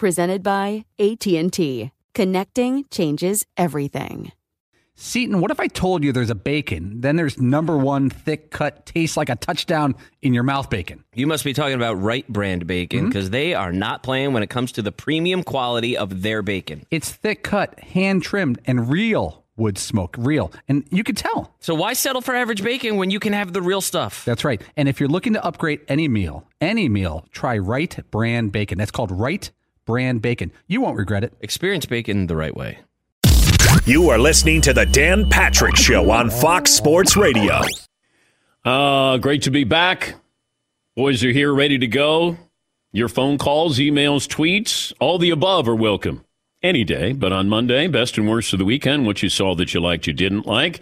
presented 0.00 0.42
by 0.42 0.86
AT&T. 0.98 1.92
Connecting 2.14 2.84
changes 2.90 3.44
everything. 3.58 4.32
Seton, 4.94 5.40
what 5.40 5.50
if 5.50 5.60
I 5.60 5.66
told 5.66 6.02
you 6.02 6.10
there's 6.10 6.30
a 6.30 6.34
bacon, 6.34 7.02
then 7.02 7.16
there's 7.16 7.38
number 7.38 7.76
one 7.76 8.08
thick 8.08 8.50
cut, 8.50 8.86
tastes 8.86 9.18
like 9.18 9.28
a 9.28 9.36
touchdown 9.36 9.94
in 10.22 10.32
your 10.32 10.42
mouth 10.42 10.70
bacon? 10.70 11.04
You 11.14 11.26
must 11.26 11.44
be 11.44 11.52
talking 11.52 11.74
about 11.74 12.00
Wright 12.00 12.26
Brand 12.28 12.66
bacon 12.66 13.08
because 13.08 13.26
mm-hmm. 13.26 13.32
they 13.32 13.54
are 13.54 13.72
not 13.72 14.02
playing 14.02 14.32
when 14.32 14.42
it 14.42 14.48
comes 14.48 14.72
to 14.72 14.82
the 14.82 14.90
premium 14.90 15.42
quality 15.42 15.98
of 15.98 16.22
their 16.22 16.40
bacon. 16.40 16.86
It's 16.90 17.10
thick 17.10 17.42
cut, 17.42 17.78
hand 17.80 18.22
trimmed, 18.22 18.58
and 18.64 18.88
real 18.88 19.44
wood 19.56 19.76
smoke, 19.76 20.16
real. 20.18 20.50
And 20.66 20.86
you 20.90 21.04
could 21.04 21.18
tell. 21.18 21.54
So 21.60 21.74
why 21.74 21.92
settle 21.92 22.22
for 22.22 22.34
average 22.34 22.64
bacon 22.64 22.96
when 22.96 23.10
you 23.10 23.20
can 23.20 23.34
have 23.34 23.52
the 23.52 23.60
real 23.60 23.82
stuff? 23.82 24.24
That's 24.24 24.44
right. 24.44 24.62
And 24.76 24.88
if 24.88 24.98
you're 24.98 25.10
looking 25.10 25.34
to 25.34 25.44
upgrade 25.44 25.80
any 25.88 26.08
meal, 26.08 26.48
any 26.58 26.88
meal, 26.88 27.26
try 27.32 27.58
Wright 27.58 27.94
Brand 28.10 28.50
bacon. 28.50 28.78
That's 28.78 28.90
called 28.90 29.10
Wright 29.10 29.50
brand 29.86 30.22
bacon. 30.22 30.52
You 30.66 30.80
won't 30.80 30.96
regret 30.96 31.24
it. 31.24 31.32
Experience 31.40 31.86
bacon 31.86 32.26
the 32.26 32.36
right 32.36 32.54
way. 32.54 32.80
You 33.84 34.10
are 34.10 34.18
listening 34.18 34.60
to 34.62 34.72
the 34.72 34.86
Dan 34.86 35.28
Patrick 35.28 35.76
Show 35.76 36.10
on 36.10 36.30
Fox 36.30 36.72
Sports 36.72 37.16
Radio. 37.16 37.60
Uh, 38.64 39.16
great 39.18 39.42
to 39.42 39.50
be 39.50 39.64
back. 39.64 40.14
Boys 40.96 41.24
are 41.24 41.30
here 41.30 41.54
ready 41.54 41.78
to 41.78 41.86
go. 41.86 42.36
Your 42.92 43.08
phone 43.08 43.38
calls, 43.38 43.78
emails, 43.78 44.28
tweets, 44.28 44.92
all 45.00 45.18
the 45.18 45.30
above 45.30 45.68
are 45.68 45.74
welcome 45.74 46.24
any 46.62 46.84
day. 46.84 47.12
But 47.12 47.32
on 47.32 47.48
Monday, 47.48 47.86
best 47.86 48.18
and 48.18 48.28
worst 48.28 48.52
of 48.52 48.58
the 48.58 48.64
weekend, 48.64 49.06
what 49.06 49.22
you 49.22 49.28
saw 49.28 49.54
that 49.54 49.72
you 49.72 49.80
liked, 49.80 50.06
you 50.06 50.12
didn't 50.12 50.46
like. 50.46 50.80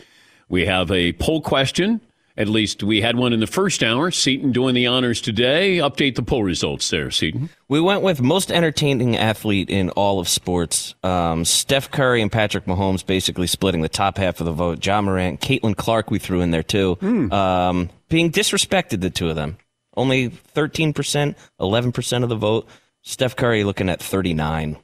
We 0.48 0.66
have 0.66 0.90
a 0.90 1.12
poll 1.12 1.42
question 1.42 2.00
at 2.38 2.46
least 2.46 2.84
we 2.84 3.00
had 3.00 3.16
one 3.16 3.32
in 3.32 3.40
the 3.40 3.48
first 3.48 3.82
hour. 3.82 4.12
Seton 4.12 4.52
doing 4.52 4.76
the 4.76 4.86
honors 4.86 5.20
today. 5.20 5.78
Update 5.78 6.14
the 6.14 6.22
poll 6.22 6.44
results 6.44 6.88
there, 6.88 7.10
Seton. 7.10 7.50
We 7.66 7.80
went 7.80 8.02
with 8.02 8.22
most 8.22 8.52
entertaining 8.52 9.16
athlete 9.16 9.68
in 9.68 9.90
all 9.90 10.20
of 10.20 10.28
sports. 10.28 10.94
Um, 11.02 11.44
Steph 11.44 11.90
Curry 11.90 12.22
and 12.22 12.30
Patrick 12.30 12.64
Mahomes 12.66 13.04
basically 13.04 13.48
splitting 13.48 13.80
the 13.80 13.88
top 13.88 14.18
half 14.18 14.38
of 14.38 14.46
the 14.46 14.52
vote. 14.52 14.86
Ja 14.86 15.02
Morant, 15.02 15.40
Caitlin 15.40 15.76
Clark, 15.76 16.12
we 16.12 16.20
threw 16.20 16.40
in 16.40 16.52
there 16.52 16.62
too. 16.62 16.96
Mm. 17.02 17.32
Um, 17.32 17.90
being 18.08 18.30
disrespected, 18.30 19.00
the 19.00 19.10
two 19.10 19.28
of 19.28 19.34
them. 19.34 19.58
Only 19.96 20.30
13%, 20.30 21.34
11% 21.60 22.22
of 22.22 22.28
the 22.28 22.36
vote. 22.36 22.68
Steph 23.02 23.34
Curry 23.34 23.64
looking 23.64 23.88
at 23.88 24.00
39. 24.00 24.76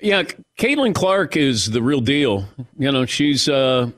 Yeah, 0.00 0.24
Caitlin 0.58 0.96
Clark 0.96 1.36
is 1.36 1.70
the 1.70 1.82
real 1.82 2.00
deal. 2.00 2.48
You 2.76 2.90
know, 2.90 3.06
she's 3.06 3.48
uh, 3.48 3.90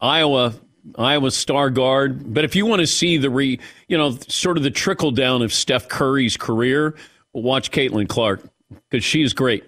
Iowa 0.00 0.54
Iowa 0.98 1.30
star 1.30 1.70
guard. 1.70 2.32
But 2.32 2.44
if 2.44 2.56
you 2.56 2.66
want 2.66 2.80
to 2.80 2.86
see 2.86 3.16
the 3.16 3.30
re, 3.30 3.58
you 3.88 3.98
know, 3.98 4.16
sort 4.28 4.56
of 4.56 4.62
the 4.62 4.70
trickle 4.70 5.10
down 5.10 5.42
of 5.42 5.52
Steph 5.52 5.88
Curry's 5.88 6.36
career, 6.36 6.94
watch 7.32 7.70
Caitlin 7.70 8.08
Clark 8.08 8.42
because 8.88 9.04
she's 9.04 9.32
great. 9.32 9.64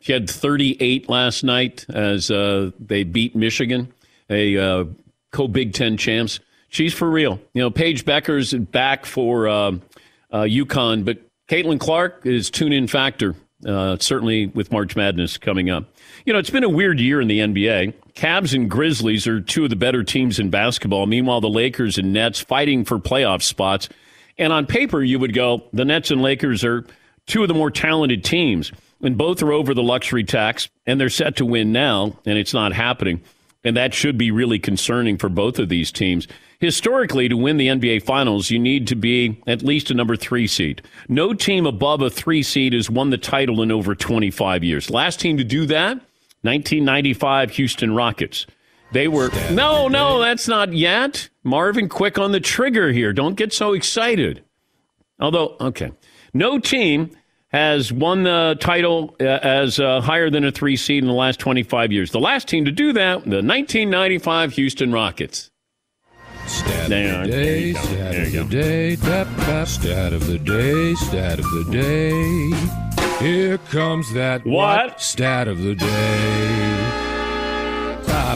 She 0.00 0.12
had 0.12 0.28
38 0.30 1.08
last 1.08 1.42
night 1.42 1.84
as 1.88 2.30
uh, 2.30 2.70
they 2.78 3.04
beat 3.04 3.34
Michigan, 3.34 3.92
a 4.30 4.56
uh, 4.56 4.84
co 5.32 5.48
Big 5.48 5.74
Ten 5.74 5.96
champs. 5.96 6.40
She's 6.68 6.94
for 6.94 7.10
real. 7.10 7.40
You 7.54 7.62
know, 7.62 7.70
Paige 7.70 8.04
Bueckers' 8.04 8.70
back 8.70 9.06
for 9.06 9.48
uh, 9.48 9.72
uh, 10.30 10.42
UConn, 10.42 11.04
but 11.04 11.18
Caitlin 11.48 11.80
Clark 11.80 12.26
is 12.26 12.50
tune 12.50 12.72
in 12.72 12.86
factor, 12.86 13.34
uh, 13.66 13.96
certainly 13.98 14.46
with 14.46 14.70
March 14.70 14.94
Madness 14.94 15.38
coming 15.38 15.70
up. 15.70 15.84
You 16.26 16.32
know, 16.32 16.38
it's 16.38 16.50
been 16.50 16.64
a 16.64 16.68
weird 16.68 17.00
year 17.00 17.20
in 17.20 17.28
the 17.28 17.40
NBA. 17.40 17.94
Cavs 18.18 18.52
and 18.52 18.68
Grizzlies 18.68 19.28
are 19.28 19.40
two 19.40 19.62
of 19.62 19.70
the 19.70 19.76
better 19.76 20.02
teams 20.02 20.40
in 20.40 20.50
basketball. 20.50 21.06
Meanwhile, 21.06 21.40
the 21.40 21.48
Lakers 21.48 21.98
and 21.98 22.12
Nets 22.12 22.40
fighting 22.40 22.84
for 22.84 22.98
playoff 22.98 23.42
spots. 23.42 23.88
And 24.36 24.52
on 24.52 24.66
paper, 24.66 25.00
you 25.00 25.20
would 25.20 25.32
go, 25.32 25.62
the 25.72 25.84
Nets 25.84 26.10
and 26.10 26.20
Lakers 26.20 26.64
are 26.64 26.84
two 27.26 27.42
of 27.42 27.48
the 27.48 27.54
more 27.54 27.70
talented 27.70 28.24
teams. 28.24 28.72
And 29.00 29.16
both 29.16 29.40
are 29.40 29.52
over 29.52 29.72
the 29.72 29.84
luxury 29.84 30.24
tax, 30.24 30.68
and 30.84 31.00
they're 31.00 31.10
set 31.10 31.36
to 31.36 31.44
win 31.44 31.70
now, 31.70 32.18
and 32.26 32.36
it's 32.36 32.52
not 32.52 32.72
happening. 32.72 33.22
And 33.62 33.76
that 33.76 33.94
should 33.94 34.18
be 34.18 34.32
really 34.32 34.58
concerning 34.58 35.16
for 35.16 35.28
both 35.28 35.60
of 35.60 35.68
these 35.68 35.92
teams. 35.92 36.26
Historically, 36.58 37.28
to 37.28 37.36
win 37.36 37.56
the 37.56 37.68
NBA 37.68 38.02
Finals, 38.02 38.50
you 38.50 38.58
need 38.58 38.88
to 38.88 38.96
be 38.96 39.40
at 39.46 39.62
least 39.62 39.92
a 39.92 39.94
number 39.94 40.16
three 40.16 40.48
seed. 40.48 40.82
No 41.08 41.34
team 41.34 41.66
above 41.66 42.02
a 42.02 42.10
three 42.10 42.42
seed 42.42 42.72
has 42.72 42.90
won 42.90 43.10
the 43.10 43.16
title 43.16 43.62
in 43.62 43.70
over 43.70 43.94
25 43.94 44.64
years. 44.64 44.90
Last 44.90 45.20
team 45.20 45.36
to 45.36 45.44
do 45.44 45.66
that 45.66 46.00
1995 46.42 47.50
Houston 47.52 47.94
Rockets. 47.94 48.46
They 48.92 49.08
were 49.08 49.30
no, 49.50 49.88
no, 49.88 50.18
that's 50.18 50.48
not 50.48 50.72
yet. 50.72 51.28
Marvin, 51.44 51.88
quick 51.88 52.18
on 52.18 52.32
the 52.32 52.40
trigger 52.40 52.90
here. 52.90 53.12
Don't 53.12 53.34
get 53.34 53.52
so 53.52 53.74
excited. 53.74 54.44
Although, 55.20 55.56
okay, 55.60 55.92
no 56.32 56.58
team 56.58 57.10
has 57.48 57.92
won 57.92 58.22
the 58.22 58.56
title 58.60 59.16
uh, 59.20 59.24
as 59.24 59.80
uh, 59.80 60.00
higher 60.00 60.30
than 60.30 60.44
a 60.44 60.52
three 60.52 60.76
seed 60.76 61.02
in 61.02 61.08
the 61.08 61.14
last 61.14 61.40
25 61.40 61.92
years. 61.92 62.12
The 62.12 62.20
last 62.20 62.48
team 62.48 62.64
to 62.66 62.72
do 62.72 62.92
that, 62.92 63.24
the 63.24 63.42
1995 63.42 64.52
Houston 64.52 64.92
Rockets. 64.92 65.50
Stat 66.46 66.84
of 66.84 66.88
the 66.90 67.30
day, 67.30 67.72
stat 67.74 68.14
of 68.14 68.32
the 68.32 68.44
day, 68.48 68.96
stat 68.96 70.12
of 70.12 70.26
the 70.26 70.38
day, 70.38 70.94
stat 70.94 71.38
of 71.38 71.44
the 71.44 71.68
day. 71.70 72.87
Here 73.20 73.58
comes 73.58 74.12
that 74.12 74.46
what 74.46 75.00
stat 75.00 75.48
of 75.48 75.60
the 75.62 75.74
day. 75.74 76.84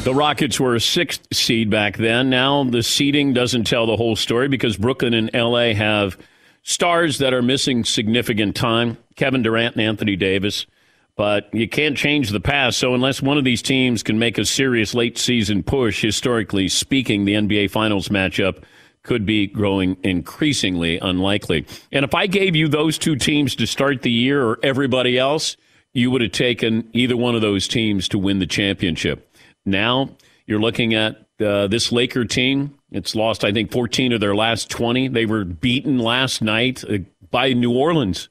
The 0.03 0.13
Rockets 0.13 0.59
were 0.59 0.75
a 0.75 0.81
sixth 0.81 1.29
seed 1.33 1.71
back 1.71 1.97
then. 1.97 2.31
Now 2.31 2.65
the 2.65 2.83
seeding 2.83 3.33
doesn't 3.33 3.65
tell 3.65 3.87
the 3.87 3.97
whole 3.97 4.17
story 4.17 4.49
because 4.49 4.77
Brooklyn 4.77 5.15
and 5.15 5.31
LA 5.33 5.75
have 5.75 6.19
stars 6.65 7.19
that 7.19 7.33
are 7.33 7.43
missing 7.43 7.85
significant 7.85 8.57
time 8.57 8.99
Kevin 9.15 9.43
Durant 9.43 9.77
and 9.77 9.83
Anthony 9.83 10.17
Davis. 10.17 10.67
But 11.15 11.49
you 11.55 11.69
can't 11.69 11.97
change 11.97 12.31
the 12.31 12.41
past. 12.41 12.79
So, 12.79 12.95
unless 12.95 13.23
one 13.23 13.39
of 13.39 13.45
these 13.45 13.63
teams 13.63 14.03
can 14.03 14.19
make 14.19 14.39
a 14.39 14.45
serious 14.45 14.95
late 14.95 15.19
season 15.19 15.63
push, 15.63 16.03
historically 16.03 16.67
speaking, 16.67 17.25
the 17.25 17.35
NBA 17.35 17.71
Finals 17.71 18.09
matchup 18.09 18.65
could 19.03 19.27
be 19.27 19.47
growing 19.47 19.97
increasingly 20.03 20.99
unlikely. 20.99 21.67
And 21.91 22.05
if 22.05 22.15
I 22.15 22.27
gave 22.27 22.55
you 22.55 22.69
those 22.69 22.99
two 22.99 23.17
teams 23.17 23.57
to 23.57 23.67
start 23.67 24.03
the 24.03 24.11
year 24.11 24.45
or 24.45 24.59
everybody 24.63 25.19
else, 25.19 25.57
you 25.93 26.11
would 26.11 26.23
have 26.23 26.33
taken 26.33 26.89
either 26.93 27.17
one 27.17 27.35
of 27.35 27.41
those 27.41 27.69
teams 27.69 28.09
to 28.09 28.19
win 28.19 28.39
the 28.39 28.47
championship. 28.47 29.29
Now 29.65 30.11
you're 30.47 30.61
looking 30.61 30.95
at 30.95 31.27
uh, 31.41 31.67
this 31.67 31.93
Laker 31.93 32.25
team. 32.25 32.79
It's 32.91 33.15
lost, 33.15 33.45
I 33.45 33.53
think, 33.53 33.73
14 33.73 34.13
of 34.13 34.21
their 34.21 34.35
last 34.35 34.71
20. 34.71 35.09
They 35.09 35.27
were 35.27 35.45
beaten 35.45 35.99
last 35.99 36.43
night 36.43 36.85
uh, 36.85 36.99
by 37.31 37.53
New 37.53 37.77
Orleans. 37.77 38.29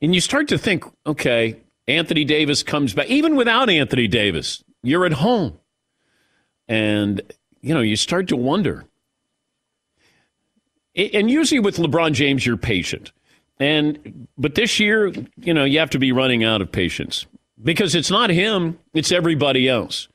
And 0.00 0.14
you 0.14 0.20
start 0.20 0.48
to 0.48 0.58
think, 0.58 0.84
okay, 1.06 1.56
Anthony 1.88 2.24
Davis 2.24 2.62
comes 2.62 2.94
back. 2.94 3.08
Even 3.08 3.34
without 3.34 3.68
Anthony 3.68 4.06
Davis, 4.06 4.62
you're 4.82 5.06
at 5.06 5.14
home. 5.14 5.58
And, 6.68 7.22
you 7.60 7.74
know, 7.74 7.80
you 7.80 7.96
start 7.96 8.28
to 8.28 8.36
wonder. 8.36 8.84
And 10.96 11.30
usually 11.30 11.60
with 11.60 11.76
LeBron 11.76 12.12
James, 12.12 12.44
you're 12.44 12.56
patient. 12.56 13.12
And, 13.60 14.28
but 14.36 14.54
this 14.54 14.80
year, 14.80 15.12
you 15.36 15.54
know, 15.54 15.64
you 15.64 15.78
have 15.78 15.90
to 15.90 15.98
be 15.98 16.12
running 16.12 16.44
out 16.44 16.60
of 16.60 16.70
patience 16.70 17.26
because 17.62 17.94
it's 17.94 18.10
not 18.10 18.30
him, 18.30 18.78
it's 18.94 19.12
everybody 19.12 19.68
else. 19.68 20.08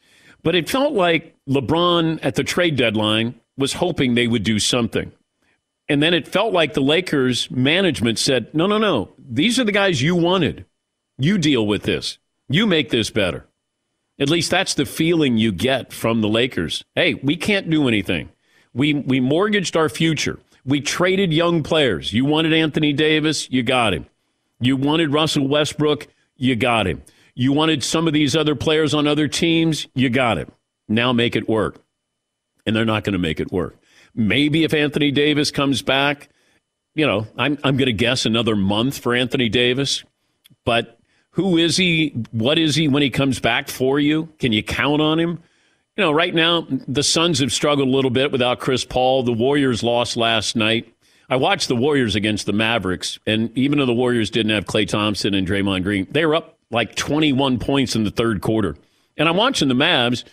But 0.44 0.56
it 0.56 0.70
felt 0.70 0.94
like 0.94 1.36
LeBron 1.48 2.20
at 2.22 2.36
the 2.36 2.44
trade 2.44 2.76
deadline 2.76 3.36
was 3.58 3.74
hoping 3.74 4.16
they 4.16 4.28
would 4.28 4.44
do 4.44 4.60
something. 4.60 5.12
And 5.90 6.02
then 6.02 6.14
it 6.14 6.28
felt 6.28 6.54
like 6.54 6.74
the 6.74 6.82
Lakers 6.82 7.52
management 7.52 8.18
said, 8.18 8.54
no, 8.54 8.68
no, 8.68 8.78
no. 8.78 9.10
These 9.18 9.60
are 9.60 9.66
the 9.66 9.72
guys 9.72 10.02
you 10.02 10.16
wanted. 10.16 10.66
You 11.18 11.38
deal 11.38 11.68
with 11.68 11.84
this. 11.84 12.18
You 12.50 12.66
make 12.66 12.90
this 12.90 13.10
better. 13.10 13.46
At 14.24 14.30
least 14.30 14.52
that's 14.52 14.76
the 14.76 14.86
feeling 14.86 15.38
you 15.38 15.52
get 15.52 15.92
from 15.92 16.22
the 16.22 16.30
Lakers. 16.30 16.86
Hey, 16.96 17.16
we 17.16 17.36
can't 17.36 17.70
do 17.70 17.90
anything. 17.90 18.30
We, 18.74 18.94
we 18.94 19.20
mortgaged 19.20 19.76
our 19.76 19.90
future. 19.90 20.40
We 20.64 20.80
traded 20.80 21.34
young 21.34 21.62
players. 21.62 22.14
You 22.14 22.24
wanted 22.24 22.54
Anthony 22.54 22.94
Davis, 22.94 23.52
you 23.52 23.64
got 23.64 23.94
him. 23.94 24.06
You 24.62 24.78
wanted 24.78 25.12
Russell 25.12 25.46
Westbrook, 25.50 26.08
you 26.38 26.56
got 26.56 26.88
him. 26.88 27.04
You 27.36 27.52
wanted 27.52 27.84
some 27.84 28.08
of 28.08 28.14
these 28.14 28.34
other 28.34 28.56
players 28.56 28.94
on 28.94 29.08
other 29.08 29.28
teams, 29.28 29.88
you 29.94 30.10
got 30.10 30.38
him. 30.38 30.54
Now 30.88 31.12
make 31.12 31.36
it 31.36 31.50
work. 31.50 31.84
And 32.66 32.74
they're 32.74 32.86
not 32.86 33.04
going 33.04 33.12
to 33.14 33.20
make 33.20 33.42
it 33.42 33.52
work. 33.52 33.76
Maybe 34.16 34.64
if 34.64 34.74
Anthony 34.74 35.12
Davis 35.12 35.52
comes 35.52 35.82
back, 35.82 36.30
you 36.96 37.06
know, 37.06 37.28
I'm, 37.38 37.58
I'm 37.62 37.76
going 37.76 37.88
to 37.88 37.92
guess 37.92 38.26
another 38.26 38.56
month 38.56 39.00
for 39.00 39.14
Anthony 39.14 39.50
Davis. 39.50 40.06
But 40.64 40.98
who 41.34 41.58
is 41.58 41.78
he? 41.78 42.10
What 42.32 42.58
is 42.58 42.76
he 42.76 42.88
when 42.88 43.04
he 43.04 43.10
comes 43.10 43.40
back 43.40 43.70
for 43.70 44.00
you? 44.00 44.30
Can 44.40 44.52
you 44.52 44.64
count 44.64 45.02
on 45.02 45.20
him? 45.20 45.42
You 45.96 46.04
know, 46.04 46.12
right 46.12 46.34
now, 46.34 46.68
the 46.88 47.04
Suns 47.04 47.40
have 47.40 47.54
struggled 47.54 47.88
a 47.88 47.92
little 47.92 48.10
bit 48.10 48.32
without 48.32 48.60
Chris 48.60 48.84
Paul. 48.84 49.24
The 49.24 49.34
Warriors 49.34 49.84
lost 49.84 50.18
last 50.18 50.56
night. 50.56 50.92
I 51.30 51.36
watched 51.36 51.68
the 51.68 51.76
Warriors 51.76 52.16
against 52.16 52.46
the 52.46 52.54
Mavericks, 52.54 53.20
and 53.28 53.56
even 53.58 53.78
though 53.78 53.86
the 53.86 53.94
Warriors 53.94 54.30
didn't 54.30 54.52
have 54.52 54.66
Klay 54.66 54.88
Thompson 54.88 55.34
and 55.34 55.48
Draymond 55.48 55.84
Green, 55.84 56.08
they 56.10 56.26
were 56.26 56.36
up 56.36 56.58
like 56.72 56.96
21 56.96 57.60
points 57.60 57.96
in 57.96 58.04
the 58.04 58.12
third 58.12 58.42
quarter. 58.42 58.76
And 59.18 59.30
I'm 59.30 59.38
watching 59.38 59.68
the 59.68 59.76
Mavs 59.76 60.24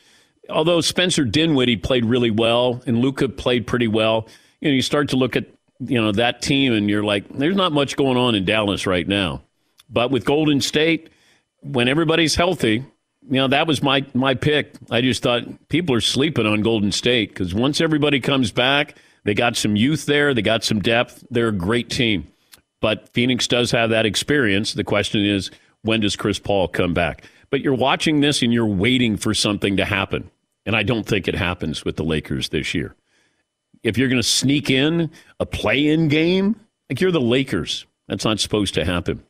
although 0.50 0.80
Spencer 0.80 1.24
Dinwiddie 1.24 1.76
played 1.76 2.04
really 2.04 2.30
well 2.30 2.82
and 2.86 2.98
Luka 2.98 3.28
played 3.28 3.66
pretty 3.66 3.88
well, 3.88 4.28
you 4.60 4.68
know, 4.68 4.74
you 4.74 4.82
start 4.82 5.08
to 5.10 5.16
look 5.16 5.36
at 5.36 5.46
you 5.80 6.00
know 6.00 6.12
that 6.12 6.42
team 6.42 6.72
and 6.74 6.90
you're 6.90 7.04
like, 7.04 7.28
there's 7.30 7.56
not 7.56 7.72
much 7.72 7.96
going 7.96 8.16
on 8.16 8.34
in 8.34 8.44
Dallas 8.44 8.86
right 8.86 9.06
now. 9.06 9.42
But 9.90 10.10
with 10.10 10.24
Golden 10.24 10.60
State, 10.60 11.10
when 11.60 11.88
everybody's 11.88 12.34
healthy, 12.34 12.84
you 13.28 13.36
know 13.36 13.48
that 13.48 13.66
was 13.66 13.82
my 13.82 14.04
my 14.14 14.34
pick. 14.34 14.74
I 14.90 15.00
just 15.00 15.22
thought 15.22 15.68
people 15.68 15.94
are 15.94 16.00
sleeping 16.00 16.46
on 16.46 16.62
Golden 16.62 16.92
State 16.92 17.30
because 17.30 17.54
once 17.54 17.80
everybody 17.80 18.20
comes 18.20 18.50
back, 18.50 18.96
they 19.24 19.34
got 19.34 19.56
some 19.56 19.76
youth 19.76 20.06
there, 20.06 20.32
they 20.32 20.42
got 20.42 20.64
some 20.64 20.80
depth. 20.80 21.24
They're 21.30 21.48
a 21.48 21.52
great 21.52 21.90
team. 21.90 22.26
But 22.80 23.12
Phoenix 23.12 23.46
does 23.46 23.70
have 23.72 23.90
that 23.90 24.06
experience. 24.06 24.72
The 24.72 24.84
question 24.84 25.24
is, 25.24 25.50
when 25.82 26.00
does 26.00 26.16
Chris 26.16 26.38
Paul 26.38 26.68
come 26.68 26.94
back? 26.94 27.24
But 27.50 27.60
you're 27.60 27.74
watching 27.74 28.20
this 28.20 28.42
and 28.42 28.52
you're 28.52 28.66
waiting 28.66 29.16
for 29.16 29.34
something 29.34 29.76
to 29.76 29.84
happen. 29.84 30.30
And 30.64 30.74
I 30.74 30.82
don't 30.82 31.06
think 31.06 31.28
it 31.28 31.34
happens 31.34 31.84
with 31.84 31.96
the 31.96 32.04
Lakers 32.04 32.48
this 32.48 32.74
year. 32.74 32.94
If 33.82 33.98
you're 33.98 34.08
going 34.08 34.22
to 34.22 34.28
sneak 34.28 34.70
in 34.70 35.10
a 35.40 35.46
play 35.46 35.88
in 35.88 36.08
game, 36.08 36.56
like 36.88 37.00
you're 37.00 37.10
the 37.10 37.20
Lakers, 37.20 37.86
that's 38.08 38.24
not 38.24 38.40
supposed 38.40 38.74
to 38.74 38.84
happen. 38.84 39.24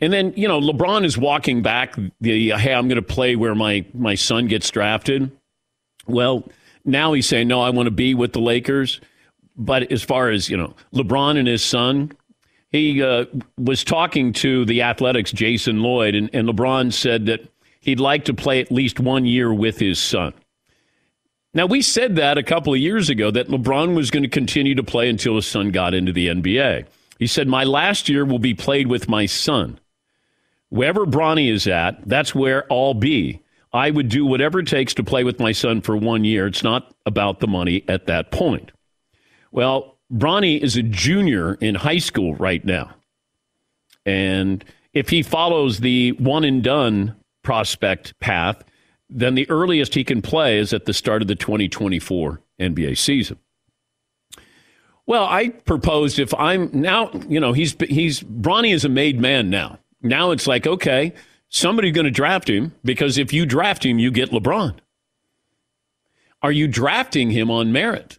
And 0.00 0.12
then, 0.12 0.34
you 0.36 0.46
know, 0.46 0.60
LeBron 0.60 1.04
is 1.04 1.16
walking 1.16 1.62
back 1.62 1.96
the, 2.20 2.50
hey, 2.50 2.74
I'm 2.74 2.88
going 2.88 2.96
to 2.96 3.02
play 3.02 3.34
where 3.34 3.54
my, 3.54 3.84
my 3.94 4.14
son 4.14 4.46
gets 4.46 4.70
drafted. 4.70 5.30
Well, 6.06 6.48
now 6.84 7.14
he's 7.14 7.26
saying, 7.26 7.48
no, 7.48 7.60
I 7.62 7.70
want 7.70 7.86
to 7.86 7.92
be 7.92 8.14
with 8.14 8.32
the 8.32 8.40
Lakers. 8.40 9.00
But 9.56 9.90
as 9.90 10.02
far 10.02 10.28
as, 10.30 10.50
you 10.50 10.56
know, 10.56 10.74
LeBron 10.94 11.38
and 11.38 11.48
his 11.48 11.64
son, 11.64 12.12
he 12.70 13.02
uh, 13.02 13.24
was 13.56 13.84
talking 13.84 14.32
to 14.34 14.66
the 14.66 14.82
Athletic's, 14.82 15.32
Jason 15.32 15.82
Lloyd, 15.82 16.14
and, 16.14 16.28
and 16.34 16.46
LeBron 16.46 16.92
said 16.92 17.26
that 17.26 17.48
he'd 17.80 18.00
like 18.00 18.26
to 18.26 18.34
play 18.34 18.60
at 18.60 18.70
least 18.70 19.00
one 19.00 19.24
year 19.24 19.52
with 19.52 19.78
his 19.78 19.98
son. 19.98 20.34
Now, 21.54 21.64
we 21.64 21.80
said 21.80 22.16
that 22.16 22.36
a 22.36 22.42
couple 22.42 22.74
of 22.74 22.80
years 22.80 23.08
ago 23.08 23.30
that 23.30 23.48
LeBron 23.48 23.96
was 23.96 24.10
going 24.10 24.24
to 24.24 24.28
continue 24.28 24.74
to 24.74 24.82
play 24.82 25.08
until 25.08 25.36
his 25.36 25.46
son 25.46 25.70
got 25.70 25.94
into 25.94 26.12
the 26.12 26.28
NBA. 26.28 26.84
He 27.18 27.26
said, 27.26 27.48
My 27.48 27.64
last 27.64 28.10
year 28.10 28.26
will 28.26 28.38
be 28.38 28.52
played 28.52 28.88
with 28.88 29.08
my 29.08 29.24
son. 29.24 29.80
Wherever 30.68 31.06
Bronny 31.06 31.50
is 31.50 31.66
at, 31.66 32.06
that's 32.08 32.34
where 32.34 32.70
I'll 32.72 32.94
be. 32.94 33.42
I 33.72 33.90
would 33.90 34.08
do 34.08 34.24
whatever 34.24 34.60
it 34.60 34.66
takes 34.66 34.94
to 34.94 35.04
play 35.04 35.22
with 35.22 35.38
my 35.38 35.52
son 35.52 35.80
for 35.80 35.96
one 35.96 36.24
year. 36.24 36.46
It's 36.46 36.62
not 36.62 36.94
about 37.04 37.40
the 37.40 37.46
money 37.46 37.84
at 37.88 38.06
that 38.06 38.30
point. 38.30 38.72
Well, 39.52 39.98
Bronny 40.12 40.60
is 40.60 40.76
a 40.76 40.82
junior 40.82 41.54
in 41.54 41.74
high 41.74 41.98
school 41.98 42.34
right 42.36 42.64
now. 42.64 42.94
And 44.04 44.64
if 44.92 45.08
he 45.08 45.22
follows 45.22 45.80
the 45.80 46.12
one 46.12 46.44
and 46.44 46.62
done 46.62 47.16
prospect 47.42 48.18
path, 48.20 48.62
then 49.10 49.34
the 49.34 49.48
earliest 49.50 49.94
he 49.94 50.04
can 50.04 50.22
play 50.22 50.58
is 50.58 50.72
at 50.72 50.84
the 50.84 50.94
start 50.94 51.22
of 51.22 51.28
the 51.28 51.34
2024 51.34 52.40
NBA 52.60 52.96
season. 52.96 53.38
Well, 55.06 55.24
I 55.24 55.50
proposed 55.50 56.18
if 56.18 56.34
I'm 56.34 56.70
now, 56.72 57.10
you 57.28 57.38
know, 57.38 57.52
he's 57.52 57.76
he's 57.88 58.22
Bronny 58.22 58.74
is 58.74 58.84
a 58.84 58.88
made 58.88 59.20
man 59.20 59.50
now. 59.50 59.78
Now 60.08 60.30
it's 60.30 60.46
like, 60.46 60.66
okay, 60.66 61.12
somebody's 61.48 61.94
going 61.94 62.06
to 62.06 62.10
draft 62.10 62.48
him 62.48 62.74
because 62.84 63.18
if 63.18 63.32
you 63.32 63.46
draft 63.46 63.84
him, 63.84 63.98
you 63.98 64.10
get 64.10 64.30
LeBron. 64.30 64.76
Are 66.42 66.52
you 66.52 66.68
drafting 66.68 67.30
him 67.30 67.50
on 67.50 67.72
merit? 67.72 68.18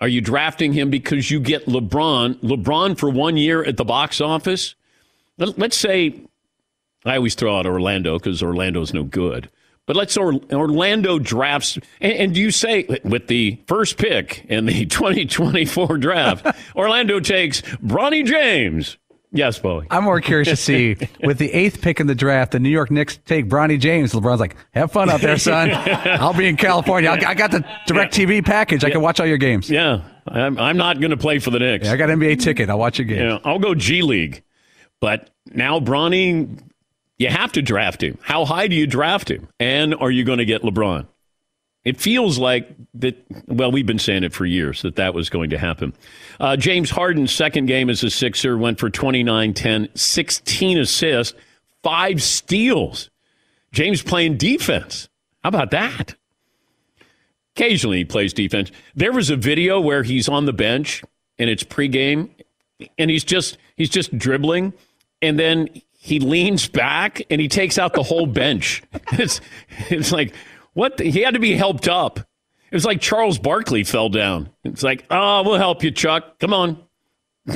Are 0.00 0.08
you 0.08 0.20
drafting 0.20 0.72
him 0.72 0.90
because 0.90 1.30
you 1.30 1.40
get 1.40 1.66
LeBron? 1.66 2.40
LeBron 2.40 2.98
for 2.98 3.10
one 3.10 3.36
year 3.36 3.64
at 3.64 3.76
the 3.76 3.84
box 3.84 4.20
office? 4.20 4.74
Let's 5.38 5.76
say 5.76 6.20
I 7.04 7.16
always 7.16 7.34
throw 7.34 7.58
out 7.58 7.66
Orlando 7.66 8.18
because 8.18 8.42
Orlando's 8.42 8.92
no 8.92 9.04
good. 9.04 9.48
But 9.86 9.94
let's 9.94 10.16
or, 10.16 10.34
Orlando 10.52 11.18
drafts, 11.20 11.78
and, 12.00 12.12
and 12.12 12.34
do 12.34 12.40
you 12.40 12.50
say 12.50 12.86
with 13.04 13.28
the 13.28 13.58
first 13.68 13.96
pick 13.96 14.44
in 14.48 14.66
the 14.66 14.84
2024 14.90 15.98
draft, 15.98 16.46
Orlando 16.74 17.20
takes 17.20 17.62
Bronny 17.62 18.24
James. 18.26 18.98
Yes, 19.32 19.58
Bowie. 19.58 19.86
I'm 19.90 20.04
more 20.04 20.20
curious 20.20 20.48
to 20.48 20.56
see 20.56 20.96
with 21.22 21.38
the 21.38 21.52
eighth 21.52 21.82
pick 21.82 22.00
in 22.00 22.06
the 22.06 22.14
draft, 22.14 22.52
the 22.52 22.60
New 22.60 22.70
York 22.70 22.90
Knicks 22.90 23.18
take 23.26 23.46
Bronny 23.46 23.78
James. 23.78 24.12
LeBron's 24.12 24.40
like, 24.40 24.56
"Have 24.72 24.92
fun 24.92 25.10
out 25.10 25.20
there, 25.20 25.36
son. 25.38 25.70
I'll 25.74 26.32
be 26.32 26.46
in 26.46 26.56
California. 26.56 27.10
I 27.10 27.34
got 27.34 27.50
the 27.50 27.64
DirecTV 27.88 28.44
package. 28.44 28.84
I 28.84 28.90
can 28.90 29.02
watch 29.02 29.20
all 29.20 29.26
your 29.26 29.38
games." 29.38 29.68
Yeah, 29.68 30.02
I'm, 30.26 30.58
I'm 30.58 30.76
not 30.76 31.00
going 31.00 31.10
to 31.10 31.16
play 31.16 31.38
for 31.38 31.50
the 31.50 31.58
Knicks. 31.58 31.86
Yeah, 31.86 31.92
I 31.92 31.96
got 31.96 32.08
NBA 32.08 32.40
ticket. 32.40 32.70
I'll 32.70 32.78
watch 32.78 32.98
your 32.98 33.06
games. 33.06 33.20
Yeah, 33.20 33.38
I'll 33.44 33.58
go 33.58 33.74
G 33.74 34.02
League. 34.02 34.42
But 35.00 35.30
now 35.52 35.80
Bronny 35.80 36.58
you 37.18 37.28
have 37.28 37.52
to 37.52 37.62
draft 37.62 38.02
him. 38.02 38.18
How 38.22 38.44
high 38.44 38.68
do 38.68 38.76
you 38.76 38.86
draft 38.86 39.30
him? 39.30 39.48
And 39.58 39.94
are 39.94 40.10
you 40.10 40.24
going 40.24 40.38
to 40.38 40.44
get 40.44 40.62
LeBron? 40.62 41.06
It 41.86 42.00
feels 42.00 42.36
like 42.36 42.68
that, 42.94 43.16
well, 43.46 43.70
we've 43.70 43.86
been 43.86 44.00
saying 44.00 44.24
it 44.24 44.32
for 44.32 44.44
years 44.44 44.82
that 44.82 44.96
that 44.96 45.14
was 45.14 45.30
going 45.30 45.50
to 45.50 45.58
happen. 45.58 45.94
Uh, 46.40 46.56
James 46.56 46.90
Harden's 46.90 47.30
second 47.30 47.66
game 47.66 47.88
as 47.88 48.02
a 48.02 48.10
Sixer 48.10 48.58
went 48.58 48.80
for 48.80 48.90
29 48.90 49.54
10, 49.54 49.88
16 49.94 50.78
assists, 50.78 51.38
five 51.84 52.20
steals. 52.20 53.08
James 53.70 54.02
playing 54.02 54.36
defense. 54.36 55.08
How 55.44 55.50
about 55.50 55.70
that? 55.70 56.16
Occasionally 57.54 57.98
he 57.98 58.04
plays 58.04 58.32
defense. 58.32 58.72
There 58.96 59.12
was 59.12 59.30
a 59.30 59.36
video 59.36 59.80
where 59.80 60.02
he's 60.02 60.28
on 60.28 60.44
the 60.44 60.52
bench 60.52 61.04
and 61.38 61.48
it's 61.48 61.62
pregame 61.62 62.30
and 62.98 63.12
he's 63.12 63.22
just 63.22 63.58
he's 63.76 63.90
just 63.90 64.18
dribbling 64.18 64.72
and 65.22 65.38
then 65.38 65.68
he 65.92 66.18
leans 66.18 66.68
back 66.68 67.22
and 67.30 67.40
he 67.40 67.48
takes 67.48 67.78
out 67.78 67.94
the 67.94 68.02
whole 68.02 68.26
bench. 68.26 68.82
It's 69.12 69.40
it's 69.88 70.10
like 70.10 70.34
what 70.76 70.98
the, 70.98 71.10
he 71.10 71.22
had 71.22 71.32
to 71.32 71.40
be 71.40 71.54
helped 71.54 71.88
up. 71.88 72.18
It 72.18 72.74
was 72.74 72.84
like 72.84 73.00
Charles 73.00 73.38
Barkley 73.38 73.82
fell 73.82 74.10
down. 74.10 74.50
It's 74.62 74.82
like, 74.82 75.06
oh, 75.10 75.42
we'll 75.42 75.56
help 75.56 75.82
you, 75.82 75.90
Chuck. 75.90 76.38
Come 76.38 76.52
on. 76.52 76.82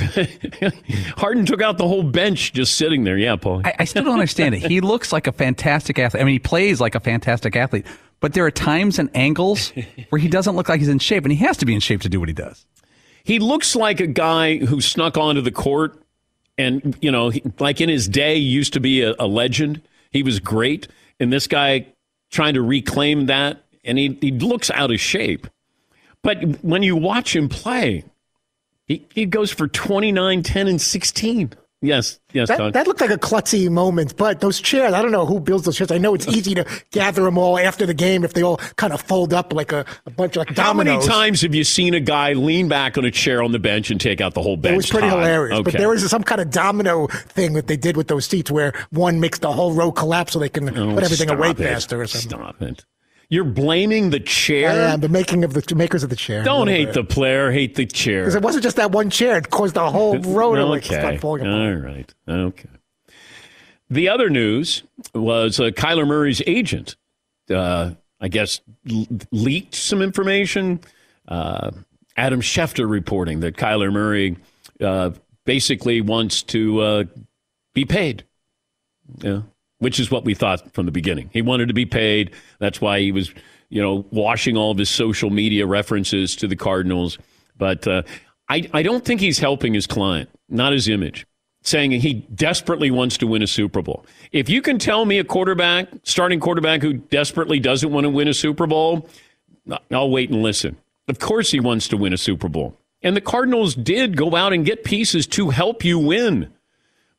Harden 1.19 1.45
took 1.45 1.61
out 1.61 1.77
the 1.77 1.87
whole 1.87 2.03
bench 2.03 2.55
just 2.55 2.79
sitting 2.79 3.05
there. 3.05 3.19
Yeah, 3.19 3.37
Paul. 3.37 3.61
I, 3.63 3.75
I 3.81 3.85
still 3.85 4.05
don't 4.05 4.15
understand 4.15 4.55
it. 4.55 4.63
He 4.63 4.81
looks 4.81 5.13
like 5.13 5.27
a 5.27 5.33
fantastic 5.33 5.99
athlete. 5.99 6.23
I 6.23 6.25
mean, 6.25 6.33
he 6.33 6.39
plays 6.39 6.81
like 6.81 6.95
a 6.95 7.01
fantastic 7.01 7.57
athlete, 7.57 7.85
but 8.21 8.33
there 8.33 8.47
are 8.47 8.51
times 8.51 8.99
and 8.99 9.11
angles 9.15 9.75
where 10.09 10.19
he 10.19 10.29
doesn't 10.29 10.57
look 10.57 10.71
like 10.71 10.81
he's 10.81 10.89
in 10.89 10.99
shape, 10.99 11.25
and 11.25 11.33
he 11.33 11.45
has 11.45 11.59
to 11.59 11.67
be 11.67 11.75
in 11.75 11.81
shape 11.81 12.01
to 12.03 12.09
do 12.09 12.21
what 12.21 12.31
he 12.31 12.35
does. 12.35 12.65
He 13.23 13.39
looks 13.39 13.77
like 13.77 14.01
a 14.01 14.07
guy 14.07 14.57
who 14.57 14.81
snuck 14.81 15.19
onto 15.19 15.43
the 15.43 15.51
court 15.51 16.03
and, 16.57 16.97
you 17.03 17.11
know, 17.11 17.29
he, 17.29 17.43
like 17.59 17.83
in 17.83 17.91
his 17.91 18.09
day, 18.09 18.37
used 18.37 18.73
to 18.73 18.81
be 18.81 19.03
a, 19.03 19.15
a 19.19 19.27
legend. 19.27 19.83
He 20.11 20.23
was 20.23 20.41
great. 20.41 20.89
And 21.19 21.31
this 21.31 21.47
guy 21.47 21.87
trying 22.31 22.55
to 22.55 22.63
reclaim 22.63 23.27
that 23.27 23.65
and 23.85 23.99
he, 23.99 24.19
he 24.21 24.31
looks 24.33 24.71
out 24.71 24.91
of 24.91 25.01
shape. 25.01 25.47
But 26.23 26.63
when 26.63 26.83
you 26.83 26.97
watch 26.97 27.35
him 27.35 27.49
play, 27.49 28.05
he, 28.87 29.07
he 29.15 29.27
goes 29.27 29.51
for 29.51 29.69
29, 29.69 30.43
10, 30.43 30.69
and 30.69 30.81
16. 30.81 31.53
Yes, 31.83 32.21
yes, 32.35 32.49
That, 32.49 32.75
that 32.75 32.87
looked 32.87 33.01
like 33.01 33.09
a 33.11 33.17
klutzy 33.17 33.71
moment, 33.71 34.15
but 34.19 34.41
those 34.41 34.61
chairs, 34.61 34.93
I 34.93 35.01
don't 35.01 35.13
know 35.13 35.25
who 35.25 35.41
builds 35.41 35.65
those 35.65 35.79
chairs. 35.79 35.91
I 35.91 35.97
know 35.97 36.13
it's 36.15 36.29
uh, 36.29 36.33
easy 36.33 36.55
to 36.55 36.67
gather 36.91 37.23
them 37.23 37.39
all 37.39 37.59
after 37.59 37.87
the 37.87 37.95
game 37.95 38.23
if 38.23 38.35
they 38.35 38.43
all 38.43 38.59
kind 38.77 38.93
of 38.93 39.01
fold 39.01 39.33
up 39.33 39.55
like 39.55 39.73
a, 39.73 39.87
a 40.05 40.11
bunch 40.11 40.37
of 40.37 40.47
like 40.47 40.55
How 40.59 40.75
many 40.75 41.01
times 41.07 41.41
have 41.41 41.55
you 41.55 41.65
seen 41.65 41.95
a 41.95 42.01
guy 42.01 42.35
lean 42.35 42.69
back 42.69 42.99
on 42.99 43.07
a 43.07 43.11
chair 43.11 43.43
on 43.43 43.53
the 43.53 43.59
bench 43.59 43.91
and 43.91 43.99
take 43.99 44.21
out 44.21 44.35
the 44.35 44.43
whole 44.43 44.59
bench? 44.59 44.75
It 44.75 44.77
was 44.77 44.91
pretty 44.91 45.09
Todd? 45.09 45.21
hilarious. 45.21 45.61
But 45.63 45.73
there 45.73 45.89
was 45.89 46.07
some 46.11 46.23
kind 46.23 46.43
of 46.43 46.51
domino 46.51 47.07
thing 47.07 47.55
that 47.55 47.67
they 47.67 47.79
did 47.79 47.97
with 47.97 48.09
those 48.09 48.27
seats 48.27 48.51
where 48.51 48.75
one 48.91 49.19
makes 49.19 49.39
the 49.39 49.51
whole 49.51 49.73
row 49.73 49.91
collapse 49.91 50.35
so 50.35 50.39
they 50.39 50.51
can 50.51 50.69
Oh, 50.77 50.95
put 50.95 51.05
everything 51.05 51.31
away 51.31 51.51
it. 51.51 51.57
faster 51.57 52.03
or 52.03 52.07
something. 52.07 52.29
Stop 52.39 52.61
it. 52.61 52.85
You're 53.31 53.45
blaming 53.45 54.11
the 54.11 54.19
chair? 54.19 54.75
Yeah, 54.75 54.97
the 54.97 55.09
making 55.09 55.45
of 55.45 55.55
the 55.55 55.75
makers 55.77 56.03
of 56.03 56.11
the 56.11 56.17
chair. 56.17 56.43
Don't 56.43 56.67
hate 56.67 56.93
the 56.93 57.05
player, 57.05 57.53
hate 57.53 57.77
the 57.77 57.87
chair. 57.87 58.23
Because 58.23 58.35
it 58.35 58.43
wasn't 58.43 58.65
just 58.65 58.77
that 58.77 58.91
one 58.91 59.09
chair; 59.09 59.39
it 59.39 59.51
caused 59.51 59.75
the 59.75 59.89
whole 59.89 60.19
row 60.19 60.57
to 60.57 60.67
like 60.67 60.85
start 60.85 61.21
falling 61.21 61.43
apart. 61.43 61.55
All 61.55 61.75
right. 61.75 62.15
Okay. 62.29 62.69
The 63.89 64.09
other 64.09 64.29
news 64.29 64.83
was 65.15 65.61
uh, 65.61 65.65
Kyler 65.71 66.07
Murray's 66.07 66.43
agent, 66.47 66.97
uh, 67.51 67.93
I 68.21 68.29
guess, 68.29 68.61
l- 68.91 69.07
leaked 69.31 69.77
some 69.77 70.03
information. 70.03 70.81
Uh, 71.27 71.71
Adam 72.17 72.41
Schefter 72.41 72.91
reporting 72.91 73.41
that 73.41 73.57
Kyler 73.57 73.93
Murray 73.93 74.37
uh, 74.81 75.11
basically 75.45 76.01
wants 76.01 76.43
to 76.43 76.81
uh, 76.81 77.05
be 77.75 77.85
paid. 77.85 78.25
Yeah. 79.19 79.43
Which 79.81 79.99
is 79.99 80.11
what 80.11 80.25
we 80.25 80.35
thought 80.35 80.73
from 80.73 80.87
the 80.87 80.93
beginning. 80.93 81.31
He 81.33 81.43
wanted 81.43 81.69
to 81.69 81.75
be 81.75 81.87
paid. 81.87 82.33
That's 82.59 82.81
why 82.81 83.01
he 83.01 83.13
was, 83.13 83.35
you 83.69 83.83
know, 83.83 84.07
washing 84.11 84.57
all 84.57 84.71
of 84.71 84.79
his 84.79 84.89
social 84.89 85.31
media 85.31 85.67
references 85.67 86.37
to 86.37 86.47
the 86.47 86.57
Cardinals. 86.57 87.19
But 87.57 87.87
uh, 87.87 88.03
I, 88.49 88.69
I 88.73 88.83
don't 88.83 89.05
think 89.05 89.21
he's 89.21 89.39
helping 89.39 89.75
his 89.75 89.87
client, 89.87 90.31
not 90.49 90.73
his 90.73 90.89
image, 90.89 91.27
saying 91.63 91.93
he 91.93 92.15
desperately 92.35 92.91
wants 92.91 93.17
to 93.19 93.27
win 93.27 93.43
a 93.43 93.47
Super 93.47 93.81
Bowl. 93.81 94.05
If 94.33 94.49
you 94.49 94.61
can 94.61 94.79
tell 94.79 95.05
me 95.05 95.19
a 95.19 95.25
quarterback, 95.25 95.89
starting 96.03 96.41
quarterback 96.41 96.83
who 96.83 96.95
desperately 96.95 97.61
doesn't 97.61 97.91
want 97.91 98.05
to 98.05 98.11
win 98.11 98.29
a 98.29 98.35
Super 98.35 98.67
Bowl, 98.67 99.09
I'll 99.91 100.11
wait 100.11 100.31
and 100.31 100.43
listen. 100.43 100.77
Of 101.09 101.19
course 101.19 101.51
he 101.51 101.61
wants 101.61 101.89
to 101.89 101.97
win 101.97 102.13
a 102.13 102.19
Super 102.19 102.49
Bowl. 102.49 102.77
And 103.03 103.17
the 103.17 103.21
Cardinals 103.21 103.75
did 103.75 104.17
go 104.17 104.37
out 104.37 104.53
and 104.53 104.65
get 104.65 104.85
pieces 104.85 105.27
to 105.29 105.51
help 105.51 105.85
you 105.85 105.99
win. 105.99 106.53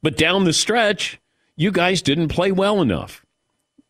But 0.04 0.18
down 0.18 0.44
the 0.44 0.54
stretch, 0.54 1.20
you 1.62 1.72
guys 1.72 2.02
didn't 2.02 2.30
play 2.30 2.52
well 2.52 2.82
enough. 2.82 3.26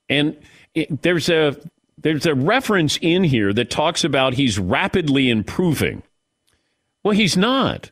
And 0.10 0.38
it, 0.74 1.02
there's 1.02 1.30
a 1.30 1.56
there's 1.98 2.26
a 2.26 2.36
reference 2.36 2.98
in 3.02 3.24
here 3.24 3.54
that 3.54 3.70
talks 3.70 4.04
about 4.04 4.34
he's 4.34 4.60
rapidly 4.60 5.30
improving. 5.30 6.04
Well, 7.04 7.14
he's 7.14 7.38
not. 7.38 7.92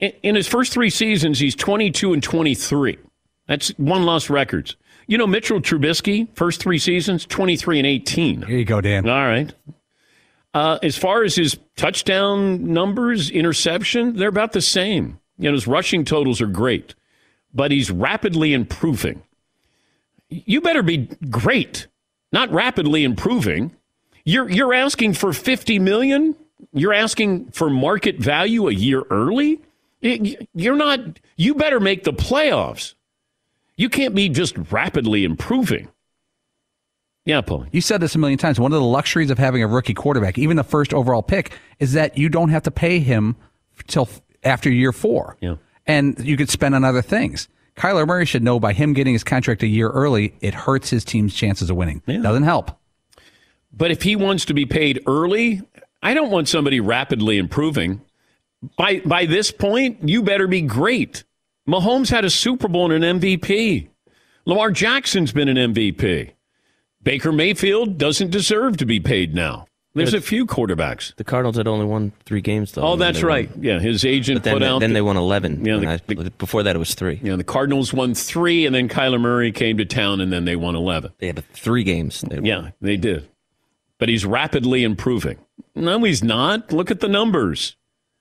In, 0.00 0.12
in 0.22 0.34
his 0.34 0.48
first 0.48 0.72
three 0.72 0.90
seasons, 0.90 1.38
he's 1.38 1.54
22 1.54 2.12
and 2.12 2.22
23. 2.22 2.98
That's 3.46 3.76
won 3.78 4.04
loss 4.04 4.30
records. 4.30 4.76
You 5.06 5.18
know, 5.18 5.26
Mitchell 5.26 5.60
Trubisky, 5.60 6.28
first 6.34 6.60
three 6.60 6.78
seasons, 6.78 7.26
23 7.26 7.78
and 7.78 7.86
18. 7.86 8.42
Here 8.42 8.58
you 8.58 8.64
go, 8.64 8.80
Dan. 8.80 9.08
All 9.08 9.26
right. 9.26 9.52
Uh, 10.54 10.78
as 10.82 10.96
far 10.96 11.22
as 11.22 11.34
his 11.34 11.58
touchdown 11.76 12.72
numbers, 12.72 13.30
interception, 13.30 14.16
they're 14.16 14.28
about 14.28 14.52
the 14.52 14.60
same. 14.60 15.18
You 15.38 15.50
know, 15.50 15.54
his 15.54 15.66
rushing 15.66 16.04
totals 16.04 16.40
are 16.40 16.46
great, 16.46 16.94
but 17.54 17.70
he's 17.70 17.90
rapidly 17.90 18.52
improving. 18.52 19.22
You 20.28 20.60
better 20.60 20.82
be 20.82 21.08
great, 21.30 21.86
not 22.32 22.50
rapidly 22.50 23.04
improving. 23.04 23.72
You're 24.24 24.48
you're 24.48 24.74
asking 24.74 25.14
for 25.14 25.32
50 25.32 25.78
million? 25.78 26.36
You're 26.72 26.94
asking 26.94 27.50
for 27.50 27.68
market 27.68 28.18
value 28.18 28.68
a 28.68 28.72
year 28.72 29.02
early? 29.10 29.60
You're 30.00 30.76
not 30.76 31.20
you 31.36 31.54
better 31.54 31.80
make 31.80 32.04
the 32.04 32.12
playoffs. 32.12 32.94
You 33.76 33.88
can't 33.88 34.14
be 34.14 34.28
just 34.28 34.56
rapidly 34.70 35.24
improving. 35.24 35.88
Yeah, 37.24 37.40
Paul. 37.40 37.66
You 37.70 37.80
said 37.80 38.00
this 38.00 38.14
a 38.14 38.18
million 38.18 38.38
times. 38.38 38.58
One 38.58 38.72
of 38.72 38.80
the 38.80 38.86
luxuries 38.86 39.30
of 39.30 39.38
having 39.38 39.62
a 39.62 39.66
rookie 39.68 39.94
quarterback, 39.94 40.38
even 40.38 40.56
the 40.56 40.64
first 40.64 40.92
overall 40.92 41.22
pick, 41.22 41.52
is 41.78 41.92
that 41.92 42.18
you 42.18 42.28
don't 42.28 42.48
have 42.48 42.64
to 42.64 42.70
pay 42.70 42.98
him 42.98 43.36
till 43.86 44.08
after 44.42 44.70
year 44.70 44.92
four. 44.92 45.36
Yeah. 45.40 45.56
And 45.86 46.18
you 46.24 46.36
could 46.36 46.50
spend 46.50 46.74
on 46.74 46.84
other 46.84 47.02
things. 47.02 47.48
Kyler 47.76 48.06
Murray 48.06 48.26
should 48.26 48.42
know 48.42 48.60
by 48.60 48.72
him 48.72 48.92
getting 48.92 49.14
his 49.14 49.24
contract 49.24 49.62
a 49.62 49.66
year 49.66 49.88
early, 49.88 50.34
it 50.40 50.54
hurts 50.54 50.90
his 50.90 51.04
team's 51.04 51.34
chances 51.34 51.70
of 51.70 51.76
winning. 51.76 52.02
Doesn't 52.06 52.42
help. 52.42 52.78
But 53.72 53.90
if 53.90 54.02
he 54.02 54.14
wants 54.16 54.44
to 54.46 54.54
be 54.54 54.66
paid 54.66 55.00
early, 55.06 55.62
I 56.02 56.14
don't 56.14 56.30
want 56.30 56.48
somebody 56.48 56.80
rapidly 56.80 57.38
improving. 57.38 58.02
By 58.76 59.00
by 59.00 59.26
this 59.26 59.50
point, 59.50 60.08
you 60.08 60.22
better 60.22 60.46
be 60.46 60.60
great. 60.60 61.24
Mahomes 61.66 62.10
had 62.10 62.24
a 62.24 62.30
Super 62.30 62.68
Bowl 62.68 62.92
and 62.92 63.02
an 63.02 63.20
MVP. 63.20 63.88
Lamar 64.44 64.70
Jackson's 64.70 65.32
been 65.32 65.48
an 65.48 65.72
MVP. 65.72 66.32
Baker 67.02 67.32
Mayfield 67.32 67.98
doesn't 67.98 68.30
deserve 68.30 68.76
to 68.76 68.86
be 68.86 69.00
paid 69.00 69.34
now. 69.34 69.66
There's 69.94 70.14
a 70.14 70.20
few 70.22 70.46
quarterbacks. 70.46 71.14
The 71.16 71.24
Cardinals 71.24 71.56
had 71.56 71.68
only 71.68 71.84
won 71.84 72.12
three 72.24 72.40
games, 72.40 72.72
though. 72.72 72.82
Oh, 72.82 72.96
that's 72.96 73.18
they 73.20 73.24
won- 73.24 73.34
right. 73.34 73.50
Yeah, 73.60 73.78
his 73.78 74.04
agent 74.06 74.38
But 74.38 74.44
then, 74.44 74.54
put 74.54 74.62
out. 74.62 74.78
then 74.80 74.94
they 74.94 75.02
won 75.02 75.16
11. 75.18 75.64
Yeah, 75.64 75.76
the- 75.78 75.88
I- 76.26 76.28
before 76.38 76.62
that, 76.62 76.74
it 76.74 76.78
was 76.78 76.94
three. 76.94 77.20
Yeah, 77.22 77.36
the 77.36 77.44
Cardinals 77.44 77.92
won 77.92 78.14
three, 78.14 78.64
and 78.64 78.74
then 78.74 78.88
Kyler 78.88 79.20
Murray 79.20 79.52
came 79.52 79.76
to 79.78 79.84
town, 79.84 80.20
and 80.22 80.32
then 80.32 80.46
they 80.46 80.56
won 80.56 80.74
11. 80.74 81.12
Yeah, 81.20 81.32
but 81.32 81.44
three 81.52 81.84
games. 81.84 82.22
They 82.22 82.38
Yeah, 82.42 82.70
they 82.80 82.96
did. 82.96 83.28
But 83.98 84.08
he's 84.08 84.24
rapidly 84.24 84.82
improving. 84.82 85.36
No, 85.74 86.02
he's 86.04 86.24
not. 86.24 86.72
Look 86.72 86.90
at 86.90 87.00
the 87.00 87.08
numbers. 87.08 87.76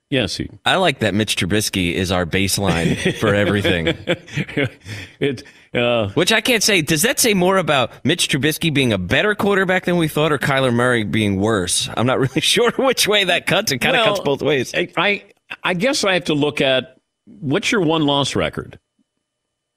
Yes, 0.09 0.35
he. 0.35 0.49
I 0.65 0.75
like 0.75 0.99
that 0.99 1.13
Mitch 1.13 1.37
Trubisky 1.37 1.93
is 1.93 2.11
our 2.11 2.25
baseline 2.25 3.17
for 3.19 3.33
everything. 3.33 3.87
it, 5.19 5.43
uh, 5.73 6.09
Which 6.09 6.31
I 6.31 6.41
can't 6.41 6.61
say. 6.63 6.81
Does 6.81 7.01
that 7.03 7.19
say 7.19 7.33
more 7.33 7.57
about 7.57 7.91
Mitch 8.03 8.27
Trubisky 8.27 8.73
being 8.73 8.91
a 8.93 8.97
better 8.97 9.35
quarterback 9.35 9.85
than 9.85 9.97
we 9.97 10.07
thought, 10.07 10.31
or 10.31 10.37
Kyler 10.37 10.73
Murray 10.73 11.03
being 11.03 11.39
worse? 11.39 11.89
I'm 11.95 12.05
not 12.05 12.19
really 12.19 12.41
sure 12.41 12.71
which 12.77 13.07
way 13.07 13.23
that 13.25 13.47
cuts. 13.47 13.71
It 13.71 13.79
kind 13.79 13.95
of 13.95 14.05
Well, 14.05 14.15
cuts 14.15 14.25
both 14.25 14.41
ways. 14.41 14.73
I, 14.75 14.89
I 14.97 15.23
I 15.63 15.73
guess 15.73 16.03
I 16.03 16.13
have 16.15 16.25
to 16.25 16.33
look 16.33 16.61
at 16.61 16.97
what's 17.25 17.71
your 17.71 17.81
won 17.81 18.05
loss 18.05 18.35
record. 18.35 18.79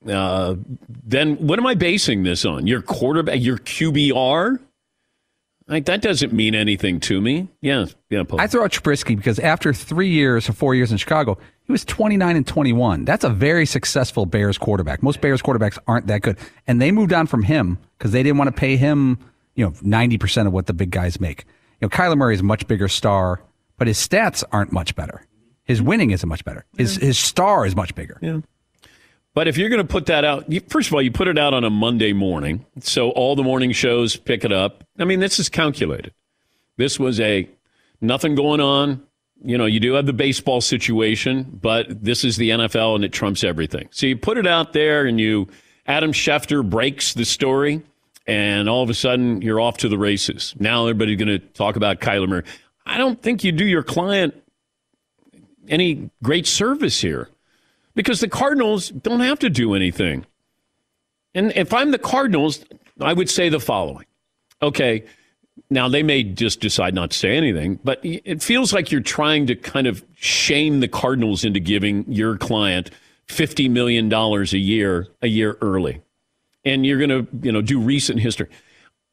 Uh, 0.09 0.57
then 1.05 1.37
what 1.37 1.59
am 1.59 1.67
I 1.67 1.75
basing 1.75 2.25
this 2.25 2.45
on? 2.45 2.67
Your 2.67 2.83
quarterback, 2.83 3.41
your 3.41 3.59
QBR. 3.59 4.59
Like 5.67 5.87
that 5.87 6.03
doesn't 6.03 6.33
mean 6.33 6.55
anything 6.55 7.01
to 7.01 7.21
me. 7.21 7.49
Yeah, 7.63 7.87
yeah. 8.11 8.23
Paul. 8.25 8.41
I 8.41 8.47
throw 8.47 8.65
out 8.65 8.73
Trubisky 8.73 9.17
because 9.17 9.39
after 9.39 9.73
three 9.73 10.11
years 10.11 10.49
or 10.49 10.53
four 10.53 10.75
years 10.75 10.93
in 10.93 10.99
Chicago, 10.99 11.39
he 11.63 11.73
was 11.73 11.85
29 11.87 12.37
and 12.37 12.47
21. 12.47 13.07
That's 13.07 13.25
a 13.25 13.31
very 13.31 13.65
successful 13.65 14.27
Bears 14.27 14.59
quarterback. 14.59 15.03
Most 15.03 15.23
Bears 15.23 15.41
quarterbacks 15.41 15.79
aren't 15.87 16.07
that 16.09 16.21
good. 16.21 16.37
And 16.67 16.83
they 16.83 16.93
moved 16.93 17.15
on 17.15 17.27
from 17.27 17.43
him 17.43 17.79
because 17.97 18.13
they 18.13 18.23
didn't 18.23 18.37
want 18.37 18.55
to 18.55 18.61
pay 18.61 18.77
him, 18.77 19.19
you 19.55 19.65
know, 19.65 19.71
90% 19.71 20.47
of 20.47 20.53
what 20.53 20.67
the 20.67 20.75
big 20.75 20.91
guys 20.91 21.19
make. 21.19 21.47
You 21.81 21.87
know, 21.87 21.89
Kyler 21.89 22.19
Murray 22.19 22.35
is 22.35 22.41
a 22.41 22.45
much 22.45 22.67
bigger 22.67 22.89
star, 22.89 23.43
but 23.79 23.87
his 23.87 23.97
stats 23.97 24.45
aren't 24.53 24.71
much 24.71 24.95
better. 24.95 25.27
His 25.65 25.81
winning 25.81 26.11
isn't 26.11 26.29
much 26.29 26.45
better. 26.45 26.67
His, 26.77 26.97
his 26.97 27.19
star 27.19 27.65
is 27.65 27.75
much 27.75 27.95
bigger. 27.95 28.19
Yeah. 28.21 28.41
But 29.35 29.49
if 29.49 29.59
you're 29.59 29.69
going 29.69 29.83
to 29.83 29.93
put 29.93 30.07
that 30.07 30.25
out, 30.25 30.51
you, 30.51 30.61
first 30.69 30.89
of 30.89 30.95
all, 30.95 31.03
you 31.03 31.11
put 31.11 31.27
it 31.27 31.39
out 31.39 31.53
on 31.53 31.65
a 31.65 31.71
Monday 31.71 32.13
morning, 32.13 32.65
so 32.81 33.11
all 33.11 33.35
the 33.35 33.43
morning 33.43 33.73
shows 33.73 34.17
pick 34.17 34.45
it 34.45 34.53
up. 34.53 34.85
I 34.99 35.05
mean, 35.05 35.19
this 35.19 35.41
is 35.41 35.49
calculated. 35.49 36.15
This 36.77 37.01
was 37.01 37.19
a 37.19 37.49
nothing 38.01 38.37
going 38.37 38.61
on. 38.61 39.03
You 39.43 39.59
know, 39.59 39.67
you 39.67 39.81
do 39.81 39.95
have 39.95 40.07
the 40.07 40.13
baseball 40.13 40.61
situation, 40.61 41.59
but 41.61 41.87
this 42.03 42.25
is 42.25 42.37
the 42.37 42.51
NFL 42.51 42.95
and 42.95 43.05
it 43.05 43.13
trumps 43.13 43.43
everything. 43.43 43.89
So 43.91 44.07
you 44.07 44.17
put 44.17 44.39
it 44.39 44.47
out 44.47 44.73
there 44.73 45.05
and 45.05 45.21
you, 45.21 45.49
Adam 45.87 46.13
Schefter 46.13 46.69
breaks 46.69 47.13
the 47.13 47.25
story, 47.25 47.83
and 48.27 48.69
all 48.69 48.83
of 48.83 48.89
a 48.89 48.95
sudden 48.95 49.43
you're 49.43 49.61
off 49.61 49.79
to 49.79 49.89
the 49.89 49.99
races. 49.99 50.55
Now 50.61 50.87
everybody's 50.87 51.19
going 51.19 51.41
to 51.41 51.41
talk 51.41 51.75
about 51.75 52.01
Kyler 52.01 52.29
Murray. 52.29 52.45
I 52.87 52.99
don't 52.99 53.21
think 53.21 53.43
you 53.43 53.51
do 53.51 53.67
your 53.67 53.83
client 53.83 54.41
any 55.69 56.11
great 56.23 56.47
service 56.47 57.01
here 57.01 57.29
because 57.95 58.21
the 58.21 58.29
Cardinals 58.29 58.91
don't 58.91 59.21
have 59.21 59.39
to 59.41 59.51
do 59.51 59.75
anything. 59.75 60.27
And 61.35 61.53
if 61.57 61.73
I'm 61.73 61.91
the 61.91 61.99
Cardinals, 61.99 62.65
I 63.01 63.13
would 63.13 63.29
say 63.29 63.49
the 63.49 63.61
following. 63.61 64.07
Okay, 64.63 65.05
now 65.71 65.89
they 65.89 66.03
may 66.03 66.23
just 66.23 66.61
decide 66.61 66.95
not 66.95 67.11
to 67.11 67.19
say 67.19 67.37
anything, 67.37 67.79
but 67.85 68.01
it 68.03 68.43
feels 68.43 68.73
like 68.73 68.91
you're 68.91 69.01
trying 69.01 69.47
to 69.47 69.55
kind 69.55 69.87
of 69.87 70.05
shame 70.15 70.81
the 70.81 70.89
Cardinals 70.89 71.45
into 71.45 71.61
giving 71.61 72.05
your 72.11 72.37
client 72.37 72.91
$50 73.29 73.71
million 73.71 74.13
a 74.13 74.45
year 74.57 75.09
a 75.23 75.29
year 75.29 75.57
early. 75.61 76.01
And 76.65 76.87
you're 76.87 76.99
going 76.99 77.11
to, 77.11 77.27
you 77.43 77.53
know, 77.53 77.61
do 77.61 77.79
recent 77.79 78.21
history. 78.21 78.49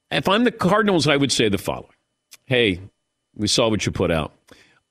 If 0.09 0.27
I'm 0.27 0.43
the 0.43 0.51
Cardinals, 0.51 1.07
I 1.07 1.17
would 1.17 1.31
say 1.31 1.50
the 1.50 1.57
following. 1.57 1.91
Hey, 2.45 2.81
we 3.35 3.47
saw 3.47 3.69
what 3.69 3.85
you 3.85 3.91
put 3.91 4.11
out. 4.11 4.33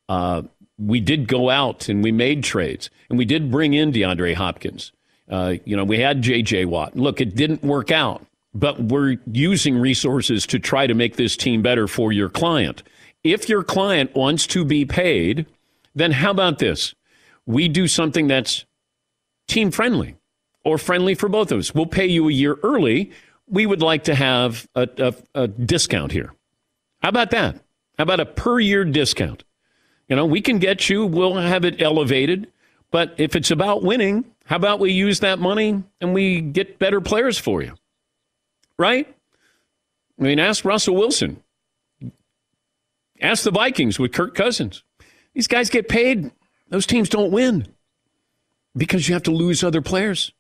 Uh, 0.09 0.43
we 0.81 1.01
did 1.01 1.29
go 1.29 1.51
out 1.51 1.89
and 1.89 2.03
we 2.03 2.11
made 2.13 2.43
trades 2.43 2.89
and 3.09 3.19
we 3.19 3.25
did 3.25 3.51
bring 3.51 3.75
in 3.75 3.93
DeAndre 3.93 4.35
Hopkins. 4.35 4.93
Uh, 5.29 5.55
you 5.65 5.77
know, 5.77 5.85
we 5.85 5.99
had 5.99 6.23
J.J. 6.23 6.65
Watt. 6.65 6.97
Look, 6.97 7.21
it 7.21 7.37
didn't 7.37 7.63
work 7.63 7.91
out. 7.91 8.27
but 8.53 8.81
we're 8.81 9.17
using 9.31 9.79
resources 9.79 10.47
to 10.47 10.59
try 10.59 10.87
to 10.87 10.95
make 10.95 11.17
this 11.17 11.37
team 11.37 11.63
better 11.63 11.87
for 11.87 12.13
your 12.13 12.29
client. 12.29 12.83
If 13.23 13.49
your 13.49 13.63
client 13.63 14.15
wants 14.15 14.47
to 14.49 14.65
be 14.65 14.85
paid, 14.85 15.47
then 15.95 16.13
how 16.13 16.31
about 16.31 16.59
this? 16.59 16.95
We 17.47 17.69
do 17.69 17.87
something 17.87 18.27
that's 18.27 18.65
team 19.47 19.71
friendly 19.71 20.17
or 20.65 20.79
friendly 20.79 21.15
for 21.15 21.29
both 21.29 21.53
of 21.53 21.59
us. 21.59 21.75
We'll 21.75 21.87
pay 21.87 22.07
you 22.07 22.29
a 22.29 22.33
year 22.33 22.59
early. 22.63 23.11
We 23.47 23.67
would 23.67 23.83
like 23.83 24.05
to 24.05 24.15
have 24.15 24.67
a, 24.75 24.89
a, 24.99 25.15
a 25.43 25.49
discount 25.49 26.13
here. 26.13 26.33
How 27.03 27.09
about 27.09 27.31
that? 27.31 27.55
How 27.99 28.03
about 28.03 28.21
a 28.21 28.27
per 28.27 28.59
year 28.61 28.85
discount? 28.85 29.45
You 30.11 30.17
know, 30.17 30.27
we 30.27 30.41
can 30.41 30.59
get 30.59 30.91
you, 30.91 31.07
we'll 31.07 31.37
have 31.37 31.65
it 31.65 31.81
elevated. 31.81 32.49
But 32.91 33.15
if 33.17 33.37
it's 33.37 33.53
about 33.53 33.85
winning, 33.85 34.25
how 34.45 34.57
about 34.57 34.81
we 34.81 34.91
use 34.91 35.21
that 35.21 35.39
money 35.39 35.85
and 36.01 36.13
we 36.13 36.41
get 36.41 36.81
better 36.81 37.01
players 37.01 37.39
for 37.39 37.63
you? 37.63 37.75
Right? 38.77 39.07
I 40.19 40.23
mean, 40.23 40.41
ask 40.41 40.65
Russell 40.65 40.97
Wilson. 40.97 41.41
Ask 43.21 43.45
the 43.45 43.53
Vikings 43.53 44.01
with 44.01 44.13
Kirk 44.13 44.35
Cousins. 44.35 44.83
These 45.33 45.47
guys 45.47 45.71
get 45.71 45.89
paid. 45.89 46.33
Those 46.71 46.87
teams 46.87 47.09
don't 47.09 47.31
win 47.31 47.69
because 48.77 49.09
you 49.09 49.15
have 49.15 49.23
to 49.25 49.31
lose 49.31 49.63
other 49.63 49.81
players. 49.81 50.33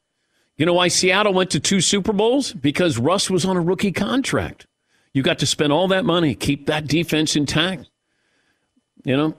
You 0.57 0.67
know 0.67 0.75
why 0.75 0.89
Seattle 0.89 1.33
went 1.33 1.50
to 1.50 1.61
two 1.61 1.81
Super 1.81 2.12
Bowls? 2.12 2.53
Because 2.53 2.99
Russ 2.99 3.31
was 3.31 3.45
on 3.45 3.57
a 3.57 3.61
rookie 3.61 3.93
contract. 3.93 4.67
You 5.12 5.23
got 5.23 5.39
to 5.39 5.47
spend 5.47 5.73
all 5.73 5.87
that 5.89 6.05
money, 6.05 6.35
keep 6.35 6.67
that 6.67 6.89
defense 6.89 7.37
intact. 7.37 7.89
You 9.05 9.17
know, 9.17 9.37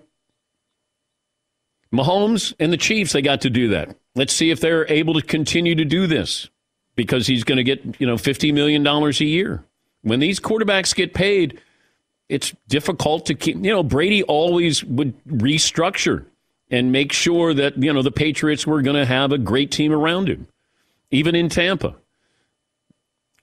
Mahomes 1.93 2.53
and 2.59 2.71
the 2.71 2.77
Chiefs, 2.77 3.13
they 3.13 3.21
got 3.21 3.41
to 3.41 3.49
do 3.49 3.69
that. 3.69 3.95
Let's 4.15 4.33
see 4.33 4.49
if 4.51 4.59
they're 4.59 4.89
able 4.91 5.13
to 5.15 5.21
continue 5.21 5.75
to 5.75 5.85
do 5.85 6.07
this 6.07 6.49
because 6.95 7.27
he's 7.27 7.43
going 7.43 7.57
to 7.57 7.63
get, 7.63 7.99
you 7.99 8.07
know, 8.07 8.15
$50 8.15 8.53
million 8.53 8.85
a 8.85 9.09
year. 9.23 9.63
When 10.01 10.19
these 10.19 10.39
quarterbacks 10.39 10.95
get 10.95 11.13
paid, 11.13 11.59
it's 12.29 12.53
difficult 12.67 13.25
to 13.27 13.35
keep, 13.35 13.55
you 13.57 13.71
know, 13.71 13.83
Brady 13.83 14.23
always 14.23 14.83
would 14.83 15.21
restructure 15.25 16.25
and 16.69 16.91
make 16.91 17.11
sure 17.11 17.53
that, 17.53 17.77
you 17.81 17.91
know, 17.91 18.01
the 18.01 18.11
Patriots 18.11 18.65
were 18.65 18.81
going 18.81 18.95
to 18.95 19.05
have 19.05 19.31
a 19.31 19.37
great 19.37 19.71
team 19.71 19.91
around 19.91 20.29
him, 20.29 20.47
even 21.11 21.35
in 21.35 21.49
Tampa. 21.49 21.95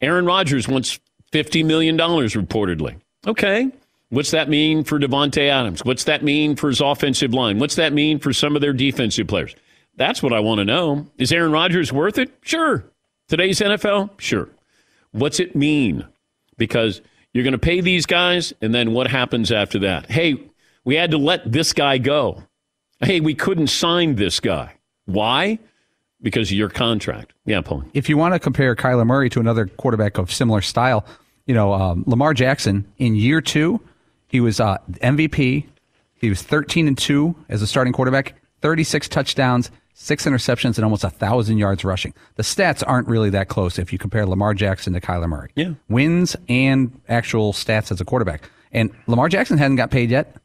Aaron 0.01 0.25
Rodgers 0.25 0.67
wants 0.67 0.99
$50 1.33 1.65
million 1.65 1.99
reportedly. 1.99 3.01
Okay. 3.27 3.71
What's 4.11 4.31
that 4.31 4.49
mean 4.49 4.85
for 4.85 4.99
Davante 4.99 5.49
Adams? 5.49 5.85
What's 5.85 6.05
that 6.05 6.23
mean 6.23 6.57
for 6.57 6.69
his 6.69 6.81
offensive 6.81 7.35
line? 7.35 7.59
What's 7.59 7.77
that 7.77 7.93
mean 7.93 8.19
for 8.19 8.33
some 8.33 8.57
of 8.57 8.63
their 8.63 8.73
defensive 8.73 9.27
players? 9.27 9.55
That's 9.97 10.23
what 10.23 10.33
I 10.33 10.41
want 10.41 10.61
to 10.61 10.65
know. 10.65 11.07
Is 11.19 11.31
Aaron 11.31 11.53
Rodgers 11.53 11.93
worth 11.93 12.17
it? 12.19 12.31
Sure. 12.41 12.85
Today's 13.29 13.61
NFL? 13.61 14.19
Sure. 14.19 14.49
What's 15.13 15.41
it 15.41 15.55
mean? 15.55 16.07
Because 16.57 17.03
you're 17.35 17.45
going 17.45 17.53
to 17.53 17.59
pay 17.59 17.81
these 17.81 18.07
guys, 18.07 18.55
and 18.63 18.75
then 18.75 18.93
what 18.93 19.09
happens 19.09 19.53
after 19.53 19.79
that? 19.81 20.11
Hey, 20.11 20.37
we 20.85 20.95
had 20.95 21.11
to 21.11 21.19
let 21.19 21.51
this 21.51 21.75
guy 21.75 21.99
go. 21.99 22.43
Hey, 23.01 23.21
we 23.21 23.35
couldn't 23.35 23.67
sign 23.67 24.15
this 24.15 24.41
guy. 24.41 24.75
Why? 25.05 25.59
Because 26.23 26.51
of 26.51 26.57
your 26.57 26.71
contract. 26.71 27.35
Yeah, 27.45 27.61
Paul. 27.61 27.85
If 27.93 28.09
you 28.09 28.17
want 28.17 28.35
to 28.35 28.41
compare 28.41 28.75
Kyler 28.75 29.07
Murray 29.07 29.29
to 29.31 29.41
another 29.41 29.67
quarterback 29.67 30.17
of 30.17 30.33
similar 30.33 30.63
style, 30.63 31.05
you 31.47 31.55
know, 31.55 31.75
um, 31.75 32.05
Lamar 32.07 32.35
Jackson 32.35 32.91
in 32.97 33.15
year 33.15 33.41
two 33.41 33.81
he 34.29 34.41
was 34.41 34.61
uh, 34.61 34.79
MVP. 35.03 35.67
He 36.21 36.29
was 36.29 36.43
13 36.43 36.89
and 36.89 36.97
2 36.97 37.35
as 37.49 37.63
a 37.63 37.67
starting 37.67 37.93
quarterback, 37.93 38.35
36 38.63 39.09
touchdowns, 39.09 39.71
six 39.95 40.27
interceptions, 40.27 40.77
and 40.77 40.85
almost 40.85 41.05
a 41.05 41.09
1,000 41.09 41.59
yards 41.59 41.85
rushing. 41.85 42.15
The 42.37 42.43
stats 42.43 42.83
aren't 42.87 43.09
really 43.09 43.31
that 43.31 43.49
close 43.49 43.79
if 43.79 43.93
you 43.93 43.99
compare 43.99 44.27
Lamar 44.27 44.55
Jackson 44.55 44.93
to 44.93 45.01
Kyler 45.01 45.29
Murray. 45.29 45.51
Yeah. 45.55 45.73
Wins 45.89 46.37
and 46.49 47.01
actual 47.09 47.53
stats 47.53 47.91
as 47.91 48.01
a 48.01 48.05
quarterback. 48.05 48.51
And 48.73 48.91
Lamar 49.07 49.29
Jackson 49.29 49.59
hasn't 49.59 49.77
got 49.79 49.91
paid 49.91 50.11
yet. 50.11 50.37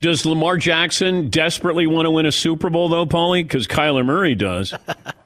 Does 0.00 0.26
Lamar 0.26 0.58
Jackson 0.58 1.30
desperately 1.30 1.86
want 1.86 2.06
to 2.06 2.10
win 2.10 2.26
a 2.26 2.32
Super 2.32 2.68
Bowl, 2.68 2.88
though, 2.88 3.06
Paulie? 3.06 3.42
Because 3.42 3.66
Kyler 3.66 4.04
Murray 4.04 4.34
does. 4.34 4.74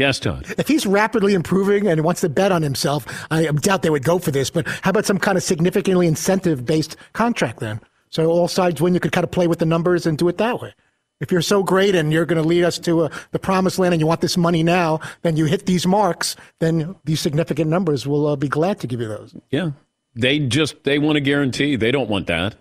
Yes, 0.00 0.18
Todd. 0.18 0.46
If 0.56 0.66
he's 0.66 0.86
rapidly 0.86 1.34
improving 1.34 1.86
and 1.86 2.02
wants 2.02 2.22
to 2.22 2.30
bet 2.30 2.52
on 2.52 2.62
himself, 2.62 3.04
I 3.30 3.44
doubt 3.44 3.82
they 3.82 3.90
would 3.90 4.02
go 4.02 4.18
for 4.18 4.30
this. 4.30 4.48
But 4.48 4.66
how 4.66 4.88
about 4.88 5.04
some 5.04 5.18
kind 5.18 5.36
of 5.36 5.44
significantly 5.44 6.06
incentive 6.06 6.64
based 6.64 6.96
contract 7.12 7.60
then? 7.60 7.82
So 8.08 8.30
all 8.30 8.48
sides 8.48 8.80
win. 8.80 8.94
You 8.94 9.00
could 9.00 9.12
kind 9.12 9.24
of 9.24 9.30
play 9.30 9.46
with 9.46 9.58
the 9.58 9.66
numbers 9.66 10.06
and 10.06 10.16
do 10.16 10.26
it 10.28 10.38
that 10.38 10.58
way. 10.58 10.72
If 11.20 11.30
you're 11.30 11.42
so 11.42 11.62
great 11.62 11.94
and 11.94 12.14
you're 12.14 12.24
going 12.24 12.42
to 12.42 12.48
lead 12.48 12.64
us 12.64 12.78
to 12.78 13.02
uh, 13.02 13.08
the 13.32 13.38
promised 13.38 13.78
land 13.78 13.92
and 13.92 14.00
you 14.00 14.06
want 14.06 14.22
this 14.22 14.38
money 14.38 14.62
now, 14.62 15.00
then 15.20 15.36
you 15.36 15.44
hit 15.44 15.66
these 15.66 15.86
marks, 15.86 16.34
then 16.60 16.96
these 17.04 17.20
significant 17.20 17.68
numbers 17.68 18.06
will 18.06 18.26
uh, 18.26 18.36
be 18.36 18.48
glad 18.48 18.80
to 18.80 18.86
give 18.86 19.02
you 19.02 19.08
those. 19.08 19.34
Yeah. 19.50 19.72
They 20.14 20.38
just, 20.38 20.82
they 20.84 20.98
want 20.98 21.18
a 21.18 21.20
guarantee. 21.20 21.76
They 21.76 21.90
don't 21.90 22.08
want 22.08 22.26
that. 22.28 22.54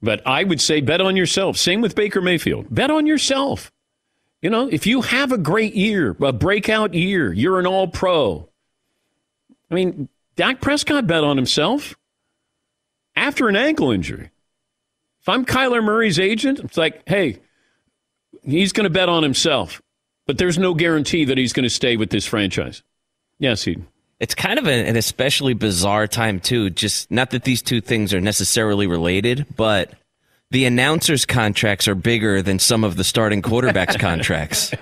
But 0.00 0.26
I 0.26 0.44
would 0.44 0.62
say 0.62 0.80
bet 0.80 1.02
on 1.02 1.14
yourself. 1.14 1.58
Same 1.58 1.82
with 1.82 1.94
Baker 1.94 2.22
Mayfield. 2.22 2.74
Bet 2.74 2.90
on 2.90 3.06
yourself. 3.06 3.70
You 4.42 4.50
know, 4.50 4.68
if 4.68 4.86
you 4.86 5.02
have 5.02 5.32
a 5.32 5.38
great 5.38 5.74
year, 5.74 6.16
a 6.20 6.32
breakout 6.32 6.94
year, 6.94 7.32
you're 7.32 7.58
an 7.58 7.66
all 7.66 7.88
pro. 7.88 8.48
I 9.70 9.74
mean, 9.74 10.08
Dak 10.36 10.60
Prescott 10.60 11.06
bet 11.06 11.24
on 11.24 11.36
himself 11.36 11.94
after 13.14 13.48
an 13.48 13.56
ankle 13.56 13.90
injury. 13.90 14.30
If 15.20 15.28
I'm 15.28 15.44
Kyler 15.44 15.84
Murray's 15.84 16.18
agent, 16.18 16.60
it's 16.60 16.78
like, 16.78 17.02
hey, 17.06 17.40
he's 18.42 18.72
going 18.72 18.84
to 18.84 18.90
bet 18.90 19.10
on 19.10 19.22
himself, 19.22 19.82
but 20.26 20.38
there's 20.38 20.58
no 20.58 20.72
guarantee 20.72 21.26
that 21.26 21.36
he's 21.36 21.52
going 21.52 21.64
to 21.64 21.70
stay 21.70 21.98
with 21.98 22.08
this 22.08 22.24
franchise. 22.24 22.82
Yes, 23.38 23.62
he. 23.62 23.76
It's 24.18 24.34
kind 24.34 24.58
of 24.58 24.66
an 24.66 24.96
especially 24.96 25.54
bizarre 25.54 26.06
time, 26.06 26.40
too. 26.40 26.70
Just 26.70 27.10
not 27.10 27.30
that 27.30 27.44
these 27.44 27.62
two 27.62 27.80
things 27.80 28.12
are 28.12 28.20
necessarily 28.20 28.86
related, 28.86 29.46
but 29.56 29.92
the 30.50 30.64
announcers' 30.64 31.24
contracts 31.24 31.86
are 31.88 31.94
bigger 31.94 32.42
than 32.42 32.58
some 32.58 32.84
of 32.84 32.96
the 32.96 33.04
starting 33.04 33.42
quarterbacks' 33.42 33.98
contracts. 34.00 34.72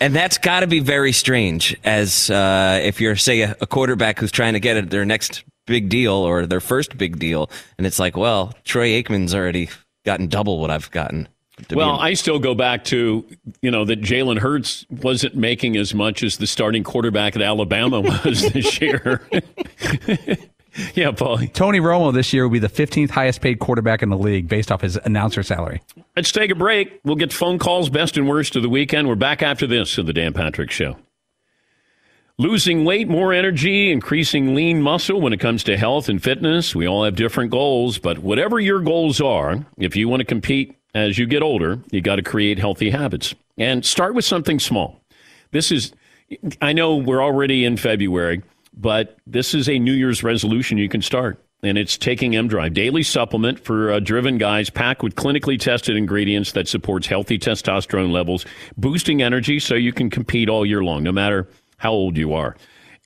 And 0.00 0.14
that's 0.14 0.38
got 0.38 0.60
to 0.60 0.66
be 0.66 0.80
very 0.80 1.12
strange, 1.12 1.76
as 1.84 2.30
uh, 2.30 2.80
if 2.82 3.00
you're, 3.00 3.16
say, 3.16 3.42
a, 3.42 3.56
a, 3.60 3.66
quarterback 3.66 4.18
who's 4.18 4.32
trying 4.32 4.54
to 4.54 4.60
get 4.60 4.90
their 4.90 5.04
next 5.04 5.44
big 5.66 5.88
deal 5.88 6.14
or 6.14 6.46
their 6.46 6.60
first 6.60 6.96
big 6.98 7.18
deal, 7.18 7.50
and 7.78 7.86
it's 7.86 7.98
like, 7.98 8.16
well, 8.16 8.52
Troy 8.64 9.00
Aikman's 9.00 9.34
already 9.34 9.68
gotten 10.04 10.26
double 10.26 10.58
what 10.58 10.70
I've 10.70 10.90
gotten. 10.90 11.28
Well, 11.70 12.00
I 12.00 12.14
still 12.14 12.38
go 12.38 12.54
back 12.54 12.82
to 12.84 13.24
you 13.60 13.70
know 13.70 13.84
that 13.84 14.00
Jalen 14.00 14.38
Hurts 14.38 14.86
wasn't 14.90 15.36
making 15.36 15.76
as 15.76 15.94
much 15.94 16.22
as 16.22 16.38
the 16.38 16.46
starting 16.46 16.82
quarterback 16.82 17.36
at 17.36 17.42
Alabama 17.42 18.00
was 18.24 18.50
this 18.52 18.80
year. 18.80 19.20
yeah, 20.94 21.10
Paul. 21.10 21.38
Tony 21.48 21.80
Romo 21.80 22.12
this 22.12 22.32
year 22.32 22.44
will 22.44 22.52
be 22.52 22.58
the 22.58 22.68
15th 22.68 23.10
highest 23.10 23.40
paid 23.40 23.58
quarterback 23.58 24.02
in 24.02 24.08
the 24.08 24.16
league 24.16 24.48
based 24.48 24.72
off 24.72 24.80
his 24.80 24.96
announcer 24.96 25.42
salary. 25.42 25.82
Let's 26.16 26.32
take 26.32 26.50
a 26.50 26.54
break. 26.54 27.00
We'll 27.04 27.16
get 27.16 27.32
phone 27.32 27.58
calls, 27.58 27.90
best 27.90 28.16
and 28.16 28.28
worst 28.28 28.56
of 28.56 28.62
the 28.62 28.68
weekend. 28.68 29.08
We're 29.08 29.14
back 29.14 29.42
after 29.42 29.66
this 29.66 29.98
of 29.98 30.06
the 30.06 30.12
Dan 30.12 30.32
Patrick 30.32 30.70
Show. 30.70 30.96
Losing 32.38 32.84
weight, 32.84 33.08
more 33.08 33.32
energy, 33.32 33.92
increasing 33.92 34.54
lean 34.54 34.80
muscle 34.80 35.20
when 35.20 35.32
it 35.32 35.40
comes 35.40 35.62
to 35.64 35.76
health 35.76 36.08
and 36.08 36.22
fitness. 36.22 36.74
We 36.74 36.88
all 36.88 37.04
have 37.04 37.14
different 37.14 37.50
goals, 37.50 37.98
but 37.98 38.18
whatever 38.18 38.58
your 38.58 38.80
goals 38.80 39.20
are, 39.20 39.64
if 39.76 39.94
you 39.94 40.08
want 40.08 40.20
to 40.20 40.24
compete 40.24 40.76
as 40.94 41.18
you 41.18 41.26
get 41.26 41.42
older, 41.42 41.78
you 41.90 42.00
got 42.00 42.16
to 42.16 42.22
create 42.22 42.58
healthy 42.58 42.90
habits 42.90 43.34
and 43.58 43.84
start 43.84 44.14
with 44.14 44.24
something 44.24 44.58
small. 44.58 45.00
This 45.50 45.70
is, 45.70 45.92
I 46.62 46.72
know 46.72 46.96
we're 46.96 47.22
already 47.22 47.64
in 47.66 47.76
February 47.76 48.42
but 48.74 49.18
this 49.26 49.54
is 49.54 49.68
a 49.68 49.78
New 49.78 49.92
Year's 49.92 50.22
resolution 50.22 50.78
you 50.78 50.88
can 50.88 51.02
start. 51.02 51.42
And 51.64 51.78
it's 51.78 51.96
taking 51.96 52.34
M 52.34 52.48
Drive, 52.48 52.74
daily 52.74 53.04
supplement 53.04 53.60
for 53.60 53.92
uh, 53.92 54.00
driven 54.00 54.36
guys, 54.36 54.68
packed 54.68 55.04
with 55.04 55.14
clinically 55.14 55.60
tested 55.60 55.96
ingredients 55.96 56.52
that 56.52 56.66
supports 56.66 57.06
healthy 57.06 57.38
testosterone 57.38 58.10
levels, 58.10 58.44
boosting 58.76 59.22
energy 59.22 59.60
so 59.60 59.76
you 59.76 59.92
can 59.92 60.10
compete 60.10 60.48
all 60.48 60.66
year 60.66 60.82
long, 60.82 61.04
no 61.04 61.12
matter 61.12 61.48
how 61.76 61.92
old 61.92 62.16
you 62.16 62.34
are. 62.34 62.56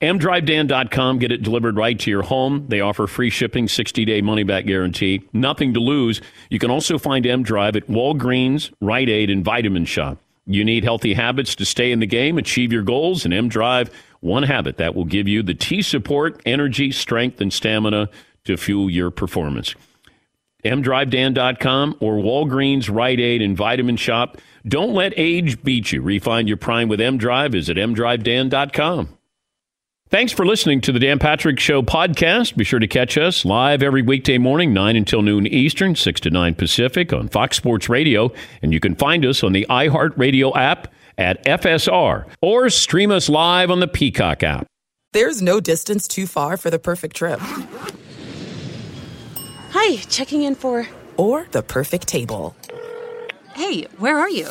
MDriveDan.com, 0.02 1.18
get 1.18 1.32
it 1.32 1.42
delivered 1.42 1.76
right 1.76 1.98
to 1.98 2.10
your 2.10 2.22
home. 2.22 2.66
They 2.68 2.80
offer 2.80 3.06
free 3.06 3.30
shipping, 3.30 3.66
60 3.66 4.04
day 4.04 4.20
money 4.20 4.42
back 4.42 4.66
guarantee. 4.66 5.26
Nothing 5.32 5.72
to 5.74 5.80
lose. 5.80 6.20
You 6.50 6.58
can 6.58 6.70
also 6.70 6.98
find 6.98 7.26
M 7.26 7.42
Drive 7.42 7.76
at 7.76 7.86
Walgreens, 7.88 8.72
Rite 8.80 9.08
Aid, 9.08 9.30
and 9.30 9.44
Vitamin 9.44 9.84
Shoppe. 9.84 10.18
You 10.46 10.64
need 10.64 10.84
healthy 10.84 11.14
habits 11.14 11.54
to 11.56 11.64
stay 11.64 11.90
in 11.90 11.98
the 11.98 12.06
game, 12.06 12.38
achieve 12.38 12.72
your 12.72 12.82
goals, 12.82 13.24
and 13.24 13.34
M 13.34 13.48
Drive 13.48 13.90
one 14.20 14.44
habit 14.44 14.76
that 14.78 14.94
will 14.94 15.04
give 15.04 15.28
you 15.28 15.42
the 15.42 15.54
T 15.54 15.82
support, 15.82 16.40
energy, 16.46 16.90
strength, 16.92 17.40
and 17.40 17.52
stamina 17.52 18.08
to 18.44 18.56
fuel 18.56 18.90
your 18.90 19.10
performance. 19.10 19.74
MDriveDan.com 20.64 21.96
or 22.00 22.14
Walgreens, 22.14 22.92
Rite 22.92 23.20
Aid, 23.20 23.40
and 23.42 23.56
Vitamin 23.56 23.96
Shoppe. 23.96 24.38
Don't 24.66 24.94
let 24.94 25.12
age 25.16 25.62
beat 25.62 25.92
you. 25.92 26.02
Refine 26.02 26.48
your 26.48 26.56
prime 26.56 26.88
with 26.88 27.00
M 27.00 27.18
Drive. 27.18 27.52
Visit 27.52 27.76
MDriveDan.com. 27.76 29.16
Thanks 30.08 30.32
for 30.32 30.46
listening 30.46 30.80
to 30.82 30.92
the 30.92 31.00
Dan 31.00 31.18
Patrick 31.18 31.58
Show 31.58 31.82
podcast. 31.82 32.56
Be 32.56 32.62
sure 32.62 32.78
to 32.78 32.86
catch 32.86 33.18
us 33.18 33.44
live 33.44 33.82
every 33.82 34.02
weekday 34.02 34.38
morning, 34.38 34.72
9 34.72 34.94
until 34.94 35.20
noon 35.20 35.48
Eastern, 35.48 35.96
6 35.96 36.20
to 36.20 36.30
9 36.30 36.54
Pacific 36.54 37.12
on 37.12 37.26
Fox 37.26 37.56
Sports 37.56 37.88
Radio. 37.88 38.32
And 38.62 38.72
you 38.72 38.78
can 38.78 38.94
find 38.94 39.26
us 39.26 39.42
on 39.42 39.52
the 39.52 39.66
iHeartRadio 39.68 40.56
app 40.56 40.94
at 41.18 41.44
FSR 41.44 42.24
or 42.40 42.70
stream 42.70 43.10
us 43.10 43.28
live 43.28 43.68
on 43.68 43.80
the 43.80 43.88
Peacock 43.88 44.44
app. 44.44 44.68
There's 45.12 45.42
no 45.42 45.58
distance 45.58 46.06
too 46.06 46.28
far 46.28 46.56
for 46.56 46.70
the 46.70 46.78
perfect 46.78 47.16
trip. 47.16 47.40
Hi, 49.70 49.96
checking 50.08 50.42
in 50.42 50.54
for. 50.54 50.86
Or 51.16 51.48
the 51.50 51.64
perfect 51.64 52.06
table. 52.06 52.54
Hey, 53.54 53.88
where 53.98 54.18
are 54.18 54.30
you? 54.30 54.50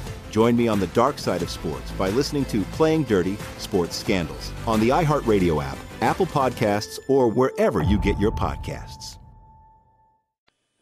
Join 0.31 0.55
me 0.55 0.67
on 0.67 0.79
the 0.79 0.87
dark 0.87 1.19
side 1.19 1.43
of 1.43 1.49
sports 1.49 1.91
by 1.91 2.09
listening 2.09 2.45
to 2.45 2.63
Playing 2.63 3.03
Dirty 3.03 3.37
Sports 3.57 3.97
Scandals 3.97 4.51
on 4.65 4.79
the 4.79 4.89
iHeartRadio 4.89 5.63
app, 5.63 5.77
Apple 6.01 6.25
Podcasts, 6.25 6.97
or 7.07 7.27
wherever 7.27 7.83
you 7.83 7.99
get 7.99 8.17
your 8.17 8.31
podcasts. 8.31 9.17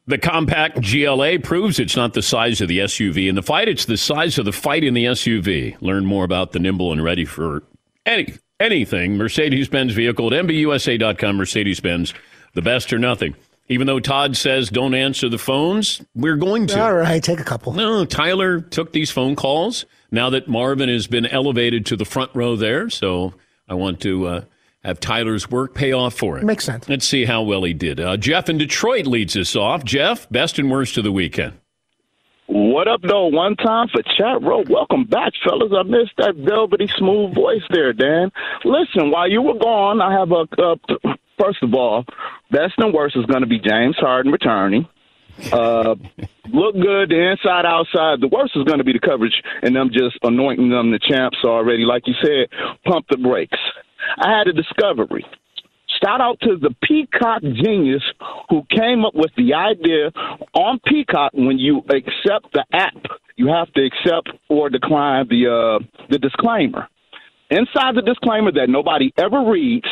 The 0.06 0.18
compact 0.18 0.82
GLA 0.82 1.38
proves 1.40 1.78
it's 1.80 1.96
not 1.96 2.14
the 2.14 2.22
size 2.22 2.62
of 2.62 2.68
the 2.68 2.80
SUV 2.80 3.28
in 3.28 3.36
the 3.36 3.44
fight, 3.44 3.68
it's 3.68 3.86
the 3.86 3.98
size 3.98 4.38
of 4.38 4.46
the 4.46 4.52
fight 4.52 4.84
in 4.84 4.94
the 4.94 5.06
SUV. 5.06 5.80
Learn 5.82 6.06
more 6.06 6.24
about 6.24 6.52
the 6.52 6.60
nimble 6.60 6.92
and 6.92 7.04
ready 7.04 7.26
for 7.26 7.64
any 8.06 8.34
anything 8.60 9.18
Mercedes 9.18 9.68
Benz 9.68 9.94
vehicle 9.94 10.34
at 10.34 10.46
MBUSA.com. 10.46 11.38
Mercedes 11.38 11.80
Benz, 11.80 12.14
the 12.54 12.62
best 12.62 12.92
or 12.92 12.98
nothing. 12.98 13.36
Even 13.72 13.86
though 13.86 14.00
Todd 14.00 14.36
says 14.36 14.70
don't 14.70 14.96
answer 14.96 15.30
the 15.30 15.38
phones, 15.38 16.02
we're 16.16 16.38
going 16.38 16.66
to. 16.68 16.82
All 16.82 16.94
right, 16.94 17.24
take 17.24 17.40
a 17.40 17.44
couple. 17.44 17.72
No, 17.74 18.04
Tyler 18.04 18.62
took 18.62 18.92
these 18.94 19.12
phone 19.12 19.36
calls 19.36 19.86
now 20.12 20.32
that 20.32 20.48
Marvin 20.48 20.90
has 20.90 21.06
been 21.06 21.28
elevated 21.28 21.86
to 21.88 21.96
the 21.96 22.06
front 22.06 22.32
row 22.34 22.56
there. 22.56 22.90
So 22.90 23.36
I 23.68 23.76
want 23.76 24.02
to 24.02 24.26
uh, 24.26 24.42
have 24.84 25.00
Tyler's 25.00 25.52
work 25.52 25.76
pay 25.76 25.92
off 25.92 26.16
for 26.16 26.40
it. 26.40 26.44
Makes 26.44 26.66
sense. 26.66 26.90
Let's 26.90 27.08
see 27.08 27.26
how 27.26 27.44
well 27.44 27.64
he 27.64 27.76
did. 27.76 28.00
Uh, 28.00 28.18
Jeff 28.18 28.50
in 28.50 28.58
Detroit 28.58 29.06
leads 29.06 29.38
us 29.38 29.56
off. 29.56 29.84
Jeff, 29.84 30.28
best 30.30 30.58
and 30.58 30.72
worst 30.72 30.98
of 30.98 31.04
the 31.04 31.12
weekend. 31.12 31.54
What 32.48 32.88
up, 32.88 33.02
though? 33.04 33.28
One 33.28 33.56
time 33.56 33.90
for 33.90 34.02
chat 34.02 34.42
row. 34.42 34.64
Welcome 34.68 35.04
back, 35.04 35.34
fellas. 35.44 35.72
I 35.78 35.84
missed 35.84 36.14
that 36.18 36.34
velvety 36.36 36.90
smooth 36.98 37.36
voice 37.36 37.62
there, 37.70 37.94
Dan. 37.94 38.32
Listen, 38.66 39.12
while 39.12 39.30
you 39.30 39.44
were 39.44 39.60
gone, 39.60 40.02
I 40.02 40.12
have 40.12 40.32
a. 40.32 40.48
Uh, 40.58 41.14
first 41.40 41.64
of 41.64 41.74
all, 41.74 42.06
best 42.52 42.74
and 42.78 42.94
worst 42.94 43.16
is 43.16 43.26
going 43.26 43.42
to 43.42 43.48
be 43.48 43.60
James 43.60 43.96
Harden 43.98 44.32
returning. 44.32 44.88
Uh, 45.52 45.96
look 46.52 46.76
good, 46.76 47.10
the 47.10 47.32
inside, 47.32 47.66
outside. 47.66 48.20
The 48.20 48.28
worst 48.28 48.54
is 48.56 48.66
going 48.66 48.80
to 48.80 48.84
be 48.84 48.94
the 48.94 49.00
coverage 49.00 49.42
and 49.62 49.76
them 49.76 49.90
just 49.92 50.18
anointing 50.24 50.70
them 50.70 50.92
the 50.92 51.00
champs 51.00 51.38
already. 51.46 51.86
Like 51.86 52.04
you 52.08 52.14
said, 52.22 52.50
pump 52.86 53.06
the 53.10 53.18
brakes. 53.18 53.58
I 54.18 54.38
had 54.38 54.48
a 54.48 54.54
discovery. 54.54 55.26
Shout 56.04 56.22
out 56.22 56.40
to 56.42 56.58
the 56.58 56.74
Peacock 56.84 57.42
genius 57.42 58.04
who 58.50 58.64
came 58.70 59.04
up 59.04 59.16
with 59.16 59.32
the 59.36 59.54
idea 59.54 60.12
on 60.54 60.80
Peacock 60.86 61.32
when 61.34 61.58
you 61.58 61.80
accept 61.90 62.54
the 62.54 62.64
app, 62.72 62.96
you 63.36 63.48
have 63.48 63.72
to 63.74 63.86
accept 63.86 64.30
or 64.50 64.70
decline 64.70 65.28
the 65.30 65.48
uh, 65.48 65.86
the 66.10 66.18
disclaimer. 66.18 66.88
Inside 67.50 67.96
the 67.96 68.04
disclaimer 68.04 68.52
that 68.52 68.70
nobody 68.70 69.12
ever 69.18 69.42
reads, 69.50 69.88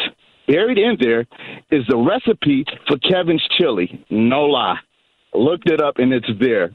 buried 0.48 0.78
in 0.78 0.98
there, 1.00 1.22
is 1.70 1.86
the 1.88 1.98
recipe 1.98 2.66
for 2.88 2.98
Kevin's 2.98 3.46
chili. 3.58 4.04
No 4.10 4.46
lie. 4.46 4.80
Looked 5.34 5.70
it 5.70 5.82
up 5.82 5.98
and 5.98 6.14
it's 6.14 6.30
there. 6.40 6.72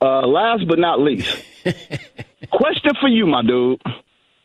Uh, 0.00 0.26
last 0.26 0.66
but 0.68 0.78
not 0.78 1.00
least, 1.00 1.28
question 2.52 2.92
for 3.00 3.08
you, 3.08 3.26
my 3.26 3.42
dude. 3.42 3.82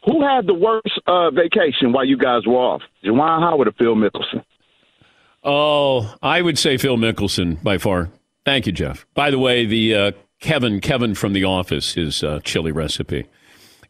Who 0.05 0.21
had 0.21 0.47
the 0.47 0.53
worst 0.53 0.99
uh, 1.07 1.29
vacation 1.31 1.93
while 1.93 2.05
you 2.05 2.17
guys 2.17 2.45
were 2.45 2.55
off? 2.55 2.81
Juwan 3.05 3.39
Howard 3.39 3.69
or 3.69 3.71
Phil 3.73 3.95
Mickelson? 3.95 4.43
Oh, 5.43 6.13
I 6.21 6.41
would 6.41 6.57
say 6.57 6.77
Phil 6.77 6.97
Mickelson 6.97 7.61
by 7.63 7.77
far. 7.77 8.09
Thank 8.45 8.65
you, 8.65 8.71
Jeff. 8.73 9.05
By 9.13 9.31
the 9.31 9.39
way, 9.39 9.65
the 9.65 9.95
uh, 9.95 10.11
Kevin 10.41 10.81
Kevin 10.81 11.15
from 11.15 11.33
The 11.33 11.45
Office, 11.45 11.93
his 11.93 12.23
uh, 12.23 12.39
chili 12.43 12.71
recipe. 12.71 13.27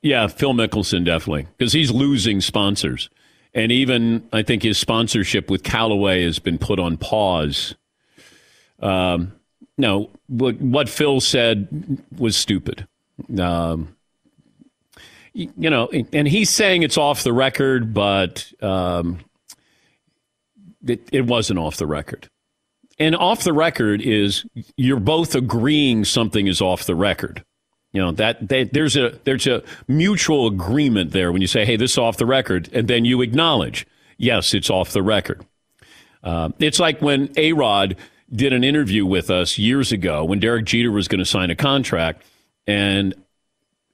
Yeah, 0.01 0.27
Phil 0.27 0.53
Mickelson 0.53 1.05
definitely 1.05 1.47
because 1.57 1.73
he's 1.73 1.89
losing 1.89 2.41
sponsors, 2.41 3.09
and 3.53 3.71
even 3.71 4.27
I 4.33 4.43
think 4.43 4.63
his 4.63 4.77
sponsorship 4.77 5.49
with 5.49 5.63
Callaway 5.63 6.23
has 6.23 6.39
been 6.39 6.57
put 6.57 6.79
on 6.79 6.97
pause. 6.97 7.75
Um, 8.79 9.33
no, 9.77 10.09
what 10.27 10.59
what 10.59 10.89
Phil 10.89 11.21
said 11.21 12.01
was 12.17 12.35
stupid. 12.35 12.87
Um, 13.39 13.95
you 15.33 15.69
know, 15.69 15.89
and 16.11 16.27
he's 16.27 16.49
saying 16.49 16.83
it's 16.83 16.97
off 16.97 17.23
the 17.23 17.33
record, 17.33 17.93
but 17.93 18.51
um, 18.61 19.19
it, 20.85 21.01
it 21.11 21.25
wasn't 21.25 21.57
off 21.57 21.77
the 21.77 21.87
record. 21.87 22.27
And 22.99 23.15
off 23.15 23.43
the 23.43 23.53
record 23.53 24.01
is 24.01 24.45
you're 24.77 24.99
both 24.99 25.33
agreeing 25.33 26.05
something 26.05 26.45
is 26.45 26.61
off 26.61 26.85
the 26.85 26.93
record. 26.93 27.43
You 27.93 28.01
know 28.01 28.11
that, 28.13 28.47
that 28.49 28.73
there's 28.73 28.97
a 28.97 29.19
there's 29.23 29.47
a 29.47 29.63
mutual 29.87 30.47
agreement 30.47 31.11
there 31.11 31.31
when 31.31 31.41
you 31.41 31.47
say, 31.47 31.65
"Hey, 31.65 31.75
this 31.75 31.91
is 31.91 31.97
off 31.97 32.17
the 32.17 32.25
record," 32.25 32.69
and 32.73 32.87
then 32.87 33.05
you 33.05 33.21
acknowledge, 33.21 33.85
"Yes, 34.17 34.53
it's 34.53 34.69
off 34.69 34.91
the 34.91 35.03
record." 35.03 35.45
Uh, 36.23 36.49
it's 36.59 36.79
like 36.79 37.01
when 37.01 37.31
A 37.37 37.53
Rod 37.53 37.95
did 38.33 38.51
an 38.51 38.63
interview 38.63 39.05
with 39.05 39.29
us 39.29 39.57
years 39.57 39.91
ago 39.91 40.23
when 40.23 40.39
Derek 40.39 40.65
Jeter 40.65 40.91
was 40.91 41.07
going 41.07 41.19
to 41.19 41.25
sign 41.25 41.51
a 41.51 41.55
contract, 41.55 42.23
and 42.65 43.13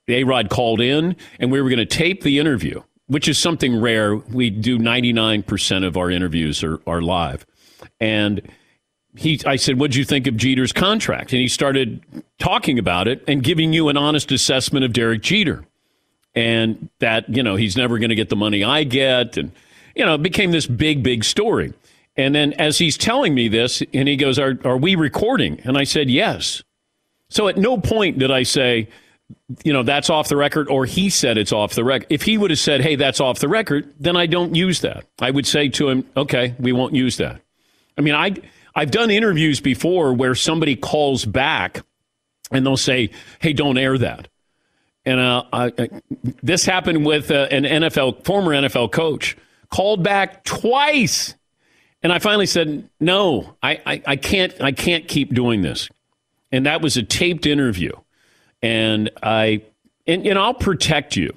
A 0.08 0.24
Rod 0.24 0.50
called 0.50 0.80
in, 0.80 1.16
and 1.40 1.52
we 1.52 1.62
were 1.62 1.70
going 1.70 1.80
to 1.80 1.86
tape 1.86 2.24
the 2.24 2.40
interview 2.40 2.82
which 3.10 3.28
is 3.28 3.40
something 3.40 3.82
rare. 3.82 4.16
We 4.16 4.52
do 4.52 4.78
99% 4.78 5.86
of 5.86 5.98
our 5.98 6.12
interviews 6.12 6.64
are, 6.64 6.80
are 6.86 7.02
live. 7.02 7.46
And 8.00 8.48
he, 9.16 9.42
I 9.46 9.56
said, 9.56 9.80
What'd 9.80 9.96
you 9.96 10.06
think 10.06 10.28
of 10.28 10.38
Jeter's 10.38 10.72
contract? 10.72 11.34
And 11.34 11.42
he 11.42 11.48
started 11.48 12.02
talking 12.38 12.80
about 12.80 13.08
it 13.08 13.24
and 13.28 13.44
giving 13.44 13.74
you 13.74 13.90
an 13.90 13.98
honest 13.98 14.32
assessment 14.32 14.86
of 14.86 14.94
Derek 14.94 15.22
Jeter. 15.22 15.66
And 16.36 16.90
that, 17.00 17.28
you 17.28 17.42
know, 17.42 17.56
he's 17.56 17.76
never 17.76 17.98
going 17.98 18.10
to 18.10 18.16
get 18.16 18.30
the 18.30 18.36
money 18.36 18.64
I 18.64 18.84
get. 18.84 19.36
And, 19.38 19.52
you 19.96 20.06
know, 20.06 20.16
it 20.16 20.24
became 20.24 20.52
this 20.52 20.68
big, 20.68 21.04
big 21.04 21.24
story. 21.24 21.74
And 22.16 22.36
then 22.36 22.54
as 22.54 22.78
he's 22.78 22.98
telling 22.98 23.34
me 23.34 23.48
this, 23.48 23.82
and 23.94 24.08
he 24.08 24.16
goes, 24.16 24.38
Are, 24.38 24.58
are 24.64 24.78
we 24.78 24.96
recording? 24.96 25.60
And 25.64 25.78
I 25.78 25.84
said, 25.84 26.10
Yes. 26.10 26.64
So 27.30 27.48
at 27.48 27.58
no 27.58 27.78
point 27.78 28.20
did 28.20 28.32
I 28.32 28.44
say, 28.44 28.90
you 29.64 29.74
know, 29.74 29.84
that's 29.84 30.10
off 30.10 30.28
the 30.28 30.36
record, 30.36 30.68
or 30.70 30.86
he 30.86 31.10
said 31.10 31.38
it's 31.38 31.52
off 31.52 31.74
the 31.74 31.84
record. 31.84 32.08
If 32.10 32.24
he 32.24 32.38
would 32.38 32.50
have 32.50 32.60
said, 32.60 32.82
hey, 32.82 32.96
that's 32.96 33.20
off 33.20 33.40
the 33.40 33.48
record, 33.48 33.94
then 34.00 34.18
I 34.18 34.26
don't 34.26 34.56
use 34.56 34.82
that. 34.82 35.06
I 35.20 35.32
would 35.32 35.46
say 35.46 35.70
to 35.70 35.90
him, 35.90 36.06
okay, 36.18 36.56
we 36.60 36.72
won't 36.72 36.96
use 36.96 37.18
that. 37.18 37.42
I 37.98 38.02
mean, 38.02 38.16
I, 38.16 38.36
I've 38.76 38.92
done 38.92 39.10
interviews 39.12 39.60
before 39.60 40.14
where 40.14 40.36
somebody 40.36 40.76
calls 40.76 41.26
back 41.26 41.84
and 42.52 42.66
they'll 42.66 42.78
say, 42.78 43.12
hey, 43.40 43.54
don't 43.54 43.78
air 43.78 43.98
that. 43.98 44.28
And 45.06 45.20
uh, 45.20 45.44
I, 45.52 45.66
I, 45.78 45.90
this 46.44 46.66
happened 46.66 47.06
with 47.06 47.32
uh, 47.32 47.48
an 47.52 47.64
NFL, 47.64 48.26
former 48.26 48.52
NFL 48.52 48.92
coach, 48.92 49.38
called 49.70 50.04
back 50.04 50.44
twice. 50.44 51.36
And 52.04 52.12
I 52.14 52.20
finally 52.20 52.46
said, 52.46 52.90
no, 53.00 53.56
I, 53.62 53.82
I, 53.86 54.04
I 54.06 54.16
can't, 54.16 54.54
I 54.62 54.72
can't 54.72 55.08
keep 55.08 55.34
doing 55.34 55.62
this. 55.62 55.90
And 56.52 56.66
that 56.66 56.82
was 56.82 56.98
a 56.98 57.04
taped 57.04 57.46
interview 57.46 57.92
and 58.62 59.10
I 59.22 59.64
and, 60.08 60.26
and 60.26 60.40
I'll 60.40 60.54
protect 60.54 61.16
you. 61.16 61.36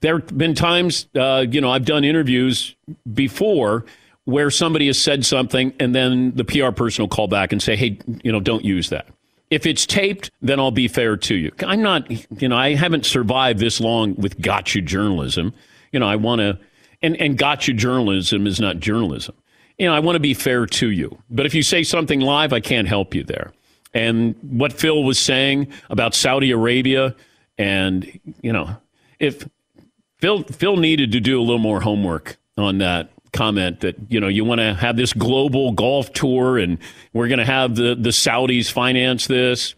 There 0.00 0.18
have 0.18 0.36
been 0.36 0.54
times, 0.54 1.06
uh, 1.14 1.44
you 1.48 1.60
know, 1.60 1.70
I've 1.70 1.84
done 1.84 2.04
interviews 2.04 2.74
before 3.12 3.84
where 4.30 4.50
somebody 4.50 4.86
has 4.86 4.98
said 4.98 5.24
something, 5.24 5.72
and 5.80 5.94
then 5.94 6.32
the 6.34 6.44
PR 6.44 6.70
person 6.70 7.02
will 7.02 7.08
call 7.08 7.28
back 7.28 7.52
and 7.52 7.62
say, 7.62 7.76
"Hey, 7.76 7.98
you 8.22 8.32
know, 8.32 8.40
don't 8.40 8.64
use 8.64 8.88
that." 8.90 9.08
If 9.50 9.66
it's 9.66 9.84
taped, 9.84 10.30
then 10.40 10.60
I'll 10.60 10.70
be 10.70 10.86
fair 10.86 11.16
to 11.16 11.34
you. 11.34 11.50
I'm 11.66 11.82
not, 11.82 12.08
you 12.40 12.48
know, 12.48 12.56
I 12.56 12.74
haven't 12.74 13.04
survived 13.04 13.58
this 13.58 13.80
long 13.80 14.14
with 14.14 14.40
gotcha 14.40 14.80
journalism. 14.80 15.52
You 15.92 15.98
know, 15.98 16.06
I 16.06 16.14
want 16.16 16.40
to, 16.40 16.58
and, 17.02 17.16
and 17.16 17.36
gotcha 17.36 17.72
journalism 17.72 18.46
is 18.46 18.60
not 18.60 18.78
journalism. 18.78 19.34
You 19.76 19.86
know, 19.86 19.94
I 19.94 19.98
want 19.98 20.14
to 20.14 20.20
be 20.20 20.34
fair 20.34 20.66
to 20.66 20.90
you. 20.90 21.18
But 21.30 21.46
if 21.46 21.54
you 21.54 21.64
say 21.64 21.82
something 21.82 22.20
live, 22.20 22.52
I 22.52 22.60
can't 22.60 22.86
help 22.86 23.12
you 23.12 23.24
there 23.24 23.52
and 23.94 24.34
what 24.42 24.72
Phil 24.72 25.02
was 25.02 25.18
saying 25.18 25.68
about 25.88 26.14
Saudi 26.14 26.50
Arabia, 26.50 27.14
and 27.58 28.20
you 28.42 28.52
know, 28.52 28.76
if 29.18 29.48
Phil 30.18 30.44
Phil 30.44 30.76
needed 30.76 31.12
to 31.12 31.20
do 31.20 31.40
a 31.40 31.42
little 31.42 31.58
more 31.58 31.80
homework 31.80 32.36
on 32.56 32.78
that 32.78 33.10
comment 33.32 33.80
that 33.80 33.96
you 34.08 34.20
know 34.20 34.28
you 34.28 34.44
want 34.44 34.60
to 34.60 34.74
have 34.74 34.96
this 34.96 35.12
global 35.12 35.72
golf 35.72 36.12
tour 36.12 36.58
and 36.58 36.78
we're 37.12 37.28
going 37.28 37.38
to 37.38 37.44
have 37.44 37.76
the 37.76 37.94
the 37.94 38.10
Saudis 38.10 38.70
finance 38.70 39.26
this, 39.26 39.74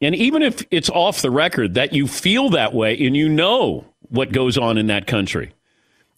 and 0.00 0.14
even 0.14 0.42
if 0.42 0.64
it's 0.70 0.90
off 0.90 1.22
the 1.22 1.30
record 1.30 1.74
that 1.74 1.92
you 1.92 2.06
feel 2.06 2.50
that 2.50 2.74
way 2.74 2.98
and 3.06 3.16
you 3.16 3.28
know 3.28 3.84
what 4.08 4.32
goes 4.32 4.58
on 4.58 4.78
in 4.78 4.88
that 4.88 5.06
country, 5.06 5.52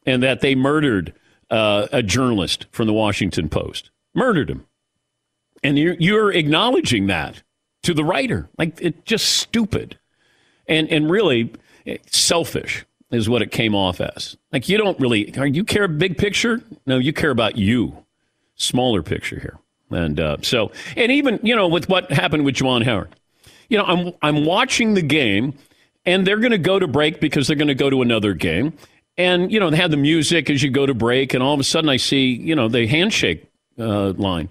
and 0.06 0.22
that 0.22 0.40
they 0.40 0.54
murdered 0.54 1.14
uh, 1.50 1.86
a 1.92 2.02
journalist 2.02 2.66
from 2.72 2.86
the 2.86 2.92
Washington 2.92 3.48
Post, 3.48 3.90
murdered 4.14 4.50
him. 4.50 4.66
And 5.62 5.78
you're, 5.78 5.96
you're 5.98 6.32
acknowledging 6.32 7.06
that 7.06 7.42
to 7.84 7.94
the 7.94 8.04
writer. 8.04 8.48
Like 8.58 8.80
it's 8.80 8.98
just 9.04 9.36
stupid, 9.36 9.98
and 10.66 10.88
and 10.88 11.10
really 11.10 11.52
selfish 12.10 12.84
is 13.10 13.28
what 13.28 13.42
it 13.42 13.50
came 13.50 13.74
off 13.74 14.00
as. 14.00 14.36
Like 14.52 14.68
you 14.68 14.78
don't 14.78 14.98
really 14.98 15.32
you 15.46 15.64
care 15.64 15.88
big 15.88 16.18
picture? 16.18 16.62
No, 16.86 16.98
you 16.98 17.12
care 17.12 17.30
about 17.30 17.56
you, 17.56 18.04
smaller 18.56 19.02
picture 19.02 19.38
here. 19.38 19.58
And 19.90 20.18
uh, 20.18 20.38
so, 20.42 20.72
and 20.96 21.12
even 21.12 21.38
you 21.42 21.54
know 21.54 21.68
with 21.68 21.88
what 21.88 22.10
happened 22.10 22.44
with 22.44 22.56
Juwan 22.56 22.84
Howard, 22.84 23.14
you 23.68 23.78
know 23.78 23.84
I'm 23.84 24.12
I'm 24.22 24.44
watching 24.44 24.94
the 24.94 25.02
game, 25.02 25.54
and 26.04 26.26
they're 26.26 26.38
going 26.38 26.52
to 26.52 26.58
go 26.58 26.78
to 26.78 26.86
break 26.86 27.20
because 27.20 27.46
they're 27.46 27.56
going 27.56 27.68
to 27.68 27.74
go 27.74 27.90
to 27.90 28.02
another 28.02 28.34
game. 28.34 28.72
And 29.16 29.52
you 29.52 29.60
know 29.60 29.70
they 29.70 29.76
have 29.76 29.90
the 29.90 29.96
music 29.96 30.50
as 30.50 30.62
you 30.62 30.70
go 30.70 30.86
to 30.86 30.94
break, 30.94 31.34
and 31.34 31.42
all 31.42 31.54
of 31.54 31.60
a 31.60 31.64
sudden 31.64 31.88
I 31.88 31.98
see 31.98 32.26
you 32.32 32.56
know 32.56 32.68
the 32.68 32.86
handshake 32.86 33.46
uh, 33.78 34.12
line. 34.12 34.48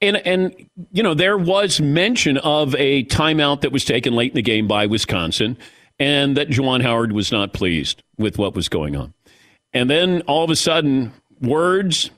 And 0.00 0.16
and 0.18 0.54
you 0.92 1.02
know 1.02 1.14
there 1.14 1.36
was 1.36 1.80
mention 1.80 2.38
of 2.38 2.74
a 2.76 3.04
timeout 3.04 3.62
that 3.62 3.72
was 3.72 3.84
taken 3.84 4.14
late 4.14 4.30
in 4.30 4.36
the 4.36 4.42
game 4.42 4.68
by 4.68 4.86
Wisconsin, 4.86 5.58
and 5.98 6.36
that 6.36 6.48
Juwan 6.48 6.82
Howard 6.82 7.12
was 7.12 7.32
not 7.32 7.52
pleased 7.52 8.02
with 8.16 8.38
what 8.38 8.54
was 8.54 8.68
going 8.68 8.96
on. 8.96 9.14
And 9.72 9.90
then 9.90 10.22
all 10.22 10.44
of 10.44 10.50
a 10.50 10.56
sudden, 10.56 11.12
words. 11.40 12.10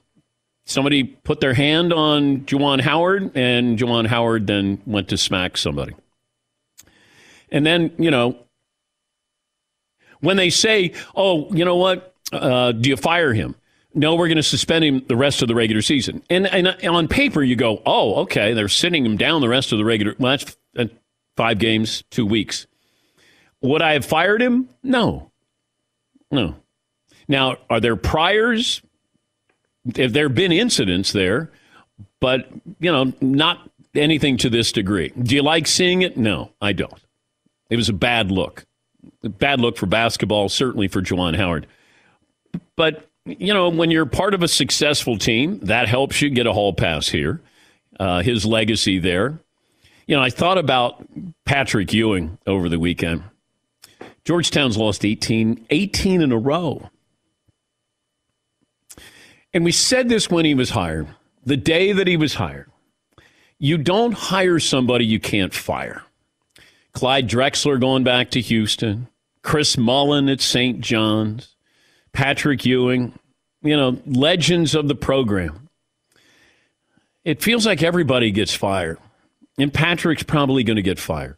Somebody 0.66 1.03
put 1.03 1.40
their 1.40 1.55
hand 1.55 1.93
on 1.93 2.43
Juwan 2.43 2.81
Howard, 2.81 3.37
and 3.37 3.77
Juwan 3.77 4.07
Howard 4.07 4.47
then 4.47 4.81
went 4.87 5.09
to 5.09 5.16
smack 5.16 5.57
somebody. 5.57 5.97
And 7.51 7.66
then 7.66 7.90
you 7.99 8.11
know 8.11 8.37
when 10.21 10.37
they 10.37 10.51
say, 10.51 10.93
"Oh, 11.16 11.53
you 11.53 11.64
know 11.64 11.77
what? 11.77 12.14
Uh, 12.33 12.71
do 12.71 12.88
you 12.88 12.97
fire 12.97 13.33
him?" 13.33 13.57
no, 13.95 14.14
we're 14.14 14.29
going 14.29 14.37
to 14.37 14.43
suspend 14.43 14.85
him 14.85 15.05
the 15.09 15.16
rest 15.16 15.43
of 15.43 15.49
the 15.49 15.55
regular 15.55 15.83
season. 15.83 16.23
And, 16.31 16.47
and, 16.47 16.69
on 16.87 17.09
paper, 17.09 17.43
you 17.43 17.57
go, 17.57 17.83
oh, 17.85 18.16
okay, 18.23 18.53
they're 18.53 18.69
sitting 18.69 19.05
him 19.05 19.16
down 19.16 19.40
the 19.40 19.49
rest 19.49 19.73
of 19.73 19.79
the 19.79 19.85
regular. 19.85 20.14
Well, 20.19 20.37
that's 20.37 20.57
uh, 20.79 20.85
five 21.37 21.59
games, 21.59 22.05
two 22.11 22.25
weeks. 22.25 22.66
Would 23.62 23.83
I 23.83 23.92
have 23.94 24.05
fired 24.05 24.40
him? 24.40 24.68
No, 24.83 25.31
no. 26.31 26.55
Now, 27.29 27.59
are 27.68 27.81
there 27.81 27.96
priors? 27.96 28.83
Have 29.96 30.12
there 30.12 30.29
been 30.29 30.53
incidents 30.53 31.12
there, 31.12 31.51
but 32.20 32.49
you 32.81 32.92
know, 32.92 33.12
not 33.20 33.70
anything 33.94 34.37
to 34.38 34.51
this 34.51 34.73
degree. 34.73 35.12
Do 35.20 35.35
you 35.35 35.42
like 35.42 35.66
seeing 35.66 36.03
it? 36.03 36.16
No, 36.16 36.53
I 36.61 36.73
don't. 36.73 37.01
It 37.70 37.77
was 37.77 37.88
a 37.88 37.94
bad 37.94 38.31
look. 38.31 38.66
A 39.23 39.29
bad 39.29 39.61
look 39.61 39.77
for 39.77 39.87
basketball, 39.87 40.49
certainly 40.49 40.88
for 40.88 41.01
Juwan 41.01 41.37
Howard. 41.37 41.66
But 42.77 43.07
you 43.25 43.53
know, 43.53 43.68
when 43.68 43.90
you're 43.90 44.07
part 44.07 44.35
of 44.35 44.42
a 44.42 44.49
successful 44.49 45.18
team, 45.18 45.61
that 45.61 45.88
helps 45.88 46.20
you 46.23 46.31
get 46.31 46.46
a 46.46 46.53
hall 46.53 46.73
pass 46.73 47.09
here. 47.09 47.40
Uh, 47.99 48.23
his 48.23 48.46
legacy 48.46 48.99
there. 48.99 49.38
You 50.07 50.16
know, 50.16 50.23
I 50.23 50.31
thought 50.31 50.59
about 50.59 51.05
Patrick 51.44 51.92
Ewing 51.92 52.38
over 52.46 52.68
the 52.68 52.79
weekend. 52.79 53.23
Georgetown's 54.25 54.77
lost 54.77 55.05
18, 55.05 55.67
18 55.71 56.23
in 56.23 56.33
a 56.33 56.39
row. 56.39 56.91
And 59.53 59.65
we 59.65 59.73
said 59.73 60.09
this 60.09 60.31
when 60.31 60.45
he 60.45 60.55
was 60.55 60.71
hired, 60.71 61.09
the 61.45 61.57
day 61.57 61.93
that 61.93 62.07
he 62.07 62.17
was 62.17 62.35
hired. 62.35 62.71
You 63.59 63.77
don't 63.79 64.13
hire 64.13 64.59
somebody 64.59 65.05
you 65.05 65.21
can't 65.21 65.53
fire. 65.53 66.03
Clyde 66.93 67.29
Drexler 67.29 67.81
going 67.81 68.05
back 68.05 68.31
to 68.31 68.41
Houston, 68.41 69.09
Chris 69.43 69.77
Mullin 69.77 70.29
at 70.29 70.41
St. 70.41 70.81
John's, 70.81 71.55
Patrick 72.13 72.65
Ewing, 72.65 73.19
you 73.63 73.77
know, 73.77 74.01
legends 74.07 74.75
of 74.75 74.89
the 74.89 74.95
program. 74.95 75.69
It 77.25 77.43
feels 77.43 77.67
like 77.67 77.83
everybody 77.83 78.31
gets 78.31 78.55
fired. 78.55 78.99
And 79.59 79.73
Patrick's 79.73 80.23
probably 80.23 80.65
going 80.65 80.77
to 80.77 80.83
get 80.83 80.99
fired. 80.99 81.37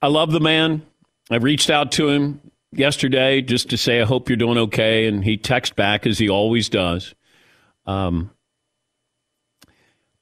I 0.00 0.06
love 0.06 0.30
the 0.30 0.40
man. 0.40 0.82
I 1.30 1.36
reached 1.36 1.70
out 1.70 1.92
to 1.92 2.08
him 2.08 2.40
yesterday 2.72 3.40
just 3.40 3.70
to 3.70 3.76
say, 3.76 4.00
I 4.00 4.04
hope 4.04 4.28
you're 4.28 4.36
doing 4.36 4.58
okay. 4.58 5.06
And 5.06 5.24
he 5.24 5.38
texted 5.38 5.76
back 5.76 6.06
as 6.06 6.18
he 6.18 6.28
always 6.28 6.68
does. 6.68 7.14
Um, 7.86 8.30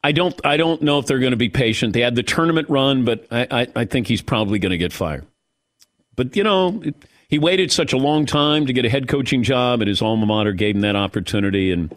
I 0.04 0.12
don't, 0.12 0.38
I 0.44 0.56
don't 0.56 0.82
know 0.82 0.98
if 0.98 1.06
they're 1.06 1.18
going 1.18 1.32
to 1.32 1.36
be 1.36 1.48
patient. 1.48 1.92
They 1.92 2.00
had 2.00 2.14
the 2.14 2.22
tournament 2.22 2.68
run, 2.70 3.04
but 3.04 3.26
I, 3.30 3.46
I, 3.50 3.66
I 3.74 3.84
think 3.84 4.06
he's 4.06 4.22
probably 4.22 4.58
going 4.58 4.70
to 4.70 4.78
get 4.78 4.92
fired. 4.92 5.26
But, 6.14 6.36
you 6.36 6.44
know, 6.44 6.80
it, 6.84 6.94
he 7.28 7.38
waited 7.38 7.72
such 7.72 7.92
a 7.92 7.98
long 7.98 8.24
time 8.24 8.66
to 8.66 8.72
get 8.72 8.84
a 8.84 8.88
head 8.88 9.08
coaching 9.08 9.42
job, 9.42 9.80
and 9.80 9.88
his 9.88 10.00
alma 10.00 10.26
mater 10.26 10.52
gave 10.52 10.76
him 10.76 10.82
that 10.82 10.96
opportunity. 10.96 11.72
And 11.72 11.94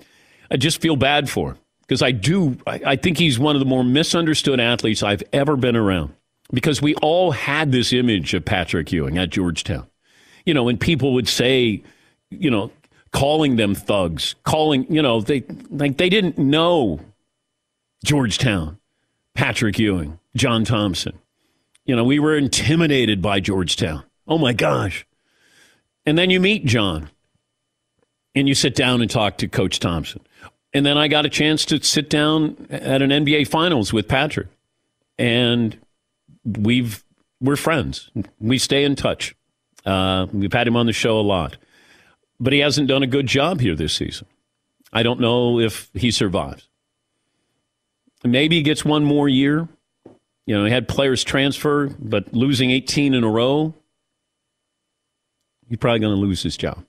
I 0.49 0.57
just 0.57 0.81
feel 0.81 0.95
bad 0.95 1.29
for 1.29 1.51
him 1.51 1.57
because 1.81 2.01
I 2.01 2.11
do. 2.11 2.57
I, 2.67 2.81
I 2.85 2.95
think 2.95 3.17
he's 3.17 3.39
one 3.39 3.55
of 3.55 3.59
the 3.59 3.65
more 3.65 3.83
misunderstood 3.83 4.59
athletes 4.59 5.03
I've 5.03 5.23
ever 5.31 5.55
been 5.55 5.75
around 5.75 6.13
because 6.53 6.81
we 6.81 6.95
all 6.95 7.31
had 7.31 7.71
this 7.71 7.93
image 7.93 8.33
of 8.33 8.45
Patrick 8.45 8.91
Ewing 8.91 9.17
at 9.17 9.29
Georgetown. 9.29 9.87
You 10.45 10.53
know, 10.53 10.67
and 10.69 10.79
people 10.79 11.13
would 11.13 11.27
say, 11.27 11.83
you 12.29 12.49
know, 12.49 12.71
calling 13.11 13.57
them 13.57 13.75
thugs, 13.75 14.35
calling, 14.43 14.91
you 14.91 15.01
know, 15.01 15.21
they 15.21 15.43
like 15.69 15.97
they 15.97 16.09
didn't 16.09 16.37
know 16.37 16.99
Georgetown, 18.03 18.79
Patrick 19.35 19.77
Ewing, 19.77 20.19
John 20.35 20.65
Thompson. 20.65 21.17
You 21.85 21.95
know, 21.95 22.03
we 22.03 22.19
were 22.19 22.35
intimidated 22.35 23.21
by 23.21 23.39
Georgetown. 23.39 24.03
Oh 24.27 24.37
my 24.37 24.53
gosh. 24.53 25.05
And 26.05 26.17
then 26.17 26.29
you 26.29 26.39
meet 26.39 26.65
John 26.65 27.09
and 28.33 28.47
you 28.47 28.55
sit 28.55 28.75
down 28.75 29.01
and 29.01 29.09
talk 29.09 29.37
to 29.37 29.47
Coach 29.47 29.79
Thompson. 29.79 30.21
And 30.73 30.85
then 30.85 30.97
I 30.97 31.07
got 31.07 31.25
a 31.25 31.29
chance 31.29 31.65
to 31.65 31.83
sit 31.83 32.09
down 32.09 32.67
at 32.69 33.01
an 33.01 33.09
NBA 33.09 33.47
Finals 33.49 33.91
with 33.91 34.07
Patrick. 34.07 34.47
And 35.17 35.77
we've 36.45 37.03
we're 37.39 37.55
friends. 37.55 38.09
We 38.39 38.57
stay 38.57 38.83
in 38.83 38.95
touch. 38.95 39.35
Uh, 39.85 40.27
we've 40.31 40.53
had 40.53 40.67
him 40.67 40.75
on 40.75 40.85
the 40.85 40.93
show 40.93 41.19
a 41.19 41.21
lot. 41.21 41.57
but 42.39 42.53
he 42.53 42.59
hasn't 42.59 42.87
done 42.87 43.03
a 43.03 43.07
good 43.07 43.27
job 43.27 43.61
here 43.61 43.75
this 43.75 43.93
season. 43.93 44.27
I 44.91 45.03
don't 45.03 45.19
know 45.19 45.59
if 45.59 45.89
he 45.93 46.11
survives. 46.11 46.67
Maybe 48.23 48.57
he 48.57 48.61
gets 48.61 48.83
one 48.83 49.03
more 49.03 49.29
year. 49.29 49.67
You 50.45 50.57
know, 50.57 50.65
he 50.65 50.71
had 50.71 50.87
players 50.87 51.23
transfer, 51.23 51.87
but 51.99 52.33
losing 52.33 52.71
18 52.71 53.13
in 53.13 53.23
a 53.23 53.29
row, 53.29 53.73
he's 55.69 55.77
probably 55.77 55.99
going 55.99 56.15
to 56.15 56.19
lose 56.19 56.43
his 56.43 56.57
job. 56.57 56.83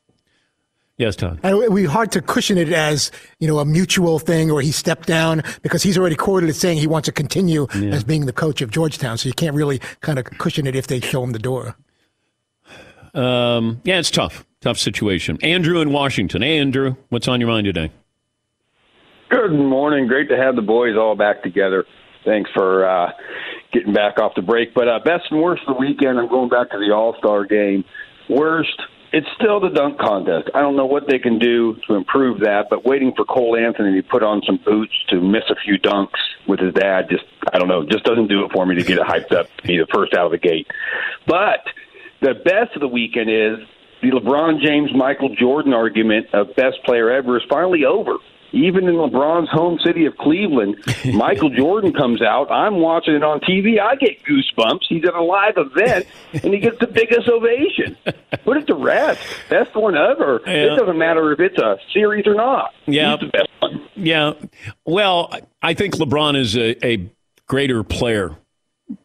Yes, 0.99 1.17
Todd. 1.17 1.41
And 1.43 1.57
it 1.57 1.71
would 1.71 1.75
be 1.77 1.87
hard 1.87 2.13
to 2.13 2.21
cushion 2.23 2.59
it 2.59 2.69
as, 2.71 3.11
you 3.41 3.49
know, 3.49 3.59
a 3.59 3.65
mutual 3.65 4.19
thing 4.19 4.51
or 4.51 4.61
he 4.61 4.71
stepped 4.71 5.09
down 5.09 5.43
because 5.63 5.83
he's 5.83 5.97
already 5.99 6.17
quoted 6.17 6.49
as 6.51 6.59
saying 6.61 6.79
he 6.79 6.87
wants 6.87 7.07
to 7.07 7.13
continue 7.13 7.67
Yeah. 7.75 7.91
as 7.91 8.05
being 8.05 8.27
the 8.27 8.33
coach 8.33 8.61
of 8.61 8.71
Georgetown. 8.71 9.17
So 9.19 9.29
you 9.29 9.33
can't 9.35 9.57
really 9.57 9.79
kind 10.01 10.19
of 10.19 10.27
cushion 10.27 10.67
it 10.67 10.77
if 10.77 10.87
they 10.87 11.01
show 11.01 11.23
him 11.25 11.33
the 11.33 11.39
door. 11.39 11.77
Um, 13.15 13.81
yeah, 13.85 13.99
it's 13.99 14.11
tough. 14.11 14.47
Tough 14.61 14.79
situation. 14.79 15.39
Andrew 15.43 15.81
in 15.81 15.93
Washington. 15.93 16.43
Hey, 16.43 16.59
Andrew, 16.59 16.95
what's 17.09 17.27
on 17.27 17.41
your 17.41 17.49
mind 17.51 17.65
today? 17.65 17.91
Good 19.31 19.53
morning. 19.53 20.07
Great 20.07 20.29
to 20.29 20.37
have 20.37 20.57
the 20.57 20.63
boys 20.63 20.95
all 20.97 21.17
back 21.17 21.43
together. 21.43 21.85
Thanks 22.25 22.51
for 22.55 22.87
uh, 22.89 23.11
getting 23.73 23.93
back 23.93 24.19
off 24.21 24.33
the 24.37 24.43
break. 24.43 24.73
But 24.75 24.89
uh, 24.89 25.01
best 25.05 25.25
and 25.31 25.41
worst 25.43 25.63
of 25.67 25.75
the 25.75 25.81
weekend, 25.81 26.19
I'm 26.19 26.29
going 26.29 26.49
back 26.49 26.71
to 26.71 26.79
the 26.79 26.95
All 26.95 27.17
Star 27.19 27.45
game. 27.45 27.85
Worst, 28.29 28.81
it's 29.13 29.27
still 29.37 29.61
the 29.61 29.69
dunk 29.69 29.99
contest. 29.99 30.49
I 30.55 30.61
don't 30.61 30.77
know 30.77 30.87
what 30.87 31.07
they 31.07 31.19
can 31.19 31.39
do 31.39 31.77
to 31.87 31.95
improve 31.95 32.41
that, 32.41 32.69
but 32.71 32.85
waiting 32.85 33.13
for 33.15 33.25
Cole 33.25 33.57
Anthony 33.57 34.01
to 34.01 34.09
put 34.09 34.23
on 34.23 34.43
some 34.47 34.59
boots 34.65 34.93
to 35.09 35.21
miss 35.21 35.45
a 35.51 35.55
few 35.65 35.79
dunks 35.79 36.21
with 36.49 36.61
his 36.61 36.73
dad 36.75 37.09
just, 37.11 37.25
I 37.53 37.59
don't 37.59 37.69
know, 37.69 37.85
just 37.85 38.05
doesn't 38.05 38.29
do 38.29 38.45
it 38.45 38.53
for 38.53 38.65
me 38.65 38.75
to 38.77 38.83
get 38.83 38.99
it 38.99 39.07
hyped 39.07 39.33
up 39.33 39.47
to 39.59 39.67
be 39.67 39.77
the 39.77 39.87
first 39.93 40.15
out 40.15 40.27
of 40.27 40.33
the 40.33 40.39
gate. 40.39 40.67
But 41.27 41.61
the 42.21 42.35
best 42.35 42.75
of 42.75 42.81
the 42.81 42.89
weekend 42.89 43.31
is 43.31 43.67
the 44.01 44.11
LeBron 44.11 44.61
James 44.61 44.91
Michael 44.95 45.35
Jordan 45.35 45.75
argument 45.75 46.29
of 46.33 46.57
best 46.57 46.83
player 46.85 47.11
ever 47.11 47.37
is 47.37 47.43
finally 47.49 47.85
over. 47.85 48.17
Even 48.53 48.87
in 48.87 48.95
LeBron's 48.95 49.49
home 49.51 49.79
city 49.85 50.05
of 50.05 50.17
Cleveland, 50.19 50.77
Michael 51.15 51.51
Jordan 51.51 51.93
comes 51.93 52.21
out. 52.23 52.51
I'm 52.51 52.77
watching 52.77 53.15
it 53.15 53.23
on 53.23 53.41
TV. 53.41 53.81
I 53.81 53.97
get 53.97 54.23
goosebumps. 54.25 54.83
He's 54.89 55.05
at 55.05 55.15
a 55.15 55.23
live 55.23 55.55
event 55.57 56.07
and 56.33 56.53
he 56.53 56.61
gets 56.61 56.79
the 56.79 56.87
biggest 56.87 57.29
ovation. 57.29 57.97
Put 58.45 58.59
it 58.59 58.67
to 58.67 58.75
rest. 58.75 59.21
Best 59.49 59.75
one 59.75 59.97
ever. 59.97 60.41
Yeah. 60.47 60.53
It 60.53 60.77
doesn't 60.77 60.99
matter 60.99 61.33
if 61.33 61.41
it's 61.41 61.59
a 61.59 61.79
series 61.93 62.27
or 62.27 62.35
not. 62.35 62.73
Yeah. 62.87 63.17
He's 63.17 63.21
the 63.21 63.27
best 63.39 63.49
one. 63.61 63.89
Yeah. 63.97 64.33
Well, 64.85 65.33
I 65.63 65.75
think 65.75 65.95
LeBron 65.97 66.37
is 66.37 66.57
a, 66.57 66.87
a 66.87 67.11
greater 67.47 67.83
player 67.83 68.37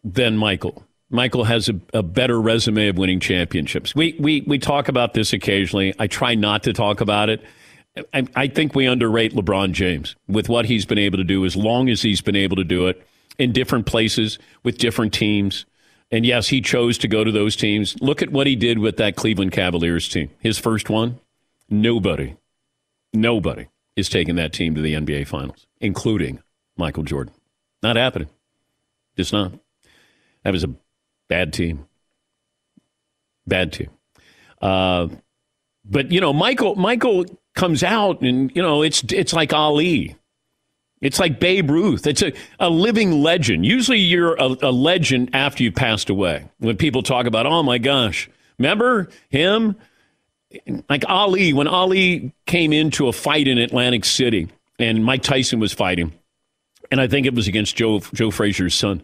than 0.03 0.37
Michael. 0.37 0.83
Michael 1.09 1.45
has 1.45 1.69
a, 1.69 1.79
a 1.93 2.03
better 2.03 2.39
resume 2.41 2.89
of 2.89 2.97
winning 2.97 3.21
championships. 3.21 3.95
We, 3.95 4.15
we, 4.19 4.41
we 4.41 4.59
talk 4.59 4.89
about 4.89 5.13
this 5.13 5.31
occasionally. 5.31 5.93
I 5.97 6.07
try 6.07 6.35
not 6.35 6.63
to 6.63 6.73
talk 6.73 6.99
about 6.99 7.29
it. 7.29 7.41
I, 8.13 8.27
I 8.35 8.47
think 8.47 8.75
we 8.75 8.85
underrate 8.85 9.33
LeBron 9.33 9.71
James 9.71 10.15
with 10.27 10.49
what 10.49 10.65
he's 10.65 10.85
been 10.85 10.97
able 10.97 11.17
to 11.17 11.23
do 11.23 11.45
as 11.45 11.55
long 11.55 11.89
as 11.89 12.01
he's 12.01 12.21
been 12.21 12.35
able 12.35 12.55
to 12.57 12.63
do 12.63 12.87
it 12.87 13.05
in 13.37 13.51
different 13.51 13.85
places 13.85 14.39
with 14.63 14.77
different 14.77 15.13
teams. 15.13 15.65
And 16.11 16.25
yes, 16.25 16.47
he 16.47 16.61
chose 16.61 16.97
to 16.99 17.07
go 17.07 17.23
to 17.23 17.31
those 17.31 17.55
teams. 17.55 17.99
Look 18.01 18.21
at 18.21 18.31
what 18.31 18.47
he 18.47 18.55
did 18.55 18.79
with 18.79 18.97
that 18.97 19.15
Cleveland 19.15 19.51
Cavaliers 19.51 20.07
team. 20.07 20.29
His 20.39 20.57
first 20.57 20.89
one, 20.89 21.19
nobody, 21.69 22.35
nobody 23.13 23.67
is 23.95 24.09
taking 24.09 24.35
that 24.35 24.53
team 24.53 24.75
to 24.75 24.81
the 24.81 24.93
NBA 24.93 25.27
Finals, 25.27 25.67
including 25.79 26.41
Michael 26.77 27.03
Jordan. 27.03 27.33
Not 27.83 27.95
happening. 27.95 28.29
Just 29.15 29.33
not. 29.33 29.53
That 30.43 30.51
was 30.53 30.63
a 30.63 30.73
bad 31.27 31.51
team. 31.51 31.87
Bad 33.45 33.73
team. 33.73 33.89
Uh, 34.61 35.07
but 35.83 36.11
you 36.11 36.21
know, 36.21 36.33
Michael 36.33 36.75
Michael 36.75 37.25
comes 37.57 37.83
out 37.83 38.21
and 38.21 38.55
you 38.55 38.61
know 38.61 38.83
it's 38.83 39.03
it's 39.11 39.33
like 39.33 39.51
Ali. 39.51 40.15
It's 41.01 41.19
like 41.19 41.39
Babe 41.39 41.69
Ruth. 41.69 42.07
It's 42.07 42.23
a, 42.23 42.33
a 42.59 42.69
living 42.69 43.21
legend. 43.21 43.65
Usually 43.65 43.99
you're 43.99 44.33
a, 44.35 44.55
a 44.63 44.71
legend 44.71 45.29
after 45.33 45.61
you've 45.63 45.75
passed 45.75 46.09
away. 46.09 46.49
When 46.57 46.75
people 46.75 47.03
talk 47.03 47.27
about, 47.27 47.45
oh 47.45 47.61
my 47.61 47.77
gosh, 47.77 48.27
remember 48.57 49.09
him? 49.29 49.75
Like 50.89 51.03
Ali, 51.07 51.53
when 51.53 51.67
Ali 51.67 52.33
came 52.47 52.73
into 52.73 53.07
a 53.07 53.13
fight 53.13 53.47
in 53.47 53.59
Atlantic 53.59 54.05
City 54.05 54.47
and 54.79 55.03
Mike 55.03 55.21
Tyson 55.21 55.59
was 55.59 55.73
fighting, 55.73 56.13
and 56.89 57.01
I 57.01 57.07
think 57.07 57.27
it 57.27 57.35
was 57.35 57.47
against 57.47 57.75
Joe 57.75 57.99
Joe 58.13 58.31
Frazier's 58.31 58.73
son. 58.73 59.03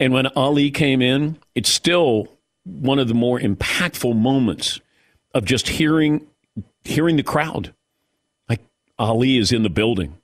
And 0.00 0.12
when 0.12 0.26
Ali 0.28 0.70
came 0.70 1.00
in, 1.00 1.38
it's 1.54 1.70
still 1.70 2.28
one 2.64 2.98
of 2.98 3.08
the 3.08 3.14
more 3.14 3.38
impactful 3.38 4.16
moments 4.16 4.80
of 5.34 5.44
just 5.44 5.68
hearing 5.68 6.26
hearing 6.84 7.16
the 7.16 7.22
crowd. 7.22 7.74
Ali 8.98 9.36
is 9.36 9.52
in 9.52 9.62
the 9.62 9.70
building 9.70 10.18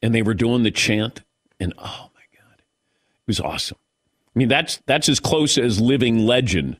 and 0.00 0.14
they 0.14 0.22
were 0.22 0.34
doing 0.34 0.62
the 0.62 0.70
chant 0.70 1.22
and 1.60 1.72
oh 1.78 2.10
my 2.14 2.38
god. 2.38 2.58
It 2.58 3.26
was 3.26 3.40
awesome. 3.40 3.78
I 4.34 4.38
mean 4.38 4.48
that's 4.48 4.80
that's 4.86 5.08
as 5.08 5.20
close 5.20 5.58
as 5.58 5.80
living 5.80 6.26
legend. 6.26 6.78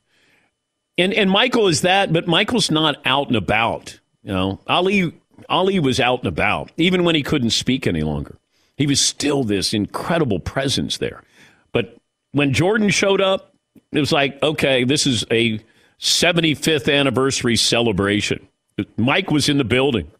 And 0.98 1.14
and 1.14 1.30
Michael 1.30 1.68
is 1.68 1.82
that, 1.82 2.12
but 2.12 2.26
Michael's 2.26 2.70
not 2.70 2.96
out 3.04 3.28
and 3.28 3.36
about. 3.36 4.00
You 4.22 4.32
know, 4.32 4.60
Ali 4.66 5.12
Ali 5.48 5.78
was 5.78 6.00
out 6.00 6.20
and 6.20 6.28
about, 6.28 6.70
even 6.76 7.04
when 7.04 7.14
he 7.14 7.22
couldn't 7.22 7.50
speak 7.50 7.86
any 7.86 8.02
longer. 8.02 8.36
He 8.76 8.86
was 8.86 9.00
still 9.00 9.44
this 9.44 9.74
incredible 9.74 10.40
presence 10.40 10.98
there. 10.98 11.22
But 11.72 11.96
when 12.32 12.52
Jordan 12.52 12.88
showed 12.90 13.20
up, 13.20 13.54
it 13.92 14.00
was 14.00 14.12
like, 14.12 14.42
okay, 14.42 14.84
this 14.84 15.06
is 15.06 15.24
a 15.30 15.60
75th 16.00 16.92
anniversary 16.92 17.56
celebration. 17.56 18.46
Mike 18.96 19.30
was 19.30 19.48
in 19.48 19.58
the 19.58 19.64
building, 19.64 20.10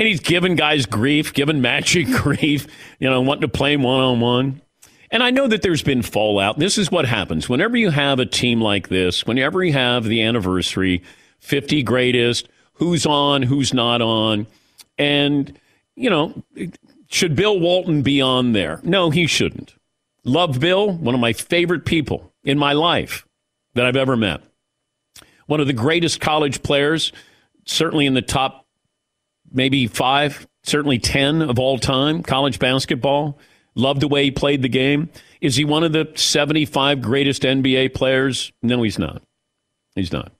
and 0.00 0.08
he's 0.08 0.20
giving 0.20 0.56
guys 0.56 0.86
grief, 0.86 1.34
giving 1.34 1.60
Magic 1.60 2.06
grief, 2.10 2.66
you 2.98 3.10
know, 3.10 3.20
wanting 3.20 3.42
to 3.42 3.48
play 3.48 3.76
one 3.76 4.00
on 4.00 4.18
one. 4.18 4.62
And 5.10 5.22
I 5.22 5.28
know 5.28 5.46
that 5.46 5.60
there's 5.60 5.82
been 5.82 6.00
fallout. 6.00 6.58
This 6.58 6.78
is 6.78 6.90
what 6.90 7.04
happens 7.04 7.50
whenever 7.50 7.76
you 7.76 7.90
have 7.90 8.18
a 8.18 8.24
team 8.24 8.62
like 8.62 8.88
this, 8.88 9.26
whenever 9.26 9.62
you 9.62 9.74
have 9.74 10.04
the 10.04 10.22
anniversary, 10.22 11.02
50 11.40 11.82
greatest, 11.82 12.48
who's 12.74 13.04
on, 13.04 13.42
who's 13.42 13.74
not 13.74 14.00
on. 14.00 14.46
And, 14.96 15.58
you 15.96 16.08
know, 16.08 16.42
should 17.08 17.36
Bill 17.36 17.60
Walton 17.60 18.00
be 18.00 18.22
on 18.22 18.52
there? 18.52 18.80
No, 18.82 19.10
he 19.10 19.26
shouldn't. 19.26 19.74
Love 20.24 20.60
Bill, 20.60 20.92
one 20.92 21.14
of 21.14 21.20
my 21.20 21.34
favorite 21.34 21.84
people 21.84 22.32
in 22.42 22.56
my 22.56 22.72
life 22.72 23.26
that 23.74 23.84
I've 23.84 23.96
ever 23.96 24.16
met. 24.16 24.40
One 25.44 25.60
of 25.60 25.66
the 25.66 25.74
greatest 25.74 26.22
college 26.22 26.62
players, 26.62 27.12
certainly 27.66 28.06
in 28.06 28.14
the 28.14 28.22
top 28.22 28.64
maybe 29.52 29.86
five, 29.86 30.46
certainly 30.62 30.98
10 30.98 31.42
of 31.42 31.58
all 31.58 31.78
time, 31.78 32.22
college 32.22 32.58
basketball. 32.58 33.38
Loved 33.74 34.00
the 34.00 34.08
way 34.08 34.24
he 34.24 34.30
played 34.30 34.62
the 34.62 34.68
game. 34.68 35.08
Is 35.40 35.56
he 35.56 35.64
one 35.64 35.84
of 35.84 35.92
the 35.92 36.10
75 36.14 37.00
greatest 37.00 37.42
NBA 37.42 37.94
players? 37.94 38.52
No, 38.62 38.82
he's 38.82 38.98
not. 38.98 39.22
He's 39.94 40.12
not. 40.12 40.32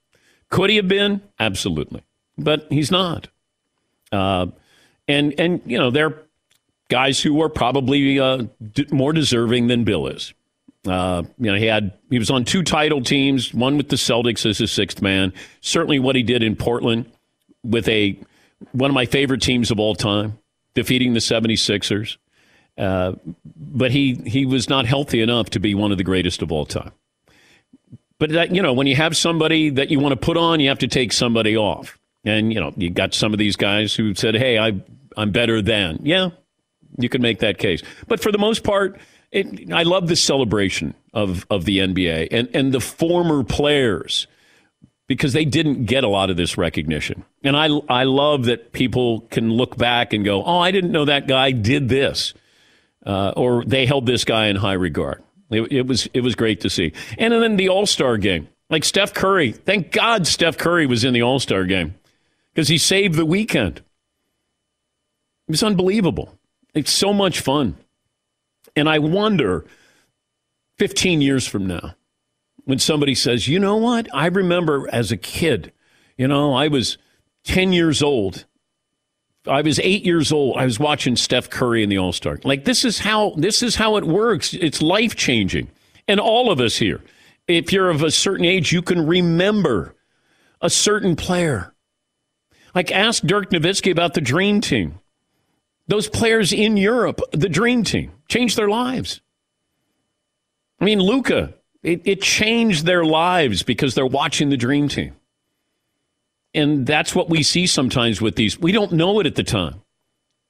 Could 0.51 0.70
he 0.70 0.77
have 0.77 0.88
been? 0.88 1.23
Absolutely. 1.38 2.03
But 2.37 2.66
he's 2.70 2.90
not. 2.90 3.29
Uh, 4.11 4.46
and, 5.07 5.38
and, 5.38 5.62
you 5.64 5.79
know, 5.79 5.90
they're 5.90 6.23
guys 6.88 7.20
who 7.20 7.40
are 7.40 7.49
probably 7.49 8.18
uh, 8.18 8.44
d- 8.73 8.87
more 8.90 9.12
deserving 9.12 9.68
than 9.68 9.85
Bill 9.85 10.09
is. 10.09 10.35
Uh, 10.87 11.23
you 11.38 11.51
know, 11.51 11.59
he 11.59 11.66
had 11.66 11.92
he 12.11 12.18
was 12.18 12.31
on 12.31 12.44
two 12.44 12.62
title 12.62 13.03
teams, 13.03 13.53
one 13.53 13.77
with 13.77 13.90
the 13.90 13.96
Celtics 13.96 14.46
as 14.46 14.59
his 14.59 14.73
sixth 14.73 15.03
man. 15.03 15.33
Certainly, 15.61 15.99
what 15.99 16.16
he 16.16 16.23
did 16.23 16.42
in 16.42 16.57
Portland 16.57 17.11
with 17.62 17.87
a 17.88 18.18
one 18.73 18.90
of 18.90 18.94
my 18.94 19.07
favorite 19.07 19.42
teams 19.42 19.70
of 19.70 19.79
all 19.81 19.94
time, 19.94 20.38
defeating 20.75 21.14
the 21.14 21.20
76ers. 21.20 22.16
Uh, 22.79 23.12
but 23.57 23.90
he 23.90 24.14
he 24.27 24.46
was 24.46 24.68
not 24.68 24.87
healthy 24.87 25.20
enough 25.20 25.51
to 25.51 25.61
be 25.61 25.75
one 25.75 25.92
of 25.92 25.99
the 25.99 26.05
greatest 26.05 26.40
of 26.40 26.51
all 26.51 26.64
time. 26.64 26.92
But 28.19 28.31
that, 28.31 28.54
you 28.54 28.63
know, 28.63 28.73
when 28.73 28.87
you 28.87 28.96
have 28.96 29.17
somebody 29.17 29.71
that 29.71 29.90
you 29.90 29.98
want 29.98 30.13
to 30.13 30.17
put 30.17 30.37
on, 30.37 30.61
you 30.61 30.69
have 30.69 30.79
to 30.79 30.88
take 30.88 31.13
somebody 31.13 31.56
off. 31.56 31.98
And 32.25 32.52
you 32.52 32.61
know, 32.61 32.73
you 32.77 32.90
got 32.90 33.13
some 33.13 33.33
of 33.33 33.38
these 33.38 33.56
guys 33.56 33.94
who 33.94 34.15
said, 34.15 34.35
"Hey, 34.35 34.58
I 34.58 34.81
I'm 35.17 35.31
better 35.31 35.61
than." 35.61 36.00
Yeah, 36.02 36.31
you 36.98 37.08
can 37.08 37.23
make 37.23 37.40
that 37.40 37.58
case. 37.58 37.83
But 38.08 38.21
for 38.21 38.31
the 38.31 38.38
most 38.38 38.63
part, 38.63 39.00
it, 39.33 39.73
I 39.73 39.83
love 39.83 40.08
the 40.08 40.17
celebration 40.17 40.94
of 41.13 41.46
of 41.50 41.65
the 41.65 41.79
NBA 41.79 42.29
and 42.31 42.48
and 42.54 42.73
the 42.73 42.81
former 42.81 43.42
players 43.42 44.27
because 45.11 45.33
they 45.33 45.44
didn't 45.44 45.87
get 45.87 46.04
a 46.04 46.08
lot 46.08 46.31
of 46.31 46.37
this 46.37 46.56
recognition. 46.56 47.25
And 47.42 47.56
I 47.56 47.67
I 47.88 48.04
love 48.04 48.44
that 48.44 48.71
people 48.71 49.23
can 49.23 49.50
look 49.50 49.77
back 49.77 50.13
and 50.13 50.25
go, 50.25 50.44
"Oh, 50.44 50.61
I 50.61 50.71
didn't 50.71 50.92
know 50.92 51.04
that 51.04 51.27
guy 51.27 51.50
did 51.50 51.88
this." 51.88 52.33
Uh, 53.04 53.33
or 53.37 53.65
they 53.65 53.87
held 53.87 54.06
this 54.06 54.25
guy 54.25 54.46
in 54.46 54.54
high 54.54 54.75
regard. 54.75 55.21
It, 55.50 55.63
it 55.73 55.87
was 55.88 56.08
it 56.15 56.21
was 56.21 56.37
great 56.37 56.61
to 56.61 56.71
see. 56.71 56.92
And 57.19 57.33
then 57.33 57.56
the 57.56 57.71
All 57.71 57.87
Star 57.87 58.19
game, 58.19 58.46
like 58.69 58.85
Steph 58.85 59.13
Curry. 59.13 59.50
Thank 59.50 59.90
God 59.90 60.29
Steph 60.29 60.56
Curry 60.56 60.87
was 60.87 61.02
in 61.02 61.13
the 61.13 61.23
All 61.23 61.40
Star 61.40 61.65
game 61.65 61.96
because 62.54 62.69
he 62.69 62.79
saved 62.79 63.17
the 63.17 63.27
weekend. 63.27 63.79
It 65.48 65.50
was 65.50 65.65
unbelievable. 65.65 66.38
It's 66.73 66.92
so 66.92 67.13
much 67.13 67.40
fun, 67.40 67.77
and 68.77 68.88
I 68.88 69.00
wonder, 69.00 69.65
fifteen 70.79 71.21
years 71.21 71.48
from 71.48 71.67
now, 71.67 71.96
when 72.65 72.79
somebody 72.79 73.15
says, 73.15 73.48
"You 73.48 73.58
know 73.58 73.77
what? 73.77 74.08
I 74.15 74.27
remember 74.27 74.88
as 74.92 75.13
a 75.13 75.17
kid, 75.17 75.73
you 76.17 76.29
know, 76.29 76.54
I 76.54 76.69
was." 76.69 76.98
10 77.44 77.73
years 77.73 78.02
old. 78.02 78.46
I 79.46 79.63
was 79.63 79.79
eight 79.81 80.04
years 80.04 80.33
old. 80.33 80.58
I 80.58 80.65
was 80.65 80.79
watching 80.79 81.17
Steph 81.17 81.48
Curry 81.48 81.83
in 81.83 81.88
the 81.88 81.98
All 81.98 82.13
Star. 82.13 82.38
Like 82.44 82.65
this 82.65 82.85
is 82.85 82.98
how 82.98 83.35
this 83.37 83.63
is 83.63 83.77
how 83.77 83.96
it 83.96 84.04
works. 84.04 84.52
It's 84.52 84.83
life 84.83 85.17
changing, 85.17 85.71
and 86.06 86.21
all 86.21 86.50
of 86.50 86.61
us 86.61 86.77
here, 86.77 87.02
if 87.48 87.73
you're 87.73 87.88
of 87.88 88.02
a 88.02 88.11
certain 88.11 88.44
age, 88.44 88.71
you 88.71 88.83
can 88.83 89.06
remember 89.06 89.96
a 90.61 90.69
certain 90.69 91.17
player. 91.17 91.75
Like 92.75 92.92
ask 92.92 93.23
Dirk 93.23 93.50
Nowitzki 93.50 93.90
about 93.90 94.13
the 94.13 94.21
Dream 94.21 94.61
Team. 94.61 95.00
Those 95.88 96.08
players 96.08 96.52
in 96.52 96.77
Europe, 96.77 97.21
the 97.33 97.48
Dream 97.48 97.83
Team, 97.83 98.13
changed 98.29 98.56
their 98.58 98.69
lives. 98.69 99.23
I 100.81 100.85
mean, 100.85 101.00
Luka, 101.00 101.54
it, 101.83 102.02
it 102.04 102.22
changed 102.22 102.85
their 102.85 103.04
lives 103.04 103.62
because 103.62 103.94
they're 103.94 104.06
watching 104.06 104.50
the 104.50 104.56
Dream 104.56 104.88
Team. 104.88 105.16
And 106.52 106.87
that's 106.87 107.14
what 107.14 107.31
we 107.31 107.42
see 107.42 107.66
sometimes 107.66 108.20
with 108.20 108.37
these. 108.37 108.58
We 108.58 108.72
don't 108.72 108.92
know 108.92 109.20
it 109.20 109.26
at 109.26 109.37
the 109.37 109.44
time, 109.44 109.83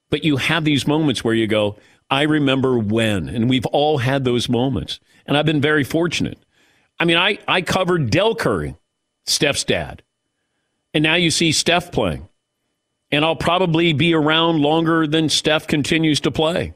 but 0.08 0.24
you 0.24 0.36
have 0.38 0.64
these 0.64 0.86
moments 0.86 1.22
where 1.22 1.34
you 1.34 1.46
go, 1.46 1.76
I 2.10 2.22
remember 2.22 2.78
when. 2.78 3.28
And 3.28 3.48
we've 3.48 3.66
all 3.66 3.98
had 3.98 4.24
those 4.24 4.48
moments. 4.48 4.98
And 5.26 5.36
I've 5.36 5.46
been 5.46 5.60
very 5.60 5.84
fortunate. 5.84 6.38
I 6.98 7.04
mean, 7.04 7.16
I, 7.16 7.38
I 7.46 7.62
covered 7.62 8.10
Del 8.10 8.34
Curry, 8.34 8.76
Steph's 9.26 9.64
dad. 9.64 10.02
And 10.92 11.04
now 11.04 11.14
you 11.14 11.30
see 11.30 11.52
Steph 11.52 11.92
playing. 11.92 12.28
And 13.12 13.24
I'll 13.24 13.36
probably 13.36 13.92
be 13.92 14.14
around 14.14 14.60
longer 14.60 15.06
than 15.06 15.28
Steph 15.28 15.66
continues 15.66 16.20
to 16.20 16.30
play 16.30 16.74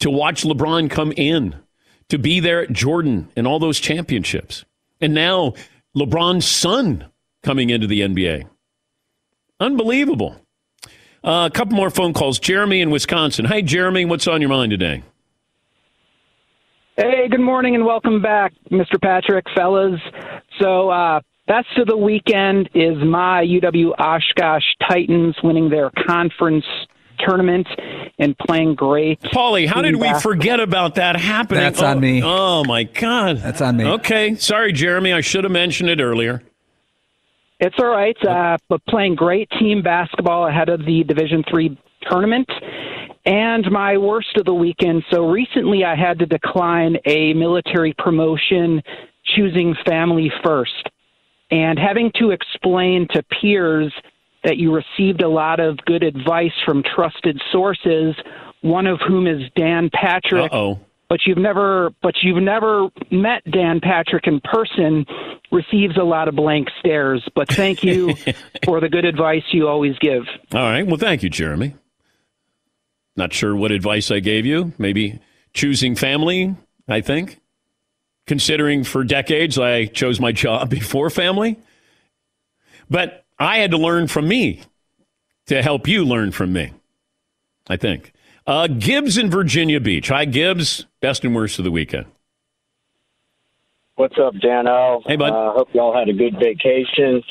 to 0.00 0.10
watch 0.10 0.42
LeBron 0.42 0.90
come 0.90 1.12
in, 1.16 1.54
to 2.08 2.18
be 2.18 2.40
there 2.40 2.62
at 2.62 2.72
Jordan 2.72 3.28
and 3.36 3.46
all 3.46 3.58
those 3.58 3.80
championships. 3.80 4.64
And 5.00 5.14
now 5.14 5.54
LeBron's 5.96 6.46
son 6.46 7.06
coming 7.42 7.70
into 7.70 7.86
the 7.86 8.00
NBA. 8.00 8.48
Unbelievable. 9.60 10.36
Uh, 11.22 11.48
a 11.50 11.54
couple 11.54 11.76
more 11.76 11.90
phone 11.90 12.12
calls. 12.12 12.38
Jeremy 12.38 12.80
in 12.80 12.90
Wisconsin. 12.90 13.46
Hi, 13.46 13.62
Jeremy. 13.62 14.04
What's 14.04 14.28
on 14.28 14.40
your 14.40 14.50
mind 14.50 14.70
today? 14.70 15.02
Hey, 16.96 17.28
good 17.28 17.40
morning 17.40 17.74
and 17.74 17.84
welcome 17.84 18.22
back, 18.22 18.52
Mr. 18.70 19.00
Patrick, 19.02 19.44
fellas. 19.56 19.98
So, 20.60 20.90
uh, 20.90 21.20
best 21.48 21.66
of 21.76 21.88
the 21.88 21.96
weekend 21.96 22.70
is 22.74 22.96
my 22.98 23.44
UW 23.44 23.98
Oshkosh 23.98 24.62
Titans 24.88 25.34
winning 25.42 25.70
their 25.70 25.90
conference 26.06 26.64
tournament 27.18 27.66
and 28.18 28.36
playing 28.38 28.74
great. 28.74 29.20
Paulie, 29.20 29.66
how 29.66 29.82
did 29.82 29.96
we 29.96 30.12
forget 30.20 30.60
about 30.60 30.96
that 30.96 31.16
happening? 31.16 31.62
That's 31.62 31.82
oh, 31.82 31.86
on 31.86 32.00
me. 32.00 32.22
Oh, 32.22 32.64
my 32.64 32.84
God. 32.84 33.38
That's 33.38 33.60
on 33.60 33.76
me. 33.76 33.84
Okay. 33.84 34.34
Sorry, 34.36 34.72
Jeremy. 34.72 35.12
I 35.12 35.20
should 35.20 35.44
have 35.44 35.52
mentioned 35.52 35.90
it 35.90 36.00
earlier. 36.00 36.42
It's 37.60 37.76
all 37.78 37.86
right, 37.86 38.16
uh, 38.26 38.58
but 38.68 38.84
playing 38.86 39.14
great 39.14 39.48
team 39.58 39.80
basketball 39.80 40.48
ahead 40.48 40.68
of 40.68 40.84
the 40.84 41.04
Division 41.04 41.44
Three 41.48 41.78
tournament. 42.10 42.50
And 43.24 43.70
my 43.70 43.96
worst 43.96 44.36
of 44.36 44.44
the 44.44 44.52
weekend. 44.52 45.02
So 45.10 45.30
recently, 45.30 45.82
I 45.84 45.94
had 45.94 46.18
to 46.18 46.26
decline 46.26 46.98
a 47.06 47.32
military 47.32 47.94
promotion, 47.96 48.82
choosing 49.34 49.74
family 49.86 50.30
first, 50.44 50.90
and 51.50 51.78
having 51.78 52.10
to 52.16 52.32
explain 52.32 53.08
to 53.12 53.22
peers 53.40 53.92
that 54.44 54.58
you 54.58 54.72
received 54.72 55.22
a 55.22 55.28
lot 55.28 55.58
of 55.58 55.78
good 55.86 56.02
advice 56.02 56.52
from 56.64 56.82
trusted 56.94 57.40
sources. 57.50 58.14
One 58.60 58.86
of 58.86 59.00
whom 59.06 59.26
is 59.26 59.42
Dan 59.56 59.90
Patrick. 59.92 60.52
Uh-oh. 60.52 60.80
But 61.08 61.20
you've 61.26 61.38
never 61.38 61.90
but 62.02 62.14
you've 62.22 62.42
never 62.42 62.88
met 63.10 63.42
Dan 63.50 63.80
Patrick 63.80 64.26
in 64.26 64.40
person 64.40 65.04
receives 65.52 65.96
a 65.96 66.02
lot 66.02 66.28
of 66.28 66.34
blank 66.34 66.68
stares 66.80 67.22
but 67.36 67.46
thank 67.48 67.84
you 67.84 68.14
for 68.64 68.80
the 68.80 68.88
good 68.88 69.04
advice 69.04 69.42
you 69.52 69.68
always 69.68 69.96
give. 69.98 70.22
All 70.52 70.60
right. 70.60 70.86
Well 70.86 70.96
thank 70.96 71.22
you 71.22 71.30
Jeremy. 71.30 71.76
Not 73.16 73.32
sure 73.32 73.54
what 73.54 73.70
advice 73.70 74.10
I 74.10 74.20
gave 74.20 74.46
you. 74.46 74.72
Maybe 74.78 75.20
choosing 75.52 75.94
family 75.94 76.56
I 76.88 77.02
think. 77.02 77.38
Considering 78.26 78.82
for 78.82 79.04
decades 79.04 79.58
I 79.58 79.84
chose 79.84 80.18
my 80.18 80.32
job 80.32 80.70
before 80.70 81.10
family. 81.10 81.58
But 82.90 83.23
I 83.38 83.58
had 83.58 83.70
to 83.72 83.78
learn 83.78 84.08
from 84.08 84.28
me 84.28 84.62
to 85.46 85.62
help 85.62 85.86
you 85.86 86.04
learn 86.04 86.32
from 86.32 86.52
me 86.52 86.72
I 87.68 87.76
think 87.76 88.12
uh, 88.46 88.66
Gibbs 88.66 89.16
in 89.16 89.30
Virginia 89.30 89.80
Beach. 89.80 90.08
Hi, 90.08 90.26
Gibbs. 90.26 90.86
Best 91.00 91.24
and 91.24 91.34
worst 91.34 91.58
of 91.58 91.64
the 91.64 91.70
weekend. 91.70 92.06
What's 93.96 94.16
up, 94.18 94.34
Dano? 94.40 95.02
Hey, 95.06 95.14
bud. 95.14 95.32
Uh, 95.32 95.52
hope 95.52 95.68
y'all 95.72 95.96
had 95.96 96.08
a 96.08 96.12
good 96.12 96.34
vacation. 96.34 97.22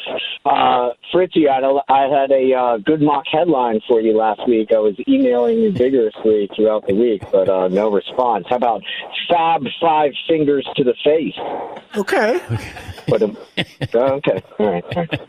Uh, 0.46 0.92
Fritzy, 1.12 1.50
I, 1.50 1.60
I 1.90 2.08
had 2.08 2.32
a 2.32 2.54
uh, 2.54 2.78
good 2.78 3.02
mock 3.02 3.26
headline 3.30 3.82
for 3.86 4.00
you 4.00 4.16
last 4.16 4.48
week. 4.48 4.70
I 4.74 4.80
was 4.80 4.96
emailing 5.06 5.58
you 5.60 5.74
vigorously 5.74 6.50
throughout 6.56 6.88
the 6.88 6.96
week, 6.96 7.22
but 7.34 7.50
uh, 7.50 7.68
no 7.68 7.92
response. 7.92 8.46
How 8.50 8.56
about 8.56 8.82
Fab 9.30 9.64
Five 9.82 10.14
Fingers 10.26 10.66
to 10.78 10.86
the 10.86 10.94
Face? 11.04 11.36
Okay. 11.98 12.40
But, 13.10 13.22
um, 13.22 13.38
okay. 13.94 14.42
All 14.58 14.72
right. 14.72 14.84
All 14.86 15.06
right. 15.12 15.20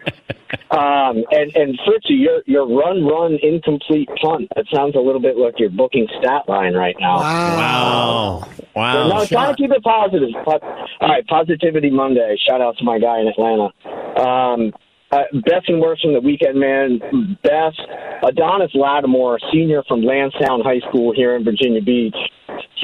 Um, 0.70 1.24
and 1.32 1.55
and 1.57 1.78
Fritzy, 1.85 2.14
your 2.14 2.43
your 2.47 2.66
run 2.66 3.05
run 3.05 3.39
incomplete 3.43 4.09
punt. 4.22 4.49
That 4.55 4.66
sounds 4.72 4.95
a 4.95 5.01
little 5.01 5.20
bit 5.20 5.37
like 5.37 5.59
your 5.59 5.70
booking 5.70 6.07
stat 6.18 6.49
line 6.49 6.74
right 6.74 6.95
now. 7.01 7.18
Wow. 7.18 7.57
Wow. 7.57 8.49
Wow! 8.74 9.09
no, 9.09 9.24
try 9.24 9.51
to 9.51 9.57
keep 9.57 9.70
it 9.70 9.82
positive. 9.85 10.30
All 10.35 11.09
right, 11.09 11.24
Positivity 11.29 11.91
Monday. 11.91 12.37
Shout 12.49 12.61
out 12.61 12.77
to 12.79 12.85
my 12.85 12.99
guy 12.99 13.20
in 13.20 13.29
Atlanta. 13.29 13.72
Um, 14.20 14.72
uh, 15.11 15.22
best 15.45 15.68
and 15.68 15.81
worst 15.81 16.03
from 16.03 16.12
the 16.12 16.20
weekend, 16.20 16.59
man. 16.59 16.99
Best 17.43 17.81
Adonis 18.27 18.72
Lattimore, 18.75 19.39
senior 19.53 19.83
from 19.87 20.01
Landstown 20.03 20.62
High 20.62 20.81
School 20.89 21.12
here 21.14 21.37
in 21.37 21.45
Virginia 21.45 21.81
Beach, 21.81 22.16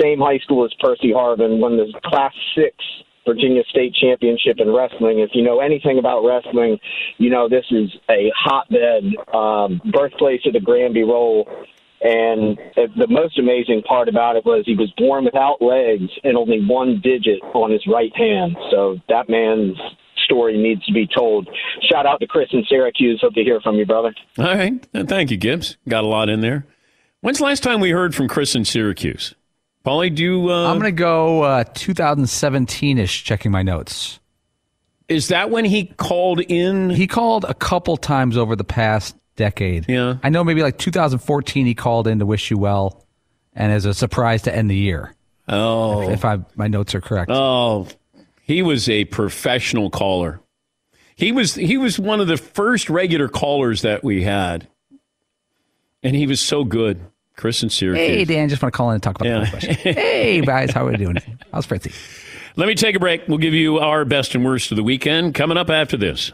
same 0.01 0.21
high 0.21 0.39
school 0.39 0.65
as 0.65 0.73
Percy 0.81 1.13
Harvin, 1.13 1.59
won 1.59 1.77
the 1.77 1.93
Class 2.05 2.33
Six 2.55 2.77
Virginia 3.27 3.63
State 3.69 3.95
Championship 3.95 4.57
in 4.59 4.73
wrestling. 4.73 5.21
If 5.21 5.31
you 5.35 5.43
know 5.43 5.61
anything 5.61 5.99
about 5.99 6.25
wrestling, 6.25 6.79
you 7.19 7.31
know 7.31 7.49
this 7.49 7.65
is 7.71 7.91
a 8.09 8.33
hotbed, 8.37 9.05
um, 9.35 9.81
birthplace 9.93 10.41
of 10.47 10.53
the 10.53 10.61
Granby 10.61 11.03
Roll. 11.03 11.49
And 12.03 12.59
the 12.77 13.07
most 13.09 13.39
amazing 13.39 13.83
part 13.83 14.09
about 14.09 14.37
it 14.37 14.45
was 14.47 14.63
he 14.65 14.75
was 14.75 14.91
born 14.97 15.25
without 15.25 15.61
legs 15.61 16.11
and 16.25 16.37
only 16.37 16.65
one 16.65 17.01
digit 17.03 17.43
on 17.55 17.71
his 17.71 17.87
right 17.87 18.15
hand. 18.17 18.57
So 18.71 18.97
that 19.09 19.29
man's 19.29 19.77
story 20.25 20.57
needs 20.57 20.85
to 20.87 20.93
be 20.93 21.07
told. 21.07 21.49
Shout 21.91 22.07
out 22.07 22.21
to 22.21 22.27
Chris 22.27 22.49
in 22.53 22.65
Syracuse. 22.69 23.21
Hope 23.21 23.35
to 23.35 23.43
hear 23.43 23.61
from 23.61 23.77
you, 23.77 23.85
brother. 23.85 24.15
All 24.39 24.45
right. 24.45 24.87
Thank 24.95 25.31
you, 25.31 25.37
Gibbs. 25.37 25.77
Got 25.89 26.05
a 26.05 26.07
lot 26.07 26.31
in 26.31 26.41
there. 26.41 26.67
When's 27.21 27.39
the 27.39 27.45
last 27.45 27.63
time 27.63 27.81
we 27.81 27.91
heard 27.91 28.15
from 28.15 28.29
Chris 28.29 28.55
in 28.55 28.65
Syracuse? 28.65 29.35
Paulie, 29.85 30.15
do 30.15 30.23
you. 30.23 30.51
Uh, 30.51 30.71
I'm 30.71 30.79
going 30.79 30.95
to 30.95 30.99
go 30.99 31.43
uh, 31.43 31.65
2017 31.75 32.99
ish, 32.99 33.25
checking 33.25 33.51
my 33.51 33.63
notes. 33.63 34.21
Is 35.09 35.29
that 35.29 35.51
when 35.51 35.65
he 35.65 35.87
called 35.87 36.41
in? 36.41 36.89
He 36.89 37.07
called 37.07 37.45
a 37.45 37.55
couple 37.55 37.97
times 37.97 38.37
over 38.37 38.57
the 38.57 38.65
past 38.65 39.17
decade. 39.41 39.87
Yeah. 39.89 40.19
I 40.23 40.29
know 40.29 40.45
maybe 40.45 40.63
like 40.63 40.79
2014 40.79 41.67
he 41.67 41.75
called 41.75 42.07
in 42.07 42.19
to 42.21 42.27
wish 42.27 42.51
you 42.51 42.59
well 42.59 43.05
and 43.55 43.73
as 43.73 43.85
a 43.87 43.95
surprise 43.95 44.43
to 44.43 44.55
end 44.55 44.71
the 44.71 44.77
year. 44.77 45.15
Oh. 45.49 46.03
If, 46.03 46.11
if 46.19 46.25
I 46.25 46.39
my 46.55 46.69
notes 46.69 46.95
are 46.95 47.01
correct. 47.01 47.31
Oh. 47.33 47.89
He 48.43 48.63
was 48.63 48.89
a 48.89 49.05
professional 49.07 49.91
caller. 49.91 50.41
He 51.17 51.33
was 51.33 51.55
he 51.55 51.77
was 51.79 51.99
one 51.99 52.21
of 52.21 52.27
the 52.29 52.37
first 52.37 52.89
regular 52.91 53.29
callers 53.29 53.83
that 53.83 54.05
we 54.05 54.23
had. 54.23 54.69
And 56.03 56.15
he 56.17 56.27
was 56.27 56.41
so 56.41 56.65
good. 56.65 57.01
Chris 57.37 57.63
and 57.63 57.73
Syracuse. 57.73 58.07
Hey 58.07 58.25
Dan, 58.25 58.49
just 58.51 58.61
want 58.63 58.73
to 58.73 58.77
call 58.77 58.91
in 58.91 58.95
and 58.95 59.03
talk 59.03 59.17
about 59.21 59.27
Yeah. 59.27 59.45
the 59.45 59.51
question. 59.51 59.75
hey 59.95 60.41
guys, 60.43 60.71
how 60.73 60.87
are 60.87 60.91
we 60.91 60.97
doing? 60.99 61.17
How's 61.53 61.67
Fritzy? 61.67 61.93
Let 62.57 62.67
me 62.69 62.75
take 62.75 62.97
a 62.97 62.99
break. 63.01 63.27
We'll 63.29 63.39
give 63.39 63.55
you 63.55 63.79
our 63.79 64.05
best 64.05 64.35
and 64.35 64.45
worst 64.45 64.71
of 64.73 64.77
the 64.77 64.83
weekend 64.83 65.35
coming 65.35 65.57
up 65.57 65.71
after 65.71 65.97
this. 65.97 66.33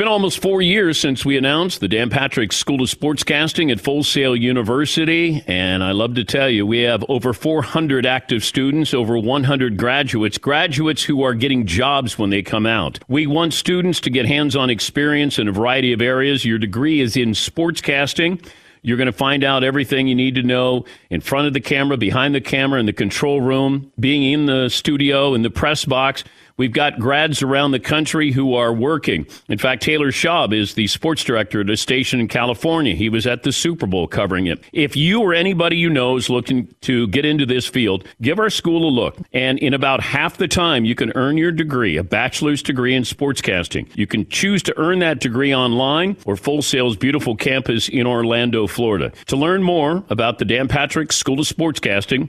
It's 0.00 0.06
been 0.06 0.12
almost 0.12 0.40
four 0.40 0.62
years 0.62 0.98
since 0.98 1.26
we 1.26 1.36
announced 1.36 1.80
the 1.80 1.86
Dan 1.86 2.08
Patrick 2.08 2.54
School 2.54 2.80
of 2.80 2.88
Sportscasting 2.88 3.70
at 3.70 3.82
Full 3.82 4.02
Sail 4.02 4.34
University. 4.34 5.44
And 5.46 5.84
I 5.84 5.92
love 5.92 6.14
to 6.14 6.24
tell 6.24 6.48
you, 6.48 6.64
we 6.64 6.78
have 6.78 7.04
over 7.10 7.34
400 7.34 8.06
active 8.06 8.42
students, 8.42 8.94
over 8.94 9.18
100 9.18 9.76
graduates, 9.76 10.38
graduates 10.38 11.02
who 11.02 11.22
are 11.22 11.34
getting 11.34 11.66
jobs 11.66 12.18
when 12.18 12.30
they 12.30 12.40
come 12.40 12.64
out. 12.64 12.98
We 13.08 13.26
want 13.26 13.52
students 13.52 14.00
to 14.00 14.08
get 14.08 14.24
hands 14.24 14.56
on 14.56 14.70
experience 14.70 15.38
in 15.38 15.48
a 15.48 15.52
variety 15.52 15.92
of 15.92 16.00
areas. 16.00 16.46
Your 16.46 16.56
degree 16.56 17.02
is 17.02 17.14
in 17.14 17.32
sportscasting. 17.32 18.42
You're 18.80 18.96
going 18.96 19.04
to 19.04 19.12
find 19.12 19.44
out 19.44 19.64
everything 19.64 20.08
you 20.08 20.14
need 20.14 20.36
to 20.36 20.42
know 20.42 20.86
in 21.10 21.20
front 21.20 21.46
of 21.46 21.52
the 21.52 21.60
camera, 21.60 21.98
behind 21.98 22.34
the 22.34 22.40
camera, 22.40 22.80
in 22.80 22.86
the 22.86 22.94
control 22.94 23.42
room, 23.42 23.92
being 24.00 24.22
in 24.22 24.46
the 24.46 24.70
studio, 24.70 25.34
in 25.34 25.42
the 25.42 25.50
press 25.50 25.84
box. 25.84 26.24
We've 26.60 26.70
got 26.70 26.98
grads 26.98 27.40
around 27.40 27.70
the 27.70 27.80
country 27.80 28.32
who 28.32 28.52
are 28.52 28.70
working. 28.70 29.26
In 29.48 29.56
fact, 29.56 29.82
Taylor 29.82 30.10
Schaub 30.10 30.52
is 30.52 30.74
the 30.74 30.88
sports 30.88 31.24
director 31.24 31.62
at 31.62 31.70
a 31.70 31.76
station 31.78 32.20
in 32.20 32.28
California. 32.28 32.94
He 32.94 33.08
was 33.08 33.26
at 33.26 33.44
the 33.44 33.50
Super 33.50 33.86
Bowl 33.86 34.06
covering 34.06 34.44
it. 34.44 34.62
If 34.70 34.94
you 34.94 35.22
or 35.22 35.32
anybody 35.32 35.78
you 35.78 35.88
know 35.88 36.18
is 36.18 36.28
looking 36.28 36.68
to 36.82 37.06
get 37.06 37.24
into 37.24 37.46
this 37.46 37.66
field, 37.66 38.06
give 38.20 38.38
our 38.38 38.50
school 38.50 38.86
a 38.86 38.92
look. 38.92 39.16
And 39.32 39.58
in 39.58 39.72
about 39.72 40.02
half 40.02 40.36
the 40.36 40.48
time, 40.48 40.84
you 40.84 40.94
can 40.94 41.12
earn 41.14 41.38
your 41.38 41.50
degree, 41.50 41.96
a 41.96 42.04
bachelor's 42.04 42.62
degree 42.62 42.94
in 42.94 43.04
sportscasting. 43.04 43.88
You 43.96 44.06
can 44.06 44.28
choose 44.28 44.62
to 44.64 44.78
earn 44.78 44.98
that 44.98 45.20
degree 45.20 45.54
online 45.54 46.18
or 46.26 46.36
Full 46.36 46.60
Sail's 46.60 46.94
beautiful 46.94 47.36
campus 47.36 47.88
in 47.88 48.06
Orlando, 48.06 48.66
Florida. 48.66 49.12
To 49.28 49.36
learn 49.36 49.62
more 49.62 50.04
about 50.10 50.38
the 50.38 50.44
Dan 50.44 50.68
Patrick 50.68 51.10
School 51.10 51.40
of 51.40 51.46
Sportscasting, 51.46 52.28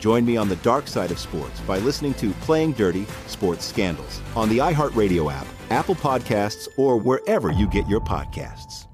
Join 0.00 0.24
me 0.24 0.36
on 0.36 0.48
the 0.48 0.56
dark 0.56 0.88
side 0.88 1.12
of 1.12 1.18
sports 1.18 1.60
by 1.60 1.78
listening 1.78 2.14
to 2.14 2.32
Playing 2.32 2.72
Dirty 2.72 3.06
Sports 3.26 3.64
Scandals 3.66 4.20
on 4.34 4.48
the 4.48 4.58
iHeartRadio 4.58 5.32
app, 5.32 5.46
Apple 5.70 5.94
Podcasts, 5.94 6.66
or 6.76 6.96
wherever 6.96 7.52
you 7.52 7.68
get 7.68 7.86
your 7.86 8.00
podcasts. 8.00 8.86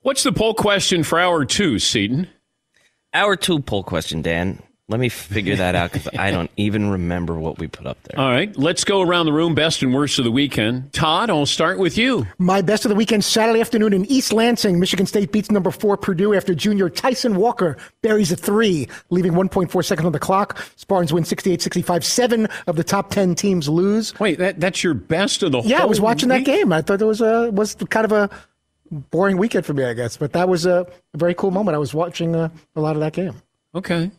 What's 0.00 0.22
the 0.22 0.32
poll 0.32 0.54
question 0.54 1.02
for 1.02 1.18
hour 1.18 1.44
two, 1.44 1.80
Seton? 1.80 2.28
Hour 3.12 3.34
two 3.34 3.60
poll 3.60 3.82
question, 3.82 4.22
Dan. 4.22 4.62
Let 4.88 5.00
me 5.00 5.08
figure 5.08 5.56
that 5.56 5.74
out 5.74 5.90
because 5.90 6.08
I 6.16 6.30
don't 6.30 6.48
even 6.56 6.90
remember 6.90 7.34
what 7.34 7.58
we 7.58 7.66
put 7.66 7.86
up 7.86 8.00
there. 8.04 8.20
All 8.20 8.30
right, 8.30 8.56
let's 8.56 8.84
go 8.84 9.02
around 9.02 9.26
the 9.26 9.32
room. 9.32 9.52
Best 9.56 9.82
and 9.82 9.92
worst 9.92 10.20
of 10.20 10.24
the 10.24 10.30
weekend. 10.30 10.92
Todd, 10.92 11.28
I'll 11.28 11.44
start 11.44 11.80
with 11.80 11.98
you. 11.98 12.24
My 12.38 12.62
best 12.62 12.84
of 12.84 12.90
the 12.90 12.94
weekend, 12.94 13.24
Saturday 13.24 13.60
afternoon 13.60 13.92
in 13.92 14.04
East 14.04 14.32
Lansing. 14.32 14.78
Michigan 14.78 15.04
State 15.04 15.32
beats 15.32 15.50
number 15.50 15.72
four 15.72 15.96
Purdue 15.96 16.34
after 16.34 16.54
junior 16.54 16.88
Tyson 16.88 17.34
Walker 17.34 17.76
buries 18.00 18.30
a 18.30 18.36
three, 18.36 18.86
leaving 19.10 19.32
1.4 19.32 19.84
seconds 19.84 20.06
on 20.06 20.12
the 20.12 20.20
clock. 20.20 20.64
Spartans 20.76 21.12
win 21.12 21.24
68 21.24 21.60
65. 21.60 22.04
Seven 22.04 22.46
of 22.68 22.76
the 22.76 22.84
top 22.84 23.10
10 23.10 23.34
teams 23.34 23.68
lose. 23.68 24.16
Wait, 24.20 24.38
that, 24.38 24.60
that's 24.60 24.84
your 24.84 24.94
best 24.94 25.42
of 25.42 25.50
the 25.50 25.62
whole. 25.62 25.68
Yeah, 25.68 25.82
I 25.82 25.86
was 25.86 26.00
watching 26.00 26.28
week? 26.28 26.44
that 26.44 26.50
game. 26.52 26.72
I 26.72 26.80
thought 26.80 27.02
it 27.02 27.06
was, 27.06 27.20
a, 27.20 27.50
was 27.50 27.74
kind 27.74 28.04
of 28.04 28.12
a 28.12 28.30
boring 29.10 29.36
weekend 29.36 29.66
for 29.66 29.74
me, 29.74 29.82
I 29.82 29.94
guess. 29.94 30.16
But 30.16 30.32
that 30.34 30.48
was 30.48 30.64
a, 30.64 30.86
a 31.12 31.18
very 31.18 31.34
cool 31.34 31.50
moment. 31.50 31.74
I 31.74 31.78
was 31.78 31.92
watching 31.92 32.36
uh, 32.36 32.50
a 32.76 32.80
lot 32.80 32.94
of 32.94 33.00
that 33.00 33.14
game. 33.14 33.34
Okay. 33.74 34.12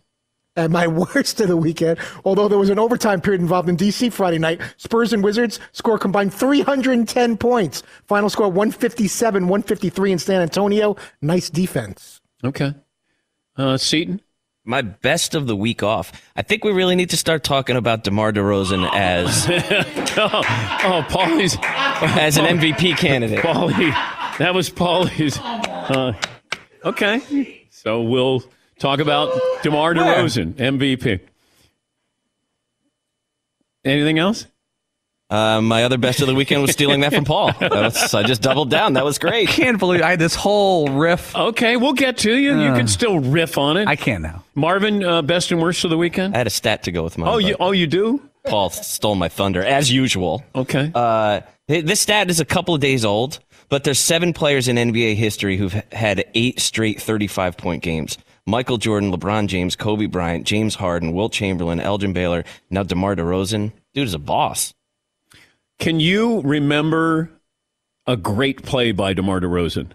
And 0.58 0.74
my 0.74 0.88
worst 1.16 1.39
of 1.39 1.47
the 1.47 1.55
weekend, 1.55 1.99
although 2.26 2.49
there 2.49 2.58
was 2.58 2.70
an 2.70 2.80
overtime 2.80 3.22
period 3.22 3.39
involved 3.41 3.70
in 3.70 3.78
DC 3.78 4.12
Friday 4.12 4.39
night, 4.39 4.60
Spurs 4.76 5.14
and 5.14 5.24
Wizards 5.24 5.60
score 5.72 5.97
combined 5.97 6.34
310 6.34 7.38
points. 7.38 7.84
Final 8.08 8.30
score 8.30 8.47
157, 8.47 9.43
153 9.43 10.12
in 10.12 10.20
San 10.20 10.41
Antonio. 10.41 10.97
Nice 11.22 11.49
defense. 11.49 12.20
Okay. 12.43 12.74
Uh, 13.55 13.78
Seton? 13.78 14.22
My 14.66 14.82
best 14.82 15.34
of 15.34 15.47
the 15.47 15.55
week 15.55 15.82
off. 15.82 16.12
I 16.36 16.41
think 16.41 16.66
we 16.66 16.74
really 16.74 16.95
need 16.95 17.12
to 17.12 17.18
start 17.18 17.45
talking 17.45 17.78
about 17.78 18.03
DeMar 18.03 18.34
DeRozan 18.34 18.89
as 18.93 19.47
oh, 20.18 20.30
oh, 20.84 21.05
Paulie's 21.10 21.55
as 21.62 22.36
an 22.36 22.43
MVP 22.43 22.97
candidate. 22.97 23.39
Paulie, 23.39 23.91
that 24.39 24.53
was 24.53 24.70
Paulie's. 24.70 25.38
Uh, 25.39 26.12
okay, 26.84 27.66
so 27.70 28.01
we'll 28.01 28.43
Talk 28.80 29.00
about 29.00 29.32
DeMar 29.64 29.94
Where? 29.96 30.24
DeRozan, 30.24 30.54
MVP. 30.54 31.20
Anything 33.84 34.20
else? 34.20 34.46
Uh, 35.30 35.60
my 35.62 35.84
other 35.84 35.98
best 35.98 36.22
of 36.22 36.28
the 36.28 36.36
weekend 36.36 36.62
was 36.62 36.72
stealing 36.72 37.02
that 37.02 37.14
from 37.14 37.26
Paul. 37.26 37.52
That 37.60 37.72
was, 37.72 38.14
I 38.14 38.24
just 38.24 38.42
doubled 38.42 38.70
down. 38.70 38.94
That 38.94 39.04
was 39.04 39.20
great. 39.20 39.50
I 39.50 39.52
Can't 39.52 39.78
believe 39.78 40.02
I 40.02 40.12
had 40.12 40.20
this 40.20 40.36
whole 40.36 40.88
riff. 40.88 41.36
Okay, 41.36 41.76
we'll 41.76 41.94
get 41.94 42.20
to 42.20 42.34
you. 42.34 42.58
you 42.62 42.70
Uh, 42.70 42.78
can 42.78 42.88
still 42.88 43.20
riff 43.20 43.58
on 43.58 43.76
it. 43.76 43.88
I 43.90 43.98
can 43.98 44.22
now. 44.22 44.44
Marvin, 44.56 45.04
uh, 45.04 45.22
best 45.22 45.52
and 45.52 45.62
worst 45.62 45.84
of 45.84 45.90
the 45.90 45.98
weekend? 45.98 46.34
I 46.34 46.38
had 46.38 46.48
a 46.48 46.52
stat 46.52 46.84
to 46.84 46.92
go 46.94 47.04
with 47.04 47.18
mine. 47.18 47.28
Oh, 47.30 47.40
you, 47.40 47.58
oh, 47.60 47.72
you 47.72 47.88
do? 47.88 48.22
Paul 48.46 48.70
stole 48.70 49.16
my 49.16 49.28
thunder 49.28 49.62
as 49.62 49.92
usual. 49.92 50.46
Okay. 50.56 50.92
Uh, 50.96 51.42
this 51.68 52.00
stat 52.00 52.30
is 52.30 52.40
a 52.40 52.46
couple 52.46 52.74
of 52.74 52.80
days 52.80 53.04
old, 53.04 53.40
but 53.68 53.84
there's 53.84 54.00
seven 54.00 54.32
players 54.32 54.70
in 54.70 54.78
NBA 54.78 55.16
history 55.16 55.58
who've 55.58 55.74
had 55.92 56.24
eight 56.36 56.62
straight 56.62 57.02
35 57.02 57.58
point 57.58 57.84
games. 57.84 58.18
Michael 58.48 58.78
Jordan, 58.78 59.12
LeBron 59.12 59.48
James, 59.48 59.76
Kobe 59.76 60.06
Bryant, 60.06 60.48
James 60.48 60.76
Harden, 60.76 61.12
Wilt 61.12 61.34
Chamberlain, 61.34 61.82
Elgin 61.82 62.14
Baylor, 62.14 62.45
now 62.70 62.82
DeMar 62.82 63.16
DeRozan. 63.16 63.74
Dude 63.93 64.08
is 64.08 64.14
a 64.14 64.20
boss. 64.20 64.74
Can 65.80 66.00
you 66.00 66.41
remember 66.41 67.30
a 68.08 68.16
great 68.16 68.64
play 68.64 68.93
by 68.93 69.14
DeMar 69.14 69.41
DeRozan? 69.41 69.91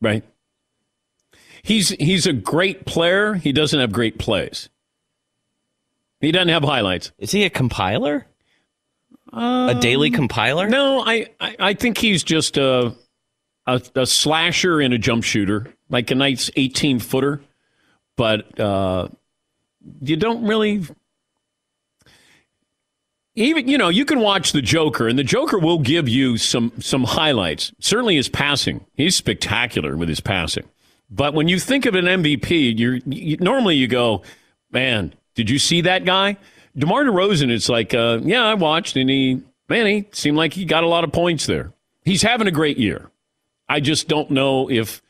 Right? 0.00 0.24
He's 1.62 1.90
he's 1.90 2.26
a 2.26 2.32
great 2.32 2.84
player. 2.84 3.34
He 3.34 3.52
doesn't 3.52 3.78
have 3.78 3.92
great 3.92 4.18
plays. 4.18 4.68
He 6.20 6.32
doesn't 6.32 6.48
have 6.48 6.64
highlights. 6.64 7.12
Is 7.18 7.30
he 7.30 7.44
a 7.44 7.50
compiler? 7.50 8.26
a 9.32 9.36
um, 9.36 9.80
daily 9.80 10.10
compiler? 10.10 10.68
No, 10.68 11.00
I, 11.00 11.26
I, 11.40 11.56
I 11.58 11.74
think 11.74 11.98
he's 11.98 12.22
just 12.22 12.56
a, 12.56 12.94
a 13.66 13.80
a 13.94 14.06
slasher 14.06 14.80
and 14.80 14.94
a 14.94 14.98
jump 14.98 15.24
shooter, 15.24 15.66
like 15.88 16.10
a 16.10 16.14
nice 16.14 16.50
eighteen 16.56 16.98
footer. 16.98 17.40
But 18.16 18.58
uh, 18.60 19.08
you 20.00 20.16
don't 20.16 20.46
really 20.46 20.82
even 23.34 23.68
you 23.68 23.78
know 23.78 23.88
you 23.88 24.04
can 24.04 24.20
watch 24.20 24.52
the 24.52 24.62
Joker, 24.62 25.08
and 25.08 25.18
the 25.18 25.24
Joker 25.24 25.58
will 25.58 25.78
give 25.78 26.08
you 26.08 26.36
some 26.36 26.72
some 26.80 27.04
highlights. 27.04 27.72
Certainly 27.80 28.16
his 28.16 28.28
passing, 28.28 28.84
he's 28.94 29.16
spectacular 29.16 29.96
with 29.96 30.08
his 30.08 30.20
passing. 30.20 30.64
But 31.10 31.34
when 31.34 31.48
you 31.48 31.60
think 31.60 31.86
of 31.86 31.94
an 31.94 32.06
MVP, 32.06 32.78
you're 32.78 32.96
you, 33.06 33.36
normally 33.38 33.76
you 33.76 33.86
go, 33.86 34.22
man, 34.70 35.14
did 35.34 35.50
you 35.50 35.58
see 35.58 35.82
that 35.82 36.04
guy? 36.04 36.36
DeMar 36.76 37.04
DeRozan, 37.04 37.50
it's 37.50 37.68
like, 37.68 37.94
uh, 37.94 38.18
yeah, 38.22 38.44
I 38.44 38.54
watched, 38.54 38.96
and 38.96 39.08
he, 39.08 39.40
man, 39.68 39.86
he 39.86 40.08
seemed 40.10 40.36
like 40.36 40.52
he 40.52 40.64
got 40.64 40.82
a 40.82 40.88
lot 40.88 41.04
of 41.04 41.12
points 41.12 41.46
there. 41.46 41.72
He's 42.04 42.22
having 42.22 42.48
a 42.48 42.50
great 42.50 42.78
year. 42.78 43.10
I 43.68 43.80
just 43.80 44.08
don't 44.08 44.30
know 44.30 44.70
if 44.70 45.02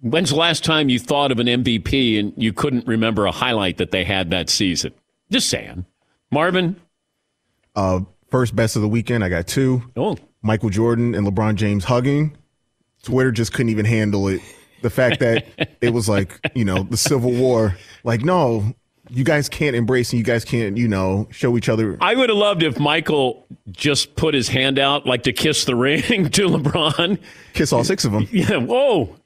when's 0.00 0.30
the 0.30 0.36
last 0.36 0.64
time 0.64 0.88
you 0.88 0.98
thought 0.98 1.32
of 1.32 1.38
an 1.38 1.46
MVP 1.46 2.18
and 2.18 2.32
you 2.36 2.52
couldn't 2.52 2.86
remember 2.86 3.26
a 3.26 3.32
highlight 3.32 3.78
that 3.78 3.90
they 3.90 4.04
had 4.04 4.30
that 4.30 4.48
season. 4.48 4.92
Just 5.30 5.48
saying, 5.48 5.84
Marvin. 6.30 6.76
Uh, 7.76 8.00
first 8.30 8.56
best 8.56 8.76
of 8.76 8.82
the 8.82 8.88
weekend, 8.88 9.22
I 9.22 9.28
got 9.28 9.46
two. 9.46 9.82
Oh, 9.96 10.16
Michael 10.42 10.70
Jordan 10.70 11.14
and 11.14 11.26
LeBron 11.26 11.56
James 11.56 11.84
hugging. 11.84 12.36
Twitter 13.02 13.30
just 13.32 13.52
couldn't 13.52 13.70
even 13.70 13.84
handle 13.86 14.28
it. 14.28 14.40
The 14.82 14.90
fact 14.90 15.20
that 15.20 15.46
it 15.80 15.90
was 15.90 16.08
like, 16.08 16.38
you 16.54 16.64
know, 16.64 16.82
the 16.82 16.96
Civil 16.96 17.32
War. 17.32 17.76
Like, 18.04 18.24
no, 18.24 18.74
you 19.10 19.24
guys 19.24 19.48
can't 19.48 19.74
embrace 19.76 20.12
and 20.12 20.18
you 20.18 20.24
guys 20.24 20.44
can't, 20.44 20.76
you 20.76 20.88
know, 20.88 21.28
show 21.30 21.56
each 21.56 21.68
other. 21.68 21.98
I 22.00 22.14
would 22.14 22.28
have 22.28 22.38
loved 22.38 22.62
if 22.62 22.78
Michael 22.78 23.46
just 23.70 24.16
put 24.16 24.34
his 24.34 24.48
hand 24.48 24.78
out 24.78 25.06
like 25.06 25.24
to 25.24 25.32
kiss 25.32 25.64
the 25.64 25.74
ring 25.76 26.30
to 26.30 26.48
LeBron. 26.48 27.18
Kiss 27.54 27.72
all 27.72 27.84
six 27.84 28.04
of 28.04 28.12
them. 28.12 28.28
Yeah. 28.30 28.56
Whoa. 28.56 29.16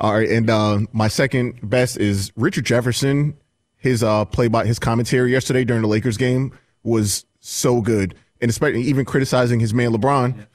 All 0.00 0.12
right, 0.12 0.28
and 0.28 0.48
uh, 0.48 0.78
my 0.92 1.08
second 1.08 1.58
best 1.68 1.96
is 1.96 2.30
Richard 2.36 2.64
Jefferson. 2.64 3.36
His 3.78 4.04
uh, 4.04 4.24
play 4.26 4.46
by 4.46 4.64
his 4.64 4.78
commentary 4.78 5.32
yesterday 5.32 5.64
during 5.64 5.82
the 5.82 5.88
Lakers 5.88 6.16
game 6.16 6.56
was 6.84 7.24
so 7.40 7.80
good, 7.80 8.14
and 8.40 8.48
especially 8.48 8.82
even 8.82 9.04
criticizing 9.04 9.58
his 9.58 9.74
man 9.74 9.90
LeBron, 9.92 10.46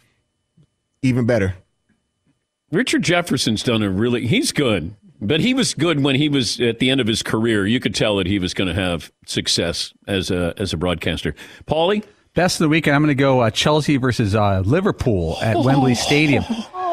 even 1.02 1.26
better. 1.26 1.56
Richard 2.72 3.04
Jefferson's 3.04 3.64
done 3.64 3.84
a 3.84 3.90
really, 3.90 4.28
he's 4.28 4.52
good, 4.54 4.96
but 5.24 5.40
he 5.40 5.54
was 5.54 5.74
good 5.74 6.04
when 6.04 6.16
he 6.16 6.30
was 6.30 6.60
at 6.60 6.80
the 6.80 6.90
end 6.90 7.02
of 7.02 7.08
his 7.08 7.24
career. 7.24 7.66
You 7.66 7.80
could 7.80 7.96
tell 7.96 8.18
that 8.18 8.28
he 8.28 8.40
was 8.40 8.54
going 8.54 8.68
to 8.68 8.80
have 8.80 9.12
success 9.26 9.94
as 10.08 10.32
a, 10.32 10.54
as 10.58 10.74
a 10.74 10.78
broadcaster. 10.78 11.36
Paulie? 11.66 12.04
Best 12.36 12.56
of 12.56 12.66
the 12.66 12.70
weekend, 12.70 12.96
I'm 12.96 13.04
going 13.04 13.16
to 13.16 13.22
go 13.22 13.42
uh, 13.42 13.52
Chelsea 13.52 13.98
versus 13.98 14.34
uh, 14.34 14.62
Liverpool 14.66 15.38
at 15.40 15.56
Wembley 15.56 15.94
Stadium. 15.94 16.44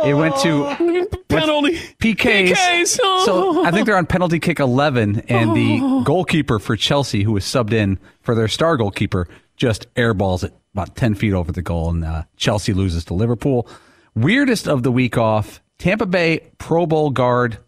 It 0.04 0.12
went 0.12 0.36
to 0.40 0.64
penalty 1.28 1.78
PKs. 1.98 2.52
PKs. 2.52 3.00
Oh. 3.02 3.22
So 3.24 3.64
I 3.64 3.70
think 3.70 3.86
they're 3.86 3.96
on 3.96 4.06
penalty 4.06 4.38
kick 4.38 4.60
11, 4.60 5.20
and 5.28 5.56
the 5.56 6.02
goalkeeper 6.04 6.58
for 6.58 6.76
Chelsea, 6.76 7.22
who 7.22 7.32
was 7.32 7.44
subbed 7.44 7.72
in 7.72 7.98
for 8.22 8.34
their 8.34 8.48
star 8.48 8.76
goalkeeper, 8.76 9.28
just 9.56 9.92
airballs 9.94 10.44
it 10.44 10.54
about 10.74 10.96
10 10.96 11.14
feet 11.14 11.32
over 11.32 11.52
the 11.52 11.62
goal, 11.62 11.90
and 11.90 12.04
uh, 12.04 12.24
Chelsea 12.36 12.72
loses 12.72 13.04
to 13.06 13.14
Liverpool. 13.14 13.68
Weirdest 14.14 14.68
of 14.68 14.82
the 14.82 14.92
week 14.92 15.16
off, 15.16 15.62
Tampa 15.78 16.06
Bay 16.06 16.50
Pro 16.58 16.86
Bowl 16.86 17.10
guard 17.10 17.58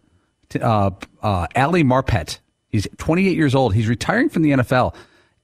uh, 0.55 0.91
uh, 1.21 1.47
Ali 1.55 1.83
Marpet. 1.83 2.39
He's 2.69 2.87
28 2.97 3.35
years 3.37 3.53
old. 3.53 3.73
He's 3.73 3.87
retiring 3.87 4.29
from 4.29 4.41
the 4.41 4.51
NFL. 4.51 4.95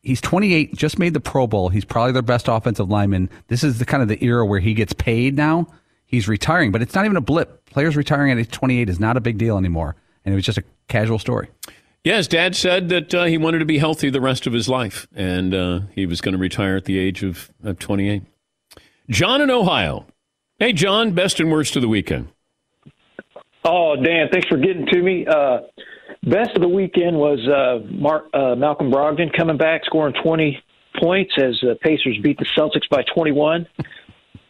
He's 0.02 0.22
28, 0.22 0.76
just 0.76 0.98
made 0.98 1.14
the 1.14 1.20
Pro 1.20 1.46
Bowl. 1.46 1.70
He's 1.70 1.86
probably 1.86 2.14
their 2.14 2.22
best 2.22 2.48
offensive 2.48 2.90
lineman. 2.90 3.30
This 3.48 3.64
is 3.64 3.80
the 3.80 3.86
kind 3.86 4.02
of 4.02 4.10
the 4.10 4.24
era 4.24 4.46
where 4.46 4.60
he 4.60 4.74
gets 4.74 4.94
paid 4.94 5.36
now. 5.36 5.68
He's 6.06 6.28
retiring, 6.28 6.72
but 6.72 6.82
it's 6.82 6.96
not 6.96 7.06
even 7.06 7.18
a 7.18 7.22
blip. 7.22 7.66
Players 7.66 7.96
retiring 7.96 8.32
at 8.32 8.40
age 8.40 8.50
28 8.50 8.90
is 8.90 9.00
not 9.00 9.18
a 9.18 9.22
big 9.22 9.38
deal 9.38 9.58
anymore. 9.58 9.96
And 10.26 10.34
it 10.34 10.36
was 10.36 10.46
just 10.46 10.58
a 10.58 10.64
casual 10.88 11.20
story. 11.20 11.50
Yes, 12.04 12.28
dad 12.28 12.56
said 12.56 12.90
that 12.90 13.14
uh, 13.14 13.26
he 13.26 13.38
wanted 13.38 13.60
to 13.60 13.66
be 13.66 13.78
healthy 13.78 14.10
the 14.10 14.22
rest 14.22 14.48
of 14.48 14.54
his 14.54 14.70
life, 14.70 15.06
and 15.14 15.54
uh, 15.54 15.82
he 15.94 16.06
was 16.06 16.22
going 16.22 16.32
to 16.32 16.40
retire 16.40 16.78
at 16.78 16.86
the 16.86 16.98
age 16.98 17.24
of, 17.24 17.52
of 17.62 17.78
28. 17.78 18.24
John 19.10 19.42
in 19.42 19.52
Ohio. 19.52 20.06
Hey, 20.60 20.72
John, 20.72 21.12
best 21.12 21.40
and 21.40 21.52
worst 21.52 21.76
of 21.76 21.82
the 21.82 21.88
weekend. 21.90 22.30
Oh, 23.72 23.96
Dan, 23.96 24.30
thanks 24.32 24.48
for 24.48 24.58
getting 24.58 24.88
to 24.88 25.00
me. 25.00 25.28
Uh, 25.28 25.60
best 26.24 26.56
of 26.56 26.62
the 26.62 26.68
weekend 26.68 27.16
was 27.16 27.38
uh, 27.48 27.86
Mark, 27.94 28.26
uh, 28.34 28.56
Malcolm 28.56 28.90
Brogdon 28.92 29.32
coming 29.38 29.58
back, 29.58 29.86
scoring 29.86 30.16
20 30.24 30.60
points 31.00 31.34
as 31.38 31.54
the 31.62 31.76
Pacers 31.80 32.18
beat 32.24 32.40
the 32.40 32.48
Celtics 32.58 32.90
by 32.90 33.04
21. 33.14 33.68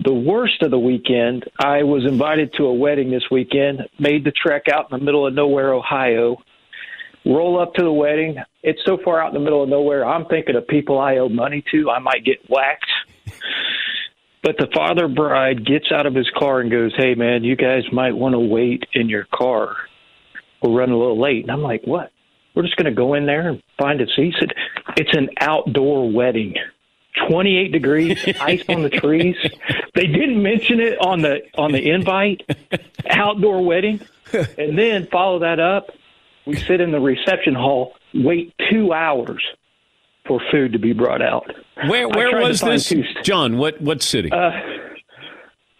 the 0.05 0.13
worst 0.13 0.61
of 0.61 0.72
the 0.72 0.80
weekend, 0.80 1.43
I 1.59 1.84
was 1.84 2.05
invited 2.05 2.53
to 2.53 2.67
a 2.67 2.74
wedding 2.74 3.11
this 3.11 3.26
weekend, 3.30 3.82
made 3.99 4.24
the 4.24 4.32
trek 4.32 4.70
out 4.72 4.89
in 4.89 4.97
the 4.97 5.03
middle 5.03 5.28
of 5.28 5.34
nowhere, 5.34 5.74
Ohio. 5.74 6.38
Roll 7.26 7.61
up 7.61 7.74
to 7.74 7.84
the 7.84 7.91
wedding. 7.91 8.38
It's 8.63 8.80
so 8.86 8.97
far 9.03 9.22
out 9.22 9.28
in 9.28 9.34
the 9.34 9.41
middle 9.41 9.61
of 9.61 9.67
nowhere. 9.67 10.05
I'm 10.05 10.28
thinking 10.28 10.55
of 10.55 10.65
people 10.65 10.97
I 10.97 11.17
owe 11.17 11.28
money 11.28 11.61
to. 11.72 11.89
I 11.89 11.99
might 11.99 12.24
get 12.24 12.38
whacked. 12.49 12.89
But 14.42 14.58
the 14.58 14.68
father 14.74 15.08
bride 15.08 15.66
gets 15.66 15.92
out 15.92 16.06
of 16.06 16.16
his 16.16 16.30
car 16.38 16.62
and 16.62 16.72
goes, 16.72 16.94
Hey, 16.96 17.16
man, 17.16 17.44
you 17.44 17.56
guys 17.56 17.84
might 17.92 18.16
want 18.16 18.34
to 18.34 18.40
wait 18.40 18.86
in 18.94 19.10
your 19.10 19.26
car. 19.34 19.76
We're 20.62 20.72
running 20.72 20.96
a 20.96 20.98
little 20.98 21.20
late. 21.20 21.44
And 21.44 21.52
I'm 21.52 21.62
like, 21.62 21.82
What? 21.84 22.12
We're 22.56 22.64
just 22.64 22.76
going 22.78 22.86
to 22.86 22.92
go 22.92 23.14
in 23.14 23.26
there 23.26 23.50
and 23.50 23.64
find 23.78 24.02
a 24.02 24.08
seat. 24.08 24.34
He 24.34 24.36
said, 24.40 24.54
It's 24.98 25.16
an 25.16 25.30
outdoor 25.40 26.12
wedding. 26.12 26.56
28 27.28 27.72
degrees, 27.72 28.26
ice 28.40 28.64
on 28.70 28.84
the 28.84 28.90
trees. 28.90 29.36
They 29.94 30.08
didn't 30.08 30.42
mention 30.42 30.80
it 30.80 30.98
on 31.02 31.22
the 31.22 31.42
on 31.58 31.72
the 31.72 31.90
invite. 31.90 32.44
Outdoor 33.10 33.66
wedding, 33.66 34.00
and 34.32 34.78
then 34.78 35.08
follow 35.08 35.40
that 35.40 35.60
up. 35.60 35.88
We 36.46 36.56
sit 36.56 36.80
in 36.80 36.92
the 36.92 37.00
reception 37.00 37.56
hall, 37.56 37.96
wait 38.14 38.54
two 38.70 38.94
hours 38.94 39.44
for 40.30 40.39
food 40.49 40.71
to 40.71 40.80
be 40.80 40.93
brought 40.93 41.21
out. 41.21 41.45
Where 41.88 42.07
where 42.07 42.39
was 42.41 42.61
this, 42.61 42.88
two- 42.88 43.03
John? 43.23 43.57
What 43.57 43.82
what 43.82 44.01
city? 44.01 44.32
Uh, 44.32 44.51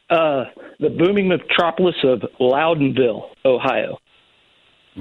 uh, 0.10 0.46
the 0.80 0.90
booming 0.90 1.28
metropolis 1.30 1.96
of 2.04 2.22
Loudonville, 2.40 3.30
Ohio. 3.46 3.98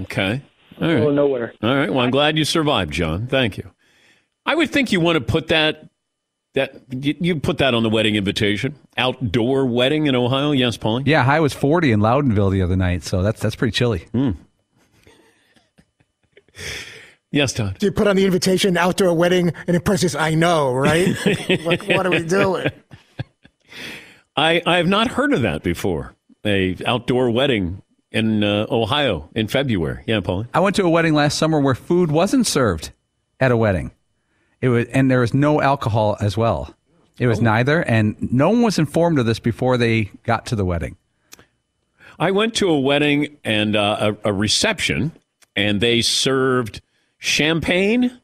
okay, 0.03 0.42
all 0.80 0.86
Middle 0.86 1.01
right, 1.01 1.09
of 1.09 1.14
nowhere. 1.14 1.55
all 1.62 1.74
right. 1.74 1.88
Well, 1.90 2.01
I'm 2.05 2.11
glad 2.11 2.36
you 2.38 2.44
survived, 2.44 2.92
John. 2.92 3.26
Thank 3.26 3.57
you. 3.59 3.70
I 4.46 4.55
would 4.55 4.70
think 4.70 4.92
you 4.92 5.01
want 5.01 5.16
to 5.16 5.20
put 5.20 5.49
that 5.49 5.88
that 6.55 6.80
you, 6.90 7.14
you 7.20 7.36
put 7.40 7.59
that 7.59 7.74
on 7.74 7.82
the 7.82 7.90
wedding 7.90 8.16
invitation. 8.16 8.74
Outdoor 8.96 9.66
wedding 9.66 10.07
in 10.07 10.14
Ohio. 10.16 10.53
Yes, 10.53 10.76
Paulie. 10.76 11.07
Yeah, 11.07 11.22
high 11.22 11.40
was 11.40 11.53
40 11.53 11.92
in 11.92 12.01
Loudonville 12.01 12.51
the 12.51 12.62
other 12.62 12.76
night, 12.76 13.03
so 13.03 13.22
that's 13.22 13.40
that's 13.40 13.55
pretty 13.57 13.72
chilly. 13.72 14.07
Yes, 17.31 17.53
Todd. 17.53 17.79
Do 17.79 17.87
you 17.87 17.93
put 17.93 18.07
on 18.07 18.16
the 18.16 18.24
invitation 18.24 18.76
outdoor 18.76 19.12
wedding 19.14 19.53
and 19.66 19.76
it 19.76 19.87
says, 19.99 20.16
I 20.16 20.35
know, 20.35 20.72
right? 20.72 21.14
like, 21.64 21.87
what 21.87 22.07
are 22.07 22.11
we 22.11 22.24
doing? 22.24 22.68
I 24.37 24.62
I 24.64 24.76
have 24.79 24.87
not 24.87 25.09
heard 25.09 25.33
of 25.33 25.43
that 25.43 25.62
before. 25.62 26.14
A 26.45 26.76
outdoor 26.87 27.31
wedding 27.31 27.83
in 28.11 28.43
uh, 28.43 28.66
Ohio 28.70 29.29
in 29.35 29.49
February. 29.49 30.05
Yeah, 30.07 30.20
Paulie. 30.20 30.47
I 30.55 30.61
went 30.61 30.76
to 30.76 30.85
a 30.85 30.89
wedding 30.89 31.12
last 31.14 31.37
summer 31.37 31.61
where 31.61 31.74
food 31.74 32.11
wasn't 32.11 32.47
served 32.47 32.93
at 33.41 33.51
a 33.51 33.57
wedding. 33.57 33.91
It 34.61 34.68
was, 34.70 34.87
and 34.87 35.11
there 35.11 35.20
was 35.20 35.35
no 35.35 35.61
alcohol 35.61 36.16
as 36.20 36.37
well. 36.37 36.74
It 37.18 37.26
was 37.26 37.41
neither, 37.41 37.83
and 37.83 38.16
no 38.33 38.51
one 38.51 38.62
was 38.62 38.79
informed 38.79 39.18
of 39.18 39.26
this 39.26 39.41
before 39.41 39.76
they 39.76 40.11
got 40.22 40.47
to 40.47 40.57
the 40.57 40.64
wedding. 40.64 40.97
I 42.18 42.31
went 42.31 42.55
to 42.57 42.68
a 42.70 42.79
wedding 42.79 43.37
and 43.45 43.74
uh, 43.74 44.14
a, 44.24 44.31
a 44.31 44.33
reception, 44.33 45.12
and 45.57 45.81
they 45.81 46.01
served 46.01 46.81
champagne 47.19 48.21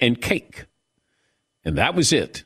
and 0.00 0.20
cake. 0.20 0.66
And 1.64 1.76
that 1.78 1.94
was 1.94 2.12
it. 2.12 2.44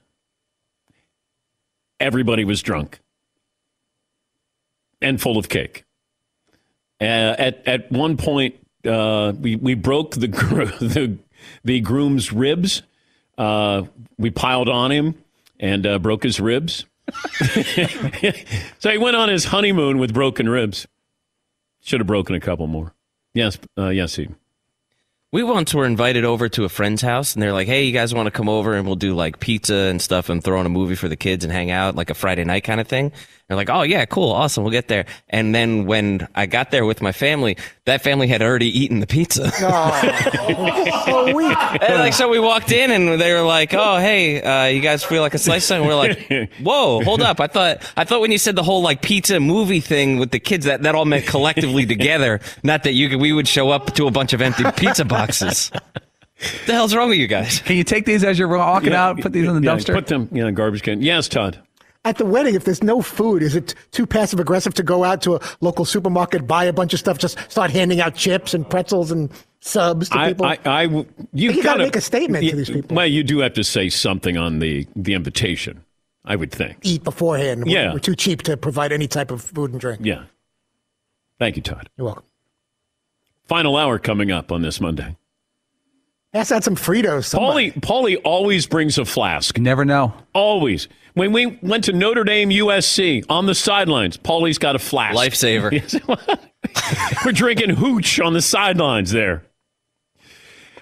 Everybody 1.98 2.44
was 2.44 2.62
drunk 2.62 3.00
and 5.02 5.20
full 5.20 5.36
of 5.36 5.48
cake. 5.48 5.84
Uh, 7.00 7.04
at 7.38 7.66
at 7.66 7.90
one 7.92 8.16
point, 8.16 8.54
uh, 8.86 9.32
we 9.38 9.56
we 9.56 9.74
broke 9.74 10.14
the 10.14 10.26
the 10.80 11.18
the 11.64 11.80
groom's 11.80 12.32
ribs. 12.32 12.82
Uh, 13.38 13.84
we 14.18 14.30
piled 14.30 14.68
on 14.68 14.90
him 14.90 15.14
and 15.58 15.86
uh, 15.86 15.98
broke 15.98 16.22
his 16.22 16.40
ribs. 16.40 16.84
so 18.78 18.90
he 18.90 18.98
went 18.98 19.16
on 19.16 19.28
his 19.28 19.46
honeymoon 19.46 19.98
with 19.98 20.12
broken 20.12 20.48
ribs. 20.48 20.86
Should 21.82 22.00
have 22.00 22.06
broken 22.06 22.34
a 22.34 22.40
couple 22.40 22.66
more. 22.66 22.94
Yes, 23.32 23.58
uh, 23.78 23.88
yes, 23.88 24.16
he. 24.16 24.28
We 25.32 25.44
once 25.44 25.72
were 25.72 25.86
invited 25.86 26.24
over 26.24 26.48
to 26.48 26.64
a 26.64 26.68
friend's 26.68 27.02
house, 27.02 27.34
and 27.34 27.42
they're 27.42 27.52
like, 27.52 27.68
"Hey, 27.68 27.84
you 27.84 27.92
guys 27.92 28.12
want 28.12 28.26
to 28.26 28.32
come 28.32 28.48
over 28.48 28.74
and 28.74 28.84
we'll 28.84 28.96
do 28.96 29.14
like 29.14 29.38
pizza 29.38 29.74
and 29.74 30.02
stuff, 30.02 30.28
and 30.28 30.42
throw 30.42 30.58
on 30.58 30.66
a 30.66 30.70
movie 30.70 30.96
for 30.96 31.08
the 31.08 31.14
kids 31.14 31.44
and 31.44 31.52
hang 31.52 31.70
out, 31.70 31.94
like 31.94 32.10
a 32.10 32.14
Friday 32.14 32.42
night 32.42 32.64
kind 32.64 32.80
of 32.80 32.88
thing." 32.88 33.12
They're 33.50 33.56
like, 33.56 33.68
"Oh 33.68 33.82
yeah, 33.82 34.04
cool, 34.04 34.30
awesome, 34.30 34.62
we'll 34.62 34.70
get 34.70 34.86
there." 34.86 35.06
And 35.28 35.52
then 35.52 35.84
when 35.84 36.28
I 36.36 36.46
got 36.46 36.70
there 36.70 36.84
with 36.84 37.02
my 37.02 37.10
family, 37.10 37.56
that 37.84 38.00
family 38.00 38.28
had 38.28 38.42
already 38.42 38.68
eaten 38.68 39.00
the 39.00 39.08
pizza. 39.08 39.50
so 39.50 41.34
weak. 41.34 41.56
And, 41.82 41.98
like 41.98 42.12
so, 42.12 42.28
we 42.28 42.38
walked 42.38 42.70
in 42.70 42.92
and 42.92 43.20
they 43.20 43.32
were 43.32 43.42
like, 43.42 43.74
"Oh, 43.74 43.98
hey, 43.98 44.40
uh, 44.40 44.66
you 44.66 44.80
guys 44.80 45.02
feel 45.02 45.20
like 45.20 45.34
a 45.34 45.38
slice?" 45.38 45.68
And 45.72 45.84
we're 45.84 45.96
like, 45.96 46.52
"Whoa, 46.62 47.02
hold 47.02 47.22
up! 47.22 47.40
I 47.40 47.48
thought 47.48 47.82
I 47.96 48.04
thought 48.04 48.20
when 48.20 48.30
you 48.30 48.38
said 48.38 48.54
the 48.54 48.62
whole 48.62 48.82
like 48.82 49.02
pizza 49.02 49.40
movie 49.40 49.80
thing 49.80 50.20
with 50.20 50.30
the 50.30 50.38
kids 50.38 50.66
that 50.66 50.82
that 50.84 50.94
all 50.94 51.04
meant 51.04 51.26
collectively 51.26 51.86
together, 51.86 52.38
not 52.62 52.84
that 52.84 52.92
you 52.92 53.08
could, 53.08 53.20
we 53.20 53.32
would 53.32 53.48
show 53.48 53.70
up 53.70 53.94
to 53.94 54.06
a 54.06 54.12
bunch 54.12 54.32
of 54.32 54.40
empty 54.40 54.62
pizza 54.76 55.04
boxes." 55.04 55.72
What 55.72 56.66
the 56.66 56.72
hell's 56.72 56.94
wrong 56.94 57.08
with 57.10 57.18
you 57.18 57.26
guys? 57.26 57.58
Can 57.58 57.76
you 57.76 57.84
take 57.84 58.06
these 58.06 58.22
as 58.24 58.38
you're 58.38 58.48
walking 58.48 58.92
Yeah, 58.92 59.08
out? 59.08 59.20
Put 59.20 59.32
these 59.32 59.46
in 59.46 59.60
the 59.60 59.62
yeah, 59.62 59.76
dumpster. 59.76 59.92
Put 59.92 60.06
them 60.06 60.28
in 60.32 60.46
a 60.46 60.52
garbage 60.52 60.82
can. 60.82 61.02
Yes, 61.02 61.28
Todd. 61.28 61.58
At 62.04 62.16
the 62.16 62.24
wedding, 62.24 62.54
if 62.54 62.64
there's 62.64 62.82
no 62.82 63.02
food, 63.02 63.42
is 63.42 63.54
it 63.54 63.74
too 63.90 64.06
passive 64.06 64.40
aggressive 64.40 64.72
to 64.74 64.82
go 64.82 65.04
out 65.04 65.20
to 65.22 65.36
a 65.36 65.40
local 65.60 65.84
supermarket, 65.84 66.46
buy 66.46 66.64
a 66.64 66.72
bunch 66.72 66.94
of 66.94 66.98
stuff, 66.98 67.18
just 67.18 67.38
start 67.50 67.70
handing 67.70 68.00
out 68.00 68.14
chips 68.14 68.54
and 68.54 68.68
pretzels 68.68 69.10
and 69.10 69.30
subs 69.60 70.08
to 70.08 70.18
I, 70.18 70.28
people? 70.28 70.46
I, 70.46 70.58
I, 70.64 70.82
you 70.84 71.06
You 71.32 71.48
gotta 71.50 71.62
gotta 71.62 71.82
make 71.84 71.96
a 71.96 72.00
statement 72.00 72.48
to 72.48 72.56
these 72.56 72.70
people. 72.70 72.96
Well, 72.96 73.06
you 73.06 73.22
do 73.22 73.40
have 73.40 73.52
to 73.54 73.64
say 73.64 73.90
something 73.90 74.38
on 74.38 74.60
the 74.60 74.86
the 74.96 75.12
invitation. 75.12 75.84
I 76.24 76.36
would 76.36 76.52
think. 76.52 76.78
Eat 76.82 77.02
beforehand. 77.04 77.64
We're- 77.64 77.72
Yeah. 77.74 77.92
We're 77.92 77.98
too 77.98 78.14
cheap 78.14 78.42
to 78.42 78.56
provide 78.56 78.92
any 78.92 79.08
type 79.08 79.30
of 79.30 79.42
food 79.42 79.72
and 79.72 79.80
drink. 79.80 80.00
Yeah. 80.04 80.24
Thank 81.38 81.56
you, 81.56 81.62
Todd. 81.62 81.88
You're 81.96 82.06
welcome. 82.06 82.24
Final 83.46 83.76
hour 83.76 83.98
coming 83.98 84.30
up 84.30 84.52
on 84.52 84.62
this 84.62 84.80
Monday. 84.80 85.16
Pass 86.32 86.52
out 86.52 86.62
some 86.62 86.76
Fritos. 86.76 87.24
somebody. 87.24 87.72
Paulie, 87.72 87.80
Paulie 87.80 88.20
always 88.22 88.66
brings 88.66 88.96
a 88.98 89.04
flask. 89.04 89.58
Never 89.58 89.84
know. 89.84 90.12
Always. 90.34 90.88
When 91.14 91.32
we 91.32 91.58
went 91.62 91.84
to 91.84 91.92
Notre 91.92 92.24
Dame 92.24 92.50
USC 92.50 93.24
on 93.28 93.46
the 93.46 93.54
sidelines, 93.54 94.16
Paulie's 94.16 94.58
got 94.58 94.76
a 94.76 94.78
flask. 94.78 95.16
Lifesaver. 95.16 95.70
We're 97.24 97.32
drinking 97.32 97.70
hooch 97.70 98.20
on 98.20 98.32
the 98.32 98.42
sidelines 98.42 99.10
there. 99.10 99.44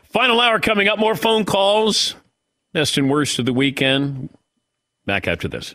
Final 0.05 0.41
hour 0.41 0.61
coming 0.61 0.89
up. 0.89 0.99
More 0.99 1.15
phone 1.15 1.45
calls. 1.45 2.15
Best 2.73 2.99
and 2.99 3.11
worst 3.11 3.39
of 3.39 3.47
the 3.47 3.53
weekend. 3.53 4.31
Back 5.07 5.27
after 5.27 5.49
this. 5.49 5.75